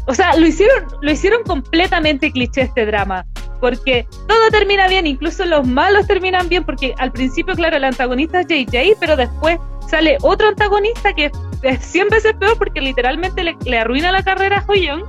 o 0.06 0.14
sea, 0.14 0.36
lo 0.36 0.46
hicieron, 0.46 0.86
lo 1.00 1.10
hicieron 1.10 1.42
completamente 1.44 2.32
cliché 2.32 2.62
este 2.62 2.86
drama, 2.86 3.26
porque 3.60 4.06
todo 4.26 4.50
termina 4.50 4.88
bien, 4.88 5.06
incluso 5.06 5.44
los 5.44 5.66
malos 5.66 6.06
terminan 6.06 6.48
bien, 6.48 6.64
porque 6.64 6.94
al 6.98 7.12
principio, 7.12 7.54
claro, 7.54 7.76
el 7.76 7.84
antagonista 7.84 8.40
es 8.40 8.46
JJ, 8.48 8.96
pero 8.98 9.16
después 9.16 9.58
sale 9.88 10.16
otro 10.22 10.48
antagonista 10.48 11.12
que 11.12 11.30
es 11.62 11.84
100 11.84 12.08
veces 12.08 12.32
peor 12.40 12.56
porque 12.56 12.80
literalmente 12.80 13.44
le, 13.44 13.78
arruina 13.78 14.10
la 14.10 14.22
carrera 14.22 14.58
a 14.58 14.64
Hoyoung 14.66 15.04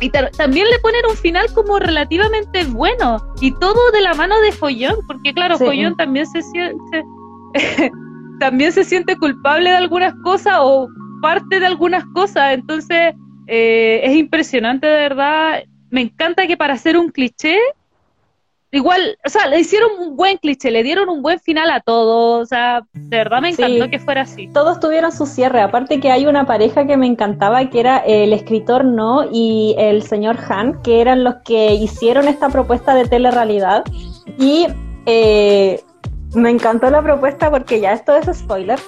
y 0.00 0.10
también 0.10 0.66
le 0.70 0.78
ponen 0.78 1.02
un 1.08 1.16
final 1.16 1.46
como 1.54 1.78
relativamente 1.78 2.64
bueno 2.64 3.22
y 3.40 3.52
todo 3.52 3.90
de 3.90 4.00
la 4.00 4.14
mano 4.14 4.38
de 4.40 4.52
Follón, 4.52 4.96
porque 5.06 5.34
claro, 5.34 5.58
Follón 5.58 5.96
también 5.96 6.26
se 6.26 6.42
siente 6.42 7.04
también 8.40 8.72
se 8.72 8.84
siente 8.84 9.16
culpable 9.16 9.70
de 9.70 9.76
algunas 9.76 10.14
cosas 10.22 10.58
o 10.60 10.88
parte 11.20 11.60
de 11.60 11.66
algunas 11.66 12.04
cosas, 12.14 12.54
entonces 12.54 13.14
eh, 13.46 14.00
es 14.04 14.16
impresionante 14.16 14.86
de 14.86 14.96
verdad. 14.96 15.62
Me 15.90 16.02
encanta 16.02 16.46
que 16.46 16.56
para 16.56 16.74
hacer 16.74 16.96
un 16.96 17.10
cliché 17.10 17.58
igual, 18.70 19.18
o 19.24 19.28
sea, 19.28 19.46
le 19.46 19.60
hicieron 19.60 19.90
un 19.98 20.16
buen 20.16 20.36
cliché, 20.38 20.70
le 20.70 20.82
dieron 20.82 21.08
un 21.08 21.22
buen 21.22 21.40
final 21.40 21.70
a 21.70 21.80
todo, 21.80 22.38
o 22.40 22.46
sea, 22.46 22.82
de 22.92 23.16
verdad 23.16 23.40
me 23.40 23.50
encantó 23.50 23.88
que 23.88 23.98
fuera 23.98 24.22
así. 24.22 24.48
Todos 24.48 24.80
tuvieron 24.80 25.12
su 25.12 25.26
cierre, 25.26 25.60
aparte 25.60 26.00
que 26.00 26.10
hay 26.10 26.26
una 26.26 26.46
pareja 26.46 26.86
que 26.86 26.96
me 26.96 27.06
encantaba, 27.06 27.68
que 27.70 27.80
era 27.80 27.98
el 27.98 28.32
escritor 28.32 28.84
No 28.84 29.28
y 29.30 29.74
el 29.78 30.02
señor 30.02 30.38
Han, 30.48 30.82
que 30.82 31.00
eran 31.00 31.24
los 31.24 31.36
que 31.44 31.74
hicieron 31.74 32.28
esta 32.28 32.48
propuesta 32.50 32.94
de 32.94 33.06
telerrealidad, 33.06 33.84
y 34.38 34.66
eh, 35.06 35.82
me 36.34 36.50
encantó 36.50 36.90
la 36.90 37.02
propuesta 37.02 37.50
porque 37.50 37.80
ya 37.80 37.92
esto 37.92 38.14
es 38.14 38.38
spoiler, 38.38 38.78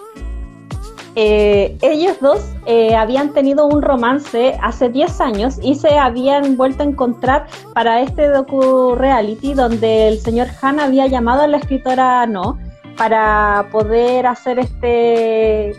eh, 1.16 1.76
ellos 1.82 2.20
dos 2.20 2.40
eh, 2.66 2.94
habían 2.94 3.32
tenido 3.32 3.66
un 3.66 3.82
romance 3.82 4.56
hace 4.62 4.88
10 4.88 5.20
años 5.20 5.58
y 5.60 5.74
se 5.74 5.98
habían 5.98 6.56
vuelto 6.56 6.84
a 6.84 6.86
encontrar 6.86 7.46
para 7.74 8.00
este 8.00 8.28
docu-reality 8.28 9.54
donde 9.54 10.08
el 10.08 10.20
señor 10.20 10.46
Han 10.62 10.78
había 10.78 11.08
llamado 11.08 11.42
a 11.42 11.46
la 11.48 11.56
escritora 11.56 12.26
No 12.26 12.58
para 12.96 13.66
poder 13.72 14.26
hacer 14.26 14.58
este, 14.60 15.72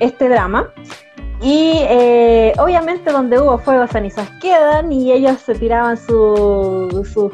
este 0.00 0.28
drama. 0.28 0.72
Y 1.42 1.80
eh, 1.82 2.54
obviamente 2.58 3.12
donde 3.12 3.38
hubo 3.38 3.58
fuego 3.58 3.86
cenizas 3.86 4.28
quedan 4.40 4.90
y 4.90 5.12
ellos 5.12 5.38
se 5.38 5.54
tiraban 5.54 5.96
sus 5.96 7.30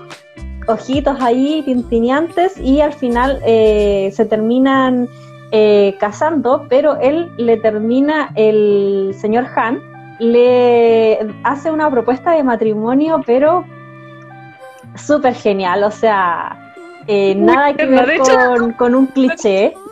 ojitos 0.66 1.20
ahí 1.20 1.62
tintineantes 1.64 2.58
y 2.58 2.80
al 2.80 2.92
final 2.92 3.40
se 3.44 4.26
terminan 4.28 5.08
eh, 5.52 5.96
casando, 6.00 6.66
pero 6.68 6.96
él 6.98 7.30
le 7.36 7.58
termina, 7.58 8.32
el 8.34 9.14
señor 9.16 9.46
Han, 9.54 9.80
le 10.18 11.18
hace 11.44 11.70
una 11.70 11.90
propuesta 11.90 12.32
de 12.32 12.42
matrimonio, 12.42 13.20
pero 13.26 13.64
súper 14.94 15.34
genial, 15.34 15.84
o 15.84 15.90
sea, 15.90 16.74
eh, 17.06 17.34
nada 17.34 17.74
que 17.74 17.84
ver 17.84 18.18
con, 18.18 18.72
con 18.72 18.94
un 18.94 19.06
cliché. 19.06 19.74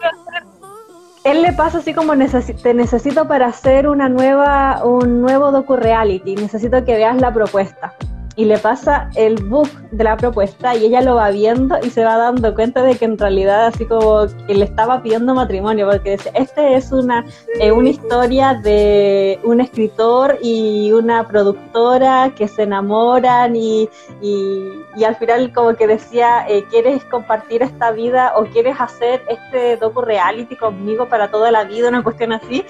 Él 1.22 1.42
le 1.42 1.52
pasa 1.52 1.78
así 1.78 1.92
como 1.92 2.14
te 2.14 2.72
necesito 2.72 3.28
para 3.28 3.48
hacer 3.48 3.86
una 3.86 4.08
nueva, 4.08 4.82
un 4.82 5.20
nuevo 5.20 5.52
docu 5.52 5.76
reality, 5.76 6.34
necesito 6.34 6.82
que 6.82 6.94
veas 6.94 7.20
la 7.20 7.30
propuesta 7.34 7.92
y 8.36 8.44
le 8.44 8.58
pasa 8.58 9.10
el 9.16 9.42
book 9.44 9.68
de 9.90 10.04
la 10.04 10.16
propuesta 10.16 10.74
y 10.76 10.86
ella 10.86 11.00
lo 11.02 11.16
va 11.16 11.30
viendo 11.30 11.76
y 11.82 11.90
se 11.90 12.04
va 12.04 12.16
dando 12.16 12.54
cuenta 12.54 12.82
de 12.82 12.96
que 12.96 13.04
en 13.04 13.18
realidad 13.18 13.66
así 13.66 13.86
como 13.86 14.26
que 14.46 14.54
le 14.54 14.64
estaba 14.64 15.02
pidiendo 15.02 15.34
matrimonio 15.34 15.88
porque 15.90 16.12
dice, 16.12 16.30
este 16.34 16.74
es 16.76 16.92
una, 16.92 17.24
eh, 17.60 17.72
una 17.72 17.88
historia 17.88 18.54
de 18.54 19.38
un 19.42 19.60
escritor 19.60 20.38
y 20.40 20.92
una 20.92 21.26
productora 21.26 22.32
que 22.36 22.46
se 22.46 22.62
enamoran 22.62 23.56
y, 23.56 23.88
y, 24.22 25.04
al 25.04 25.16
final 25.16 25.52
como 25.52 25.74
que 25.74 25.86
decía, 25.86 26.46
eh, 26.48 26.64
¿quieres 26.70 27.04
compartir 27.06 27.62
esta 27.62 27.90
vida 27.90 28.32
o 28.36 28.44
quieres 28.44 28.76
hacer 28.78 29.22
este 29.28 29.76
docu 29.76 30.02
reality 30.02 30.56
conmigo 30.56 31.08
para 31.08 31.30
toda 31.30 31.50
la 31.50 31.64
vida? 31.64 31.88
Una 31.88 32.02
cuestión 32.02 32.32
así. 32.32 32.64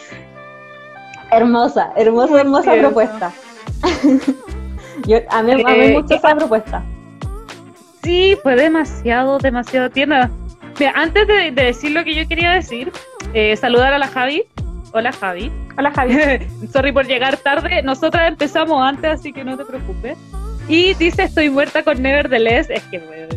Hermosa, 1.31 1.93
hermosa, 1.97 2.41
hermosa 2.41 2.75
propuesta. 2.75 3.33
Yo, 5.11 5.19
a 5.29 5.43
mí, 5.43 5.61
me 5.65 5.87
eh, 5.87 5.93
mucho 5.93 6.15
esa 6.15 6.37
propuesta. 6.37 6.85
Sí, 8.05 8.39
fue 8.45 8.55
demasiado, 8.55 9.39
demasiado 9.39 9.91
tierna. 9.91 10.31
Mira, 10.79 10.93
antes 10.95 11.27
de, 11.27 11.51
decir 11.51 11.91
lo 11.91 12.05
que 12.05 12.15
yo 12.15 12.29
quería 12.29 12.53
decir, 12.53 12.93
eh, 13.35 13.57
saludar 13.57 13.93
a 13.93 13.99
la 13.99 14.07
Javi. 14.07 14.45
Hola 14.93 15.11
Javi. 15.11 15.51
Hola 15.77 15.91
Javi. 15.91 16.15
Sorry 16.73 16.93
por 16.93 17.09
llegar 17.09 17.37
tarde. 17.39 17.83
Nosotras 17.83 18.29
empezamos 18.29 18.81
antes, 18.81 19.11
así 19.11 19.33
que 19.33 19.43
no 19.43 19.57
te 19.57 19.65
preocupes. 19.65 20.17
Y 20.69 20.95
dice, 20.95 21.25
estoy 21.25 21.51
muerta 21.51 21.83
con 21.83 22.01
Nevertheless. 22.01 22.71
Es 22.71 22.85
que, 22.85 23.01
bueno, 23.01 23.35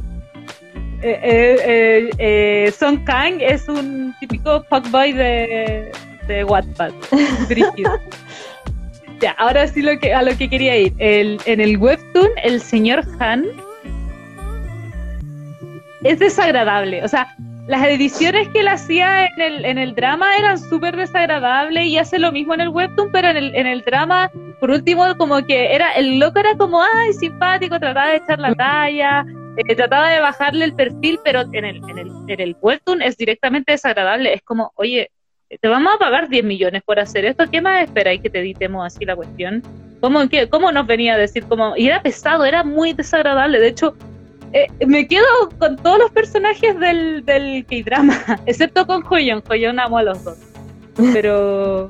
eh, 1.02 2.12
eh, 2.20 2.74
Son 2.78 3.04
Kang 3.04 3.42
es 3.42 3.68
un 3.68 4.14
típico 4.20 4.64
fuckboy 4.70 5.12
de, 5.12 5.92
de 6.28 6.44
Wattpad. 6.44 6.92
ahora 9.32 9.68
sí 9.68 9.82
lo 9.82 9.98
que, 10.00 10.14
a 10.14 10.22
lo 10.22 10.38
que 10.38 10.50
quería 10.50 10.78
ir. 10.78 10.94
El, 10.98 11.40
en 11.46 11.62
el 11.62 11.78
webtoon, 11.78 12.30
el 12.44 12.62
señor 12.62 13.04
Han 13.20 13.46
es 16.04 16.20
desagradable. 16.20 17.04
O 17.04 17.08
sea, 17.08 17.36
las 17.68 17.86
ediciones 17.88 18.50
que 18.50 18.60
él 18.60 18.68
hacía 18.68 19.26
en 19.26 19.42
el, 19.42 19.66
en 19.66 19.78
el 19.78 19.96
drama 19.96 20.38
eran 20.38 20.60
súper 20.60 20.98
desagradables 20.98 21.86
y 21.86 21.98
hace 21.98 22.20
lo 22.20 22.32
mismo 22.32 22.54
en 22.54 22.62
el 22.62 22.70
webtoon, 22.70 23.12
pero 23.12 23.30
en 23.30 23.38
el, 23.38 23.56
en 23.56 23.68
el 23.68 23.82
drama, 23.82 24.30
por 24.60 24.72
último, 24.72 25.16
como 25.18 25.46
que 25.46 25.74
era, 25.74 25.94
el 25.94 26.20
loco 26.20 26.40
era 26.40 26.56
como, 26.58 26.82
ay, 26.82 27.14
simpático, 27.14 27.80
trataba 27.80 28.10
de 28.10 28.18
echar 28.18 28.40
la 28.40 28.54
talla, 28.54 29.26
eh, 29.56 29.76
trataba 29.76 30.10
de 30.10 30.20
bajarle 30.20 30.66
el 30.66 30.76
perfil, 30.76 31.20
pero 31.24 31.42
en 31.54 31.66
el, 31.66 31.78
en 31.90 31.98
el, 31.98 32.12
en 32.28 32.42
el 32.42 32.56
webtoon 32.62 33.02
es 33.02 33.16
directamente 33.18 33.72
desagradable. 33.72 34.34
Es 34.34 34.42
como, 34.42 34.74
oye, 34.76 35.10
te 35.60 35.68
vamos 35.68 35.94
a 35.96 35.98
pagar 35.98 36.30
10 36.30 36.44
millones 36.44 36.84
por 36.84 37.00
hacer 37.00 37.26
esto, 37.26 37.46
¿qué 37.52 37.62
más 37.62 37.84
esperáis 37.84 38.22
que 38.22 38.30
te 38.30 38.40
editemos 38.40 38.86
así 38.86 39.06
la 39.06 39.16
cuestión? 39.16 39.62
¿Cómo, 40.00 40.22
¿Cómo 40.50 40.72
nos 40.72 40.86
venía 40.86 41.14
a 41.14 41.18
decir? 41.18 41.46
Como, 41.46 41.76
y 41.78 41.88
era 41.88 42.02
pesado, 42.02 42.46
era 42.46 42.64
muy 42.64 42.94
desagradable, 42.94 43.60
de 43.60 43.68
hecho, 43.68 43.96
eh, 44.52 44.68
me 44.86 45.08
quedo 45.08 45.26
con 45.58 45.78
todos 45.78 45.98
los 45.98 46.12
personajes 46.12 46.80
del, 46.80 47.26
del 47.26 47.66
K-drama, 47.66 48.40
excepto 48.46 48.86
con 48.86 49.04
Hoyon, 49.10 49.42
Hoyon 49.50 49.80
amo 49.80 49.98
a 49.98 50.04
los 50.04 50.24
dos, 50.24 50.38
pero, 51.12 51.90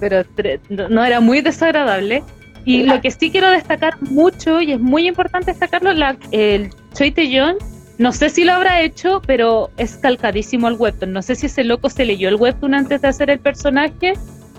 pero 0.00 0.22
no 0.68 1.04
era 1.04 1.20
muy 1.20 1.40
desagradable. 1.40 2.22
Y 2.64 2.82
lo 2.82 3.00
que 3.00 3.10
sí 3.10 3.30
quiero 3.30 3.48
destacar 3.48 3.94
mucho, 4.02 4.60
y 4.60 4.72
es 4.72 4.80
muy 4.80 5.08
importante 5.08 5.52
destacarlo, 5.52 5.90
la, 5.94 6.18
el 6.32 6.68
Choi 6.92 7.10
Tae-yeon 7.10 7.56
no 7.98 8.12
sé 8.12 8.30
si 8.30 8.44
lo 8.44 8.52
habrá 8.52 8.80
hecho, 8.80 9.20
pero 9.26 9.70
es 9.76 9.96
calcadísimo 9.96 10.68
al 10.68 10.74
webtoon. 10.74 11.12
No 11.12 11.20
sé 11.20 11.34
si 11.34 11.46
ese 11.46 11.64
loco 11.64 11.90
se 11.90 12.04
leyó 12.04 12.28
el 12.28 12.36
webtoon 12.36 12.74
antes 12.74 13.02
de 13.02 13.08
hacer 13.08 13.28
el 13.28 13.40
personaje 13.40 14.14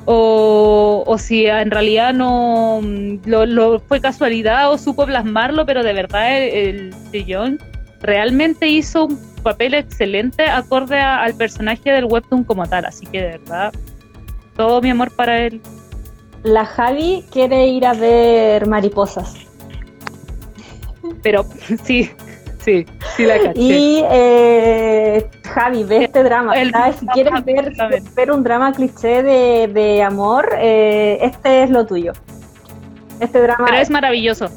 o, 0.06 1.16
si 1.18 1.46
en 1.46 1.72
realidad 1.72 2.14
no 2.14 2.82
lo, 3.26 3.80
fue 3.80 4.02
casualidad 4.02 4.72
o 4.72 4.78
supo 4.78 5.06
plasmarlo, 5.06 5.66
pero 5.66 5.84
de 5.84 5.94
verdad 5.94 6.38
el, 6.38 6.94
el 7.14 7.60
realmente 8.02 8.68
hizo 8.68 9.06
un 9.06 9.20
papel 9.44 9.74
excelente 9.74 10.46
acorde 10.46 11.00
al 11.00 11.36
personaje 11.36 11.92
del 11.92 12.06
webtoon 12.06 12.44
como 12.44 12.68
tal. 12.68 12.86
Así 12.86 13.06
que 13.06 13.22
de 13.22 13.28
verdad, 13.38 13.72
todo 14.58 14.82
mi 14.82 14.90
amor 14.90 15.12
para 15.16 15.46
él. 15.46 15.62
La 16.44 16.66
Javi 16.66 17.24
quiere 17.32 17.68
ir 17.68 17.86
a 17.86 17.94
ver 17.94 18.68
mariposas. 18.68 19.36
Pero 21.24 21.46
sí, 21.84 22.10
Sí, 22.60 22.86
sí 23.16 23.26
la 23.26 23.40
caché. 23.40 23.62
Y 23.62 24.04
eh, 24.10 25.30
Javi, 25.54 25.84
ve 25.84 26.04
este 26.06 26.24
drama. 26.24 26.54
Si 26.98 27.08
quieres 27.08 27.34
ver, 28.16 28.32
un 28.32 28.44
drama 28.44 28.74
cliché 28.74 29.24
de, 29.24 30.04
amor, 30.04 30.50
eh, 30.58 31.20
este 31.22 31.64
es 31.64 31.70
lo 31.70 31.86
tuyo. 31.86 32.14
Este 33.20 33.42
drama. 33.42 33.66
Pero 33.66 33.78
es 33.78 33.90
maravilloso. 33.90 34.50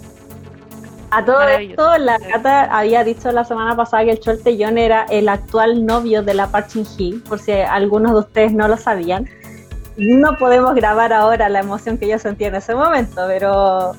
A 1.14 1.22
todo 1.24 1.42
esto, 1.42 1.98
la 1.98 2.16
gata 2.16 2.64
había 2.64 3.04
dicho 3.04 3.30
la 3.32 3.44
semana 3.44 3.76
pasada 3.76 4.04
que 4.04 4.12
el 4.12 4.20
Choltellón 4.20 4.78
era 4.78 5.04
el 5.10 5.28
actual 5.28 5.84
novio 5.84 6.22
de 6.22 6.32
la 6.32 6.46
Park 6.46 6.70
Shin 6.70 7.20
por 7.20 7.38
si 7.38 7.52
algunos 7.52 8.12
de 8.12 8.18
ustedes 8.20 8.54
no 8.54 8.66
lo 8.66 8.78
sabían. 8.78 9.28
No 9.98 10.38
podemos 10.38 10.74
grabar 10.74 11.12
ahora 11.12 11.50
la 11.50 11.60
emoción 11.60 11.98
que 11.98 12.08
yo 12.08 12.18
sentí 12.18 12.44
en 12.44 12.54
ese 12.54 12.74
momento, 12.74 13.24
pero 13.26 13.92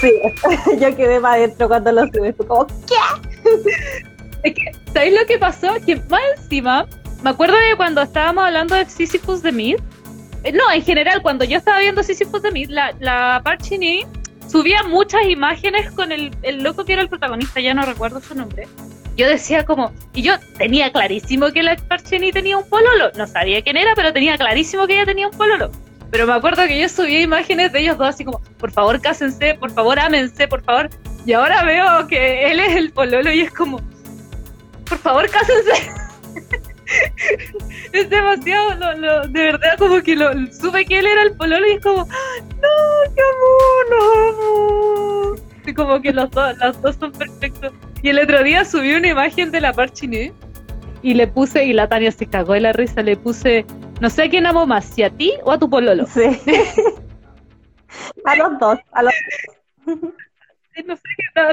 Sí, 0.00 0.12
yo 0.80 0.96
quedé 0.96 1.20
para 1.20 1.34
adentro 1.34 1.68
cuando 1.68 1.92
lo 1.92 2.06
subí. 2.08 2.32
Fue 2.32 2.46
como, 2.46 2.66
¿qué? 2.66 2.94
Es 4.42 4.54
que, 4.54 4.72
¿sabéis 4.92 5.18
lo 5.18 5.26
que 5.26 5.38
pasó? 5.38 5.74
Que 5.84 5.96
más 5.96 6.20
encima, 6.36 6.86
me 7.22 7.30
acuerdo 7.30 7.56
de 7.56 7.76
cuando 7.76 8.02
estábamos 8.02 8.44
hablando 8.44 8.74
de 8.74 8.84
Sisyphus 8.86 9.42
de 9.42 9.52
Mid. 9.52 9.76
Eh, 10.44 10.52
no, 10.52 10.70
en 10.72 10.82
general, 10.82 11.22
cuando 11.22 11.44
yo 11.44 11.58
estaba 11.58 11.80
viendo 11.80 12.02
Sisyphus 12.02 12.42
de 12.42 12.52
Mid, 12.52 12.70
la, 12.70 12.94
la 13.00 13.40
Parchini 13.42 14.04
subía 14.48 14.82
muchas 14.84 15.24
imágenes 15.28 15.90
con 15.90 16.12
el, 16.12 16.30
el 16.42 16.62
loco 16.62 16.84
que 16.84 16.92
era 16.92 17.02
el 17.02 17.08
protagonista, 17.08 17.60
ya 17.60 17.74
no 17.74 17.82
recuerdo 17.82 18.20
su 18.20 18.34
nombre. 18.34 18.68
Yo 19.16 19.26
decía 19.28 19.64
como, 19.64 19.92
y 20.12 20.22
yo 20.22 20.34
tenía 20.58 20.92
clarísimo 20.92 21.50
que 21.50 21.62
la 21.62 21.74
Parchini 21.76 22.32
tenía 22.32 22.58
un 22.58 22.68
pololo. 22.68 23.10
No 23.16 23.26
sabía 23.26 23.62
quién 23.62 23.78
era, 23.78 23.94
pero 23.94 24.12
tenía 24.12 24.36
clarísimo 24.36 24.86
que 24.86 24.94
ella 24.94 25.06
tenía 25.06 25.28
un 25.28 25.36
pololo. 25.36 25.70
Pero 26.10 26.26
me 26.26 26.32
acuerdo 26.32 26.66
que 26.66 26.80
yo 26.80 26.88
subía 26.88 27.20
imágenes 27.20 27.72
de 27.72 27.80
ellos 27.80 27.98
dos 27.98 28.08
así 28.08 28.24
como, 28.24 28.40
por 28.58 28.70
favor 28.70 29.00
cásense, 29.00 29.54
por 29.54 29.70
favor 29.70 29.98
ámense, 29.98 30.46
por 30.48 30.62
favor. 30.62 30.88
Y 31.24 31.32
ahora 31.32 31.64
veo 31.64 32.06
que 32.06 32.50
él 32.50 32.60
es 32.60 32.76
el 32.76 32.92
pololo 32.92 33.32
y 33.32 33.40
es 33.40 33.52
como, 33.52 33.80
por 34.88 34.98
favor 34.98 35.28
cásense. 35.28 35.90
es 37.92 38.08
demasiado, 38.10 39.28
de 39.28 39.42
verdad 39.42 39.78
como 39.78 40.00
que 40.02 40.14
lo, 40.14 40.30
supe 40.52 40.84
que 40.84 40.98
él 40.98 41.06
era 41.06 41.22
el 41.22 41.36
pololo 41.36 41.66
y 41.66 41.72
es 41.72 41.80
como, 41.80 42.04
no, 42.04 43.14
qué 43.14 43.22
amor, 43.22 43.86
no 43.90 43.96
amo. 44.28 45.34
Y 45.66 45.74
como 45.74 46.00
que 46.00 46.12
los 46.12 46.30
dos, 46.30 46.56
los 46.58 46.80
dos 46.80 46.96
son 46.96 47.12
perfectos. 47.12 47.72
Y 48.02 48.10
el 48.10 48.20
otro 48.20 48.42
día 48.44 48.64
subí 48.64 48.94
una 48.94 49.08
imagen 49.08 49.50
de 49.50 49.60
la 49.60 49.72
Parchiné 49.72 50.32
y 51.02 51.14
le 51.14 51.26
puse, 51.26 51.64
y 51.64 51.72
la 51.72 51.88
Tania 51.88 52.12
se 52.12 52.26
cagó 52.26 52.52
de 52.52 52.60
la 52.60 52.72
risa, 52.72 53.02
le 53.02 53.16
puse, 53.16 53.66
no 54.00 54.10
sé 54.10 54.24
a 54.24 54.30
quién 54.30 54.46
amo 54.46 54.66
más, 54.66 54.84
si 54.84 55.02
a 55.02 55.10
ti 55.10 55.32
o 55.44 55.52
a 55.52 55.58
tu 55.58 55.68
pololo. 55.68 56.06
Sí. 56.06 56.22
a 58.24 58.36
los 58.36 58.58
dos, 58.58 58.78
a 58.92 59.02
los 59.02 59.14
No, 60.86 60.96
sé, 60.96 61.02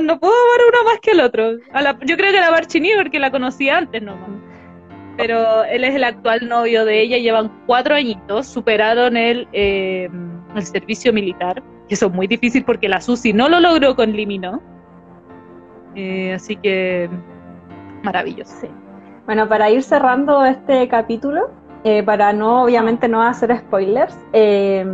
no, 0.01 0.19
puedo 0.19 0.33
amar 0.33 0.61
uno 0.69 0.91
más 0.91 0.99
que 1.01 1.11
el 1.11 1.21
otro. 1.21 1.57
yo 2.05 2.17
creo 2.17 2.31
que 2.31 2.37
a 2.37 2.41
la 2.41 2.51
Barchini 2.51 2.91
porque 2.97 3.19
la 3.19 3.31
conocí 3.31 3.69
antes 3.69 4.01
nomás. 4.01 4.29
Pero 5.15 5.63
él 5.65 5.83
es 5.83 5.95
el 5.95 6.03
actual 6.03 6.49
novio 6.49 6.85
de 6.85 7.01
ella, 7.01 7.17
llevan 7.17 7.51
cuatro 7.67 7.95
añitos, 7.95 8.47
superaron 8.47 9.15
el, 9.15 9.47
eh, 9.53 10.09
el 10.55 10.65
servicio 10.65 11.13
militar. 11.13 11.61
Eso 11.87 12.07
es 12.07 12.13
muy 12.13 12.27
difícil 12.27 12.65
porque 12.65 12.89
la 12.89 12.99
Susi 12.99 13.31
no 13.31 13.47
lo 13.47 13.59
logró 13.59 13.95
con 13.95 14.11
Limino. 14.11 14.61
Eh, 15.95 16.33
así 16.33 16.55
que 16.55 17.09
maravilloso. 18.03 18.55
Sí. 18.61 18.67
Bueno, 19.25 19.47
para 19.47 19.69
ir 19.69 19.83
cerrando 19.83 20.43
este 20.43 20.87
capítulo, 20.87 21.51
eh, 21.83 22.03
para 22.03 22.33
no, 22.33 22.63
obviamente, 22.63 23.07
no 23.07 23.21
hacer 23.21 23.57
spoilers, 23.57 24.15
eh, 24.33 24.85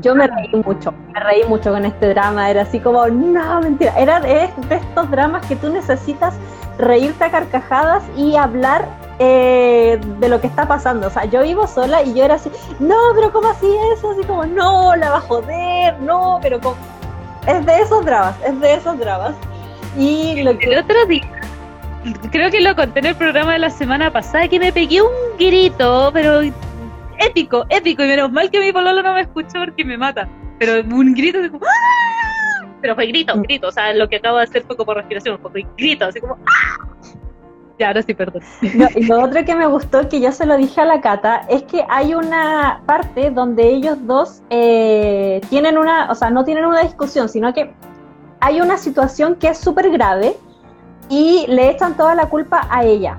yo 0.00 0.14
me 0.14 0.26
reí 0.26 0.62
mucho, 0.64 0.92
me 1.12 1.20
reí 1.20 1.44
mucho 1.44 1.72
con 1.72 1.84
este 1.84 2.08
drama, 2.08 2.50
era 2.50 2.62
así 2.62 2.80
como, 2.80 3.06
no, 3.06 3.60
mentira, 3.60 3.94
era 3.98 4.20
de, 4.20 4.50
estos 4.70 5.10
dramas 5.10 5.46
que 5.46 5.56
tú 5.56 5.70
necesitas 5.70 6.34
reírte 6.78 7.24
a 7.24 7.30
carcajadas 7.30 8.02
y 8.16 8.36
hablar 8.36 8.86
eh, 9.18 9.98
de 10.18 10.28
lo 10.28 10.40
que 10.40 10.46
está 10.46 10.68
pasando. 10.68 11.06
O 11.06 11.10
sea, 11.10 11.24
yo 11.24 11.42
vivo 11.42 11.66
sola 11.66 12.02
y 12.02 12.12
yo 12.12 12.24
era 12.24 12.34
así, 12.34 12.50
no, 12.78 12.96
pero 13.14 13.32
¿cómo 13.32 13.48
así 13.48 13.66
eso? 13.94 14.10
Así 14.10 14.22
como, 14.24 14.44
no, 14.44 14.94
la 14.96 15.10
va 15.10 15.16
a 15.18 15.20
joder, 15.20 15.98
no, 16.00 16.38
pero. 16.42 16.60
Es 17.46 17.64
de 17.64 17.80
esos 17.80 18.04
dramas, 18.04 18.34
es 18.44 18.58
de 18.60 18.74
esos 18.74 18.98
dramas. 18.98 19.34
Y 19.96 20.42
lo 20.42 20.58
que... 20.58 20.66
El 20.66 20.78
otro 20.78 21.06
día 21.06 21.22
creo 22.30 22.50
que 22.50 22.60
lo 22.60 22.74
conté 22.76 23.00
en 23.00 23.06
el 23.06 23.14
programa 23.16 23.54
de 23.54 23.58
la 23.60 23.70
semana 23.70 24.12
pasada, 24.12 24.48
que 24.48 24.58
me 24.58 24.72
pegué 24.72 25.02
un 25.02 25.08
grito, 25.38 26.10
pero 26.12 26.40
épico, 27.18 27.64
épico, 27.68 28.04
y 28.04 28.08
menos 28.08 28.30
mal 28.30 28.50
que 28.50 28.60
mi 28.60 28.72
pololo 28.72 29.02
no 29.02 29.14
me 29.14 29.22
escuchó 29.22 29.58
porque 29.64 29.84
me 29.84 29.96
mata, 29.96 30.28
pero 30.58 30.80
un 30.82 31.14
grito 31.14 31.38
como, 31.50 31.64
¡Ah! 31.64 32.66
pero 32.80 32.94
fue 32.94 33.06
grito, 33.06 33.36
Mm. 33.36 33.42
grito, 33.42 33.68
o 33.68 33.72
sea, 33.72 33.92
lo 33.94 34.08
que 34.08 34.16
acabo 34.16 34.38
de 34.38 34.44
hacer 34.44 34.64
fue 34.64 34.76
como 34.76 34.94
respiración, 34.94 35.38
fue 35.40 35.66
grito, 35.76 36.06
así 36.06 36.20
como 36.20 36.34
¡ah! 36.46 36.86
Ya, 37.78 37.88
ahora 37.88 38.00
sí, 38.00 38.14
perdón. 38.14 38.42
No, 38.74 38.88
y 38.94 39.04
lo 39.04 39.22
otro 39.22 39.44
que 39.44 39.54
me 39.54 39.66
gustó, 39.66 40.08
que 40.08 40.18
yo 40.18 40.32
se 40.32 40.46
lo 40.46 40.56
dije 40.56 40.80
a 40.80 40.86
la 40.86 41.02
Cata, 41.02 41.42
es 41.50 41.62
que 41.64 41.84
hay 41.90 42.14
una 42.14 42.80
parte 42.86 43.30
donde 43.30 43.68
ellos 43.68 43.98
dos 44.06 44.42
eh, 44.48 45.42
tienen 45.50 45.76
una, 45.76 46.10
o 46.10 46.14
sea, 46.14 46.30
no 46.30 46.42
tienen 46.42 46.64
una 46.64 46.80
discusión, 46.80 47.28
sino 47.28 47.52
que 47.52 47.70
hay 48.40 48.62
una 48.62 48.78
situación 48.78 49.34
que 49.34 49.48
es 49.48 49.58
súper 49.58 49.90
grave 49.90 50.36
y 51.08 51.46
le 51.48 51.70
echan 51.70 51.96
toda 51.96 52.14
la 52.14 52.26
culpa 52.28 52.66
a 52.70 52.84
ella. 52.84 53.18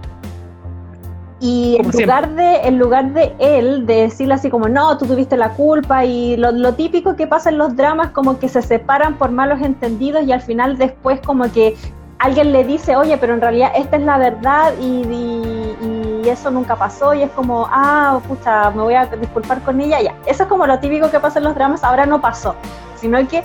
Y 1.39 1.77
en 1.79 1.85
lugar, 2.07 2.29
de, 2.35 2.55
en 2.67 2.79
lugar 2.79 3.13
de 3.13 3.35
él, 3.37 3.85
de 3.85 4.01
decirle 4.03 4.33
así 4.33 4.49
como, 4.49 4.67
no, 4.69 4.97
tú 4.97 5.05
tuviste 5.05 5.37
la 5.37 5.49
culpa, 5.51 6.03
y 6.03 6.35
lo, 6.35 6.51
lo 6.51 6.73
típico 6.73 7.15
que 7.15 7.27
pasa 7.27 7.49
en 7.49 7.59
los 7.59 7.75
dramas, 7.75 8.09
como 8.09 8.39
que 8.39 8.49
se 8.49 8.61
separan 8.63 9.17
por 9.17 9.29
malos 9.29 9.61
entendidos 9.61 10.23
y 10.25 10.31
al 10.31 10.41
final 10.41 10.77
después 10.79 11.19
como 11.23 11.51
que 11.51 11.75
alguien 12.17 12.51
le 12.51 12.63
dice, 12.63 12.95
oye, 12.95 13.17
pero 13.19 13.35
en 13.35 13.41
realidad 13.41 13.71
esta 13.75 13.97
es 13.97 14.01
la 14.01 14.17
verdad 14.17 14.73
y, 14.81 14.85
y- 15.03 16.21
y 16.25 16.29
eso 16.29 16.49
nunca 16.49 16.75
pasó 16.75 17.13
y 17.13 17.21
es 17.21 17.29
como, 17.31 17.67
ah, 17.71 18.19
pucha, 18.27 18.71
me 18.71 18.81
voy 18.81 18.95
a 18.95 19.05
disculpar 19.05 19.61
con 19.61 19.79
ella, 19.79 20.01
ya. 20.01 20.15
Eso 20.25 20.43
es 20.43 20.49
como 20.49 20.65
lo 20.65 20.79
típico 20.79 21.11
que 21.11 21.19
pasa 21.19 21.37
en 21.37 21.45
los 21.45 21.53
dramas, 21.53 21.83
ahora 21.83 22.07
no 22.07 22.19
pasó, 22.19 22.55
sino 22.95 23.25
que 23.27 23.43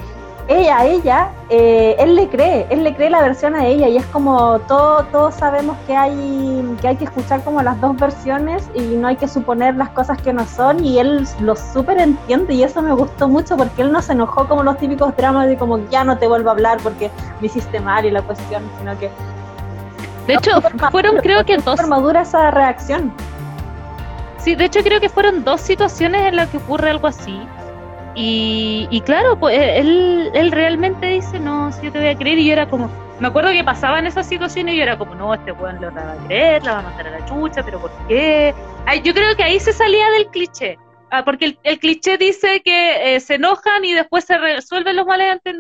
ella, 0.49 0.85
ella, 0.85 1.31
eh, 1.51 1.95
él 1.99 2.17
le 2.17 2.29
cree, 2.29 2.67
él 2.71 2.83
le 2.83 2.95
cree 2.95 3.11
la 3.11 3.23
versión 3.23 3.55
a 3.55 3.65
ella 3.65 3.89
y 3.89 3.97
es 3.97 4.07
como 4.07 4.59
todo, 4.61 5.05
todos 5.13 5.35
sabemos 5.35 5.77
que 5.87 5.97
hay, 5.97 6.77
que 6.81 6.89
hay 6.89 6.97
que 6.97 7.05
escuchar 7.05 7.43
como 7.45 7.63
las 7.63 7.81
dos 7.81 7.97
versiones 7.97 8.69
y 8.75 8.81
no 8.81 9.09
hay 9.09 9.17
que 9.17 9.29
suponer 9.29 9.77
las 9.77 9.91
cosas 9.91 10.21
que 10.21 10.33
no 10.33 10.45
son 10.47 10.85
y 10.85 10.99
él 10.99 11.27
lo 11.41 11.55
súper 11.55 11.99
entiende 11.99 12.55
y 12.55 12.65
eso 12.65 12.83
me 12.83 12.93
gustó 12.93 13.29
mucho 13.29 13.57
porque 13.57 13.83
él 13.83 13.93
no 13.93 14.03
se 14.03 14.13
enojó 14.13 14.49
como 14.49 14.63
los 14.63 14.79
típicos 14.79 15.17
dramas 15.17 15.47
de 15.47 15.57
como 15.57 15.79
ya 15.89 16.05
no 16.05 16.19
te 16.19 16.27
vuelvo 16.27 16.49
a 16.51 16.53
hablar 16.53 16.79
porque 16.83 17.11
me 17.41 17.47
hiciste 17.47 17.81
mal 17.81 18.05
y 18.05 18.11
la 18.11 18.23
cuestión, 18.23 18.71
sino 18.79 18.99
que 18.99 19.11
De 20.27 20.35
hecho, 20.35 20.61
fueron 20.91 21.19
creo 21.19 21.45
que 21.45 21.57
dos, 21.59 21.87
madura 21.87 22.23
esa 22.23 22.51
reacción. 22.51 23.13
sí, 24.39 24.55
de 24.57 24.65
hecho 24.65 24.81
creo 24.83 25.01
que 25.01 25.09
fueron 25.09 25.45
dos 25.45 25.61
situaciones 25.61 26.27
en 26.27 26.37
las 26.37 26.49
que 26.51 26.59
ocurre 26.59 26.91
algo 26.91 27.07
así. 27.07 27.52
Y, 28.15 28.89
y 28.91 29.01
claro, 29.01 29.39
pues 29.39 29.59
él, 29.59 30.31
él 30.35 30.53
realmente 30.53 31.07
dice, 31.07 31.39
no, 31.39 31.73
si 31.73 31.87
yo 31.87 31.93
te 31.93 31.99
voy 31.99 32.09
a 32.09 32.17
creer, 32.17 32.39
y 32.39 32.47
yo 32.47 32.53
era 32.53 32.69
como, 32.69 32.91
me 33.21 33.29
acuerdo 33.29 33.53
que 33.53 33.63
pasaban 33.63 34.07
esas 34.07 34.29
situaciones 34.29 34.75
y 34.75 34.79
yo 34.79 34.83
era 34.83 34.99
como, 34.99 35.15
no, 35.15 35.33
este 35.33 35.53
weón 35.53 35.81
lo 35.81 35.93
va 35.95 36.13
a 36.13 36.27
creer, 36.27 36.65
la 36.65 36.73
va 36.73 36.79
a 36.81 36.83
mandar 36.83 37.07
a 37.07 37.11
la 37.21 37.25
chucha, 37.25 37.63
pero 37.63 37.81
¿por 37.81 37.91
qué? 38.09 38.55
Yo 39.05 39.15
creo 39.15 39.37
que 39.37 39.45
ahí 39.45 39.61
se 39.61 39.73
salía 39.73 40.11
del 40.11 40.27
cliché. 40.27 40.77
Ah, 41.11 41.25
porque 41.25 41.59
el, 41.63 41.79
cliché 41.79 42.17
dice 42.17 42.63
que 42.63 43.15
eh, 43.15 43.21
se 43.21 43.35
enojan 43.35 43.85
y 43.85 43.93
después 43.93 44.25
se 44.25 44.39
resuelven 44.39 44.97
los, 44.97 45.07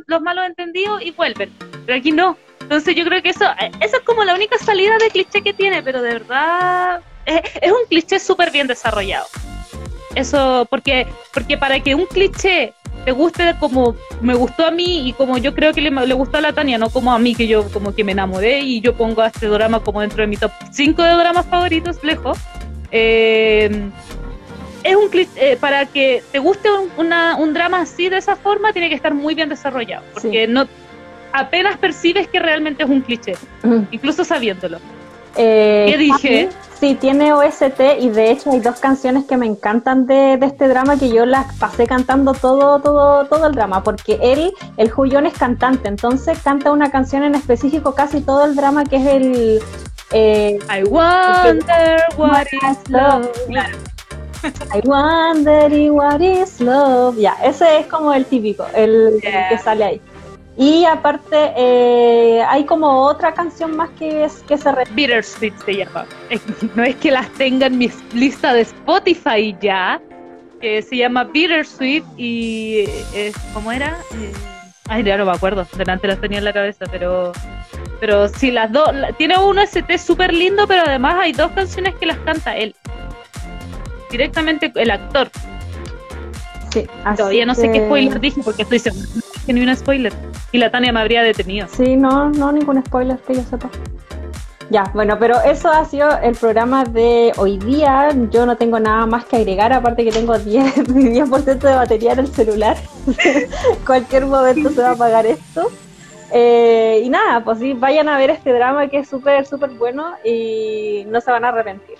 los 0.07 0.23
malos 0.23 0.47
entendidos 0.47 1.03
y 1.03 1.11
vuelven. 1.11 1.53
Pero 1.85 1.99
aquí 1.99 2.11
no. 2.11 2.39
Entonces 2.61 2.97
yo 2.97 3.05
creo 3.05 3.23
que 3.23 3.29
eso, 3.29 3.45
eh, 3.61 3.71
esa 3.81 3.99
es 3.99 4.03
como 4.03 4.25
la 4.25 4.35
única 4.35 4.57
salida 4.59 4.97
de 4.99 5.11
cliché 5.11 5.43
que 5.43 5.53
tiene, 5.53 5.83
pero 5.83 6.01
de 6.01 6.15
verdad 6.15 7.03
es, 7.27 7.43
es 7.61 7.71
un 7.71 7.87
cliché 7.89 8.19
súper 8.19 8.51
bien 8.51 8.67
desarrollado. 8.67 9.27
Eso, 10.15 10.67
porque, 10.71 11.07
porque 11.33 11.57
para 11.57 11.81
que 11.81 11.95
un 11.95 12.07
cliché 12.07 12.75
te 13.05 13.11
guste 13.13 13.55
como 13.59 13.97
me 14.21 14.35
gustó 14.35 14.67
a 14.67 14.71
mí 14.71 15.09
y 15.09 15.13
como 15.15 15.39
yo 15.39 15.55
creo 15.55 15.73
que 15.73 15.81
le, 15.81 15.91
le 15.91 16.15
gustó 16.15 16.39
a 16.39 16.41
la 16.41 16.53
Tania, 16.53 16.79
no 16.79 16.91
como 16.91 17.13
a 17.13 17.19
mí 17.19 17.35
que 17.35 17.47
yo 17.49 17.69
como 17.73 17.95
que 17.95 18.05
me 18.05 18.13
enamoré 18.13 18.61
y 18.61 18.81
yo 18.81 18.95
pongo 18.95 19.23
a 19.23 19.29
este 19.29 19.47
drama 19.47 19.81
como 19.81 20.01
dentro 20.03 20.21
de 20.23 20.27
mi 20.29 20.37
top 20.37 20.53
5 20.71 21.03
de 21.03 21.11
dramas 21.15 21.47
favoritos, 21.47 21.97
lejos. 22.05 22.39
Eh, 22.91 23.89
es 24.85 24.97
un 24.97 25.11
cli- 25.11 25.29
eh, 25.37 25.57
para 25.61 25.87
que 25.87 26.23
te 26.31 26.39
guste 26.39 26.69
un, 26.71 26.91
una- 27.07 27.37
un 27.37 27.55
drama 27.55 27.81
así 27.81 28.09
de 28.09 28.19
esa 28.19 28.37
forma 28.37 28.73
tiene 28.73 28.89
que 28.89 28.95
estar 28.97 29.15
muy 29.15 29.35
bien 29.35 29.49
desarrollado 29.49 30.05
porque 30.13 30.47
no 30.47 30.67
apenas 31.33 31.79
percibes 31.79 32.29
que 32.29 32.39
realmente 32.41 32.83
es 32.83 32.89
un 32.91 33.01
cliché 33.01 33.35
incluso 33.93 34.25
sabiéndolo 34.25 34.79
Eh, 35.37 35.87
¿Qué 35.89 35.97
dije? 35.99 36.49
Sí, 36.83 36.97
tiene 36.97 37.33
OST 37.33 37.81
y 38.01 38.09
de 38.09 38.33
hecho 38.33 38.51
hay 38.51 38.59
dos 38.59 38.81
canciones 38.81 39.25
que 39.25 39.37
me 39.37 39.47
encantan 39.47 40.05
de, 40.05 40.37
de 40.37 40.47
este 40.47 40.67
drama 40.67 40.99
que 40.99 41.11
yo 41.11 41.25
las 41.25 41.55
pasé 41.55 41.87
cantando 41.87 42.35
todo, 42.35 42.81
todo, 42.81 43.25
todo 43.27 43.47
el 43.47 43.55
drama, 43.55 43.85
porque 43.85 44.19
él, 44.21 44.53
el 44.77 44.91
Julión 44.91 45.25
es 45.25 45.35
cantante, 45.35 45.87
entonces 45.87 46.41
canta 46.41 46.73
una 46.73 46.91
canción 46.91 47.23
en 47.23 47.37
específico 47.37 47.95
casi 47.95 48.21
todo 48.21 48.45
el 48.47 48.57
drama 48.57 48.83
que 48.83 48.97
es 48.97 49.07
el 49.07 49.63
eh, 50.11 50.59
I 50.69 50.83
wonder 50.83 52.03
what 52.17 52.47
is 52.51 52.91
love 52.91 53.29
Claro. 53.47 53.79
I 54.75 54.81
wonder 54.85 55.93
what 55.93 56.21
is 56.21 56.61
love. 56.61 57.17
Ya, 57.17 57.37
ese 57.45 57.79
es 57.79 57.87
como 57.87 58.13
el 58.13 58.25
típico, 58.25 58.67
el, 58.75 59.21
que 59.23 59.57
sale 59.59 59.85
ahí. 59.85 60.01
Y 60.57 60.85
aparte, 60.85 61.53
eh, 61.57 62.43
hay 62.47 62.65
como 62.65 63.07
otra 63.07 63.33
canción 63.33 63.75
más 63.77 63.89
que, 63.99 64.25
es, 64.25 64.35
que 64.47 64.59
se 64.59 64.71
re- 64.71 64.85
Bittersweet 64.91 65.55
se 65.65 65.77
llama. 65.77 66.05
No 66.75 66.83
es 66.83 66.97
que 66.97 67.11
las 67.11 67.29
tenga 67.31 67.67
en 67.67 67.79
mi 67.79 67.91
lista 68.13 68.53
de 68.53 68.61
Spotify 68.63 69.57
ya, 69.61 70.01
que 70.61 70.83
se 70.83 70.97
llama 70.99 71.25
Bittersweet 71.25 72.05
y 72.19 72.85
es, 73.15 73.35
¿cómo 73.55 73.73
era? 73.73 73.97
Eh, 74.15 74.33
ay, 74.89 75.03
ya 75.05 75.17
no 75.17 75.25
me 75.25 75.33
acuerdo, 75.33 75.67
delante 75.77 76.07
las 76.07 76.21
tenía 76.21 76.39
en 76.39 76.45
la 76.45 76.53
cabeza, 76.53 76.85
pero 76.91 77.33
pero 77.99 78.29
sí, 78.29 78.51
las 78.51 78.71
dos, 78.73 78.91
tiene 79.17 79.39
un 79.39 79.59
ST 79.61 79.97
súper 79.97 80.35
lindo, 80.35 80.67
pero 80.67 80.83
además 80.85 81.15
hay 81.21 81.33
dos 81.33 81.53
canciones 81.53 81.95
que 81.95 82.07
las 82.07 82.19
canta 82.19 82.57
él. 82.57 82.75
Directamente 84.11 84.73
el 84.75 84.91
actor. 84.91 85.31
Sí, 86.73 86.87
así 87.05 87.17
Todavía 87.19 87.47
no 87.47 87.55
sé 87.55 87.69
qué 87.71 87.79
que- 87.79 87.87
spoiler 87.87 88.21
dije 88.21 88.41
porque 88.45 88.63
estoy 88.63 88.79
segura 88.81 89.07
que 89.45 89.53
ni 89.53 89.63
un 89.63 89.75
spoiler. 89.75 90.13
Y 90.53 90.59
la 90.59 90.71
Tania 90.71 90.93
me 90.93 91.01
habría 91.01 91.23
detenido. 91.23 91.69
Sí, 91.69 91.97
no, 91.97 92.31
no, 92.31 92.53
ningún 92.53 92.85
spoiler 92.85 93.19
que 93.19 93.35
yo 93.35 93.43
sepa. 93.43 93.71
Ya, 94.71 94.85
bueno, 94.95 95.19
pero 95.19 95.39
eso 95.43 95.69
ha 95.71 95.85
sido 95.85 96.09
el 96.21 96.35
programa 96.35 96.85
de 96.85 97.33
hoy 97.37 97.59
día. 97.59 98.09
Yo 98.31 98.47
no 98.47 98.57
tengo 98.57 98.81
nada 98.81 99.05
más 99.05 99.27
que 99.27 99.37
agregar, 99.37 99.73
aparte 99.73 100.05
que 100.05 100.13
tengo 100.13 100.39
10, 100.39 100.89
mi 100.89 101.05
10% 101.11 101.59
de 101.59 101.75
batería 101.75 102.13
en 102.13 102.21
el 102.21 102.29
celular. 102.29 102.77
Cualquier 103.87 104.27
momento 104.27 104.71
se 104.71 104.81
va 104.81 104.89
a 104.89 104.93
apagar 104.93 105.27
esto. 105.27 105.71
Eh, 106.33 107.03
y 107.05 107.11
nada, 107.11 107.45
pues 107.45 107.59
sí, 107.59 107.75
vayan 107.75 108.09
a 108.09 108.17
ver 108.17 108.31
este 108.31 108.53
drama 108.55 108.89
que 108.89 109.01
es 109.01 109.09
súper, 109.09 109.45
súper 109.45 109.71
bueno 109.71 110.15
y 110.25 111.05
no 111.09 111.21
se 111.21 111.31
van 111.31 111.45
a 111.45 111.49
arrepentir. 111.49 111.99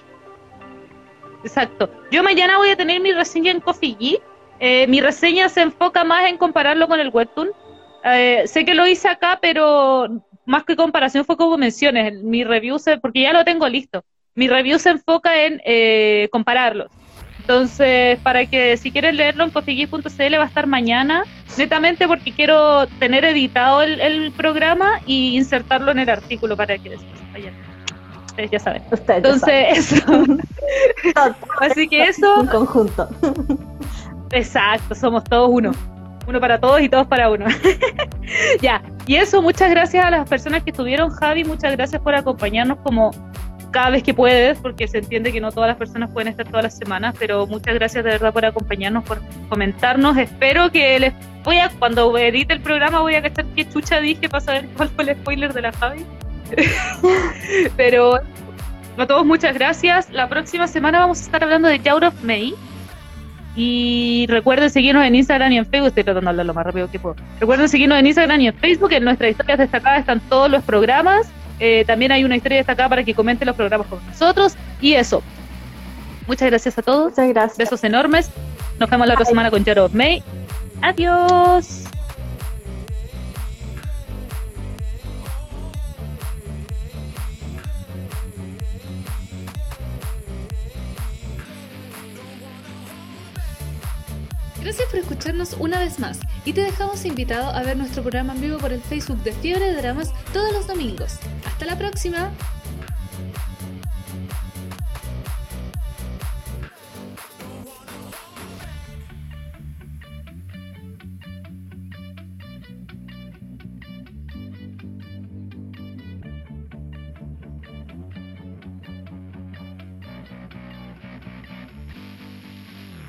Exacto. 1.45 1.91
Yo 2.11 2.23
mañana 2.23 2.57
voy 2.57 2.71
a 2.71 2.77
tener 2.77 3.01
mi 3.03 3.13
reseña 3.13 3.51
en 3.51 3.61
Coffee. 3.61 4.23
Eh, 4.65 4.87
mi 4.87 5.01
reseña 5.01 5.49
se 5.49 5.61
enfoca 5.61 6.05
más 6.05 6.29
en 6.29 6.39
compararlo 6.39 6.87
con 6.87 7.01
el 7.01 7.09
webtoon. 7.09 7.51
Eh, 8.05 8.45
sé 8.47 8.65
que 8.65 8.75
lo 8.75 8.87
hice 8.87 9.09
acá, 9.09 9.41
pero 9.43 10.09
más 10.47 10.63
que 10.63 10.77
comparación 10.77 11.25
fue 11.25 11.37
como 11.37 11.59
menciones. 11.59 12.23
Mi 12.23 12.45
review 12.45 12.79
se, 12.79 12.97
porque 12.99 13.23
ya 13.23 13.33
lo 13.33 13.45
tengo 13.45 13.69
listo. 13.69 14.05
Mi 14.37 14.47
review 14.47 14.79
se 14.79 14.91
enfoca 14.91 15.47
en 15.47 15.61
eh, 15.65 16.29
compararlos. 16.31 16.93
Entonces, 17.41 18.21
para 18.21 18.47
que 18.47 18.77
si 18.77 18.93
quieres 18.93 19.17
leerlo 19.17 19.43
en 19.43 19.51
coffeegeek.cl 19.51 20.39
va 20.39 20.45
a 20.45 20.47
estar 20.47 20.69
mañana, 20.69 21.25
netamente 21.59 22.07
porque 22.07 22.31
quiero 22.31 22.87
tener 23.01 23.25
editado 23.25 23.83
el, 23.83 24.01
el 24.01 24.31
programa 24.31 25.01
y 25.07 25.37
insertarlo 25.37 25.91
en 25.91 25.99
el 25.99 26.09
artículo 26.09 26.57
para 26.57 26.79
que 26.79 26.91
después 26.91 27.33
vayan. 27.33 27.55
Ustedes 28.27 28.51
ya 28.53 28.61
saben. 28.61 28.83
Ustedes 28.93 29.23
ya 29.25 29.39
saben. 29.41 29.65
Entonces, 29.75 29.93
eso. 29.93 30.25
Así 31.61 31.89
que 31.89 32.05
eso, 32.05 32.43
en 32.43 32.47
conjunto. 32.47 33.09
Exacto, 34.33 34.95
somos 34.95 35.25
todos 35.25 35.49
uno. 35.53 35.73
Uno 36.27 36.41
para 36.41 36.59
todos 36.59 36.81
y 36.81 36.89
todos 36.89 37.07
para 37.07 37.31
uno. 37.31 37.47
ya, 38.63 38.83
y 39.07 39.17
eso, 39.17 39.43
muchas 39.43 39.71
gracias 39.71 40.05
a 40.05 40.11
las 40.11 40.29
personas 40.29 40.63
que 40.63 40.71
estuvieron, 40.71 41.11
Javi, 41.11 41.45
muchas 41.45 41.73
gracias 41.73 42.01
por 42.01 42.15
acompañarnos 42.15 42.79
como 42.79 43.11
cada 43.73 43.91
vez 43.91 44.03
que 44.03 44.15
puedes, 44.15 44.59
porque 44.59 44.87
se 44.87 44.99
entiende 44.99 45.33
que 45.33 45.41
no 45.41 45.51
todas 45.51 45.69
las 45.69 45.77
personas 45.77 46.11
pueden 46.13 46.29
estar 46.29 46.47
todas 46.47 46.63
las 46.63 46.77
semanas, 46.77 47.15
pero 47.19 47.47
muchas 47.47 47.75
gracias 47.75 48.05
de 48.05 48.11
verdad 48.11 48.33
por 48.33 48.45
acompañarnos, 48.45 49.03
por 49.05 49.21
comentarnos. 49.49 50.17
Espero 50.17 50.71
que 50.71 51.01
les 51.01 51.15
voy 51.43 51.59
a, 51.59 51.71
cuando 51.79 52.17
edite 52.17 52.53
el 52.53 52.61
programa, 52.61 53.01
voy 53.01 53.17
a 53.17 53.23
cachar 53.23 53.47
qué 53.57 53.69
chucha 53.69 54.01
dije 54.01 54.29
para 54.29 54.43
saber 54.43 54.69
cuál 54.77 54.91
fue 54.91 55.05
el 55.05 55.17
spoiler 55.17 55.53
de 55.53 55.63
la 55.63 55.73
Javi. 55.73 56.07
pero 57.77 58.21
a 58.97 59.07
todos 59.07 59.25
muchas 59.25 59.55
gracias. 59.55 60.11
La 60.11 60.29
próxima 60.29 60.69
semana 60.69 61.01
vamos 61.01 61.21
a 61.21 61.23
estar 61.23 61.43
hablando 61.43 61.69
de 61.69 61.81
Yaur 61.81 62.05
of 62.05 62.23
May. 62.23 62.55
Y 63.55 64.27
recuerden 64.29 64.71
seguirnos 64.71 65.05
en 65.05 65.15
Instagram 65.15 65.53
y 65.53 65.59
en 65.59 65.67
Facebook. 65.67 65.89
Estoy 65.89 66.05
tratando 66.05 66.27
de 66.27 66.31
hablar 66.31 66.47
lo 66.47 66.55
más 66.55 66.65
rápido 66.65 66.91
que 66.91 66.99
puedo. 66.99 67.17
Recuerden 67.39 67.69
seguirnos 67.69 67.99
en 67.99 68.07
Instagram 68.07 68.41
y 68.41 68.49
en 68.49 68.55
Facebook. 68.55 68.93
En 68.93 69.05
nuestras 69.05 69.31
historias 69.31 69.59
destacadas 69.59 70.01
están 70.01 70.21
todos 70.21 70.51
los 70.51 70.63
programas. 70.65 71.29
Eh, 71.61 71.85
también 71.87 72.13
hay 72.13 72.25
una 72.25 72.37
historia 72.37 72.59
destacada 72.59 72.89
para 72.89 73.05
que 73.05 73.15
comenten 73.15 73.47
los 73.47 73.57
programas 73.57 73.87
con 73.87 74.05
nosotros. 74.07 74.57
Y 74.81 74.95
eso. 74.95 75.23
Muchas 76.27 76.49
gracias 76.49 76.79
a 76.79 76.83
todos. 76.83 77.11
Muchas 77.11 77.29
gracias. 77.29 77.59
Besos 77.59 77.85
enormes. 77.85 78.31
Nos 78.79 78.89
vemos 78.89 79.07
la 79.07 79.15
otra 79.15 79.27
semana 79.27 79.51
con 79.51 79.63
Yaur 79.65 79.81
of 79.81 79.95
May. 79.95 80.23
Adiós. 80.81 81.85
Gracias 94.63 94.89
por 94.91 95.01
escucharnos 95.01 95.57
una 95.59 95.81
vez 95.81 95.99
más 95.99 96.21
y 96.45 96.53
te 96.53 96.61
dejamos 96.61 97.05
invitado 97.05 97.51
a 97.51 97.63
ver 97.63 97.77
nuestro 97.77 98.03
programa 98.03 98.33
en 98.35 98.41
vivo 98.43 98.59
por 98.59 98.73
el 98.73 98.81
Facebook 98.81 99.21
de 99.25 99.33
Fiebre 99.33 99.73
de 99.73 99.77
Dramas 99.77 100.13
todos 100.33 100.53
los 100.53 100.69
domingos. 100.69 101.19
¡Hasta 101.45 101.67
la 101.67 101.77
próxima! 101.77 102.31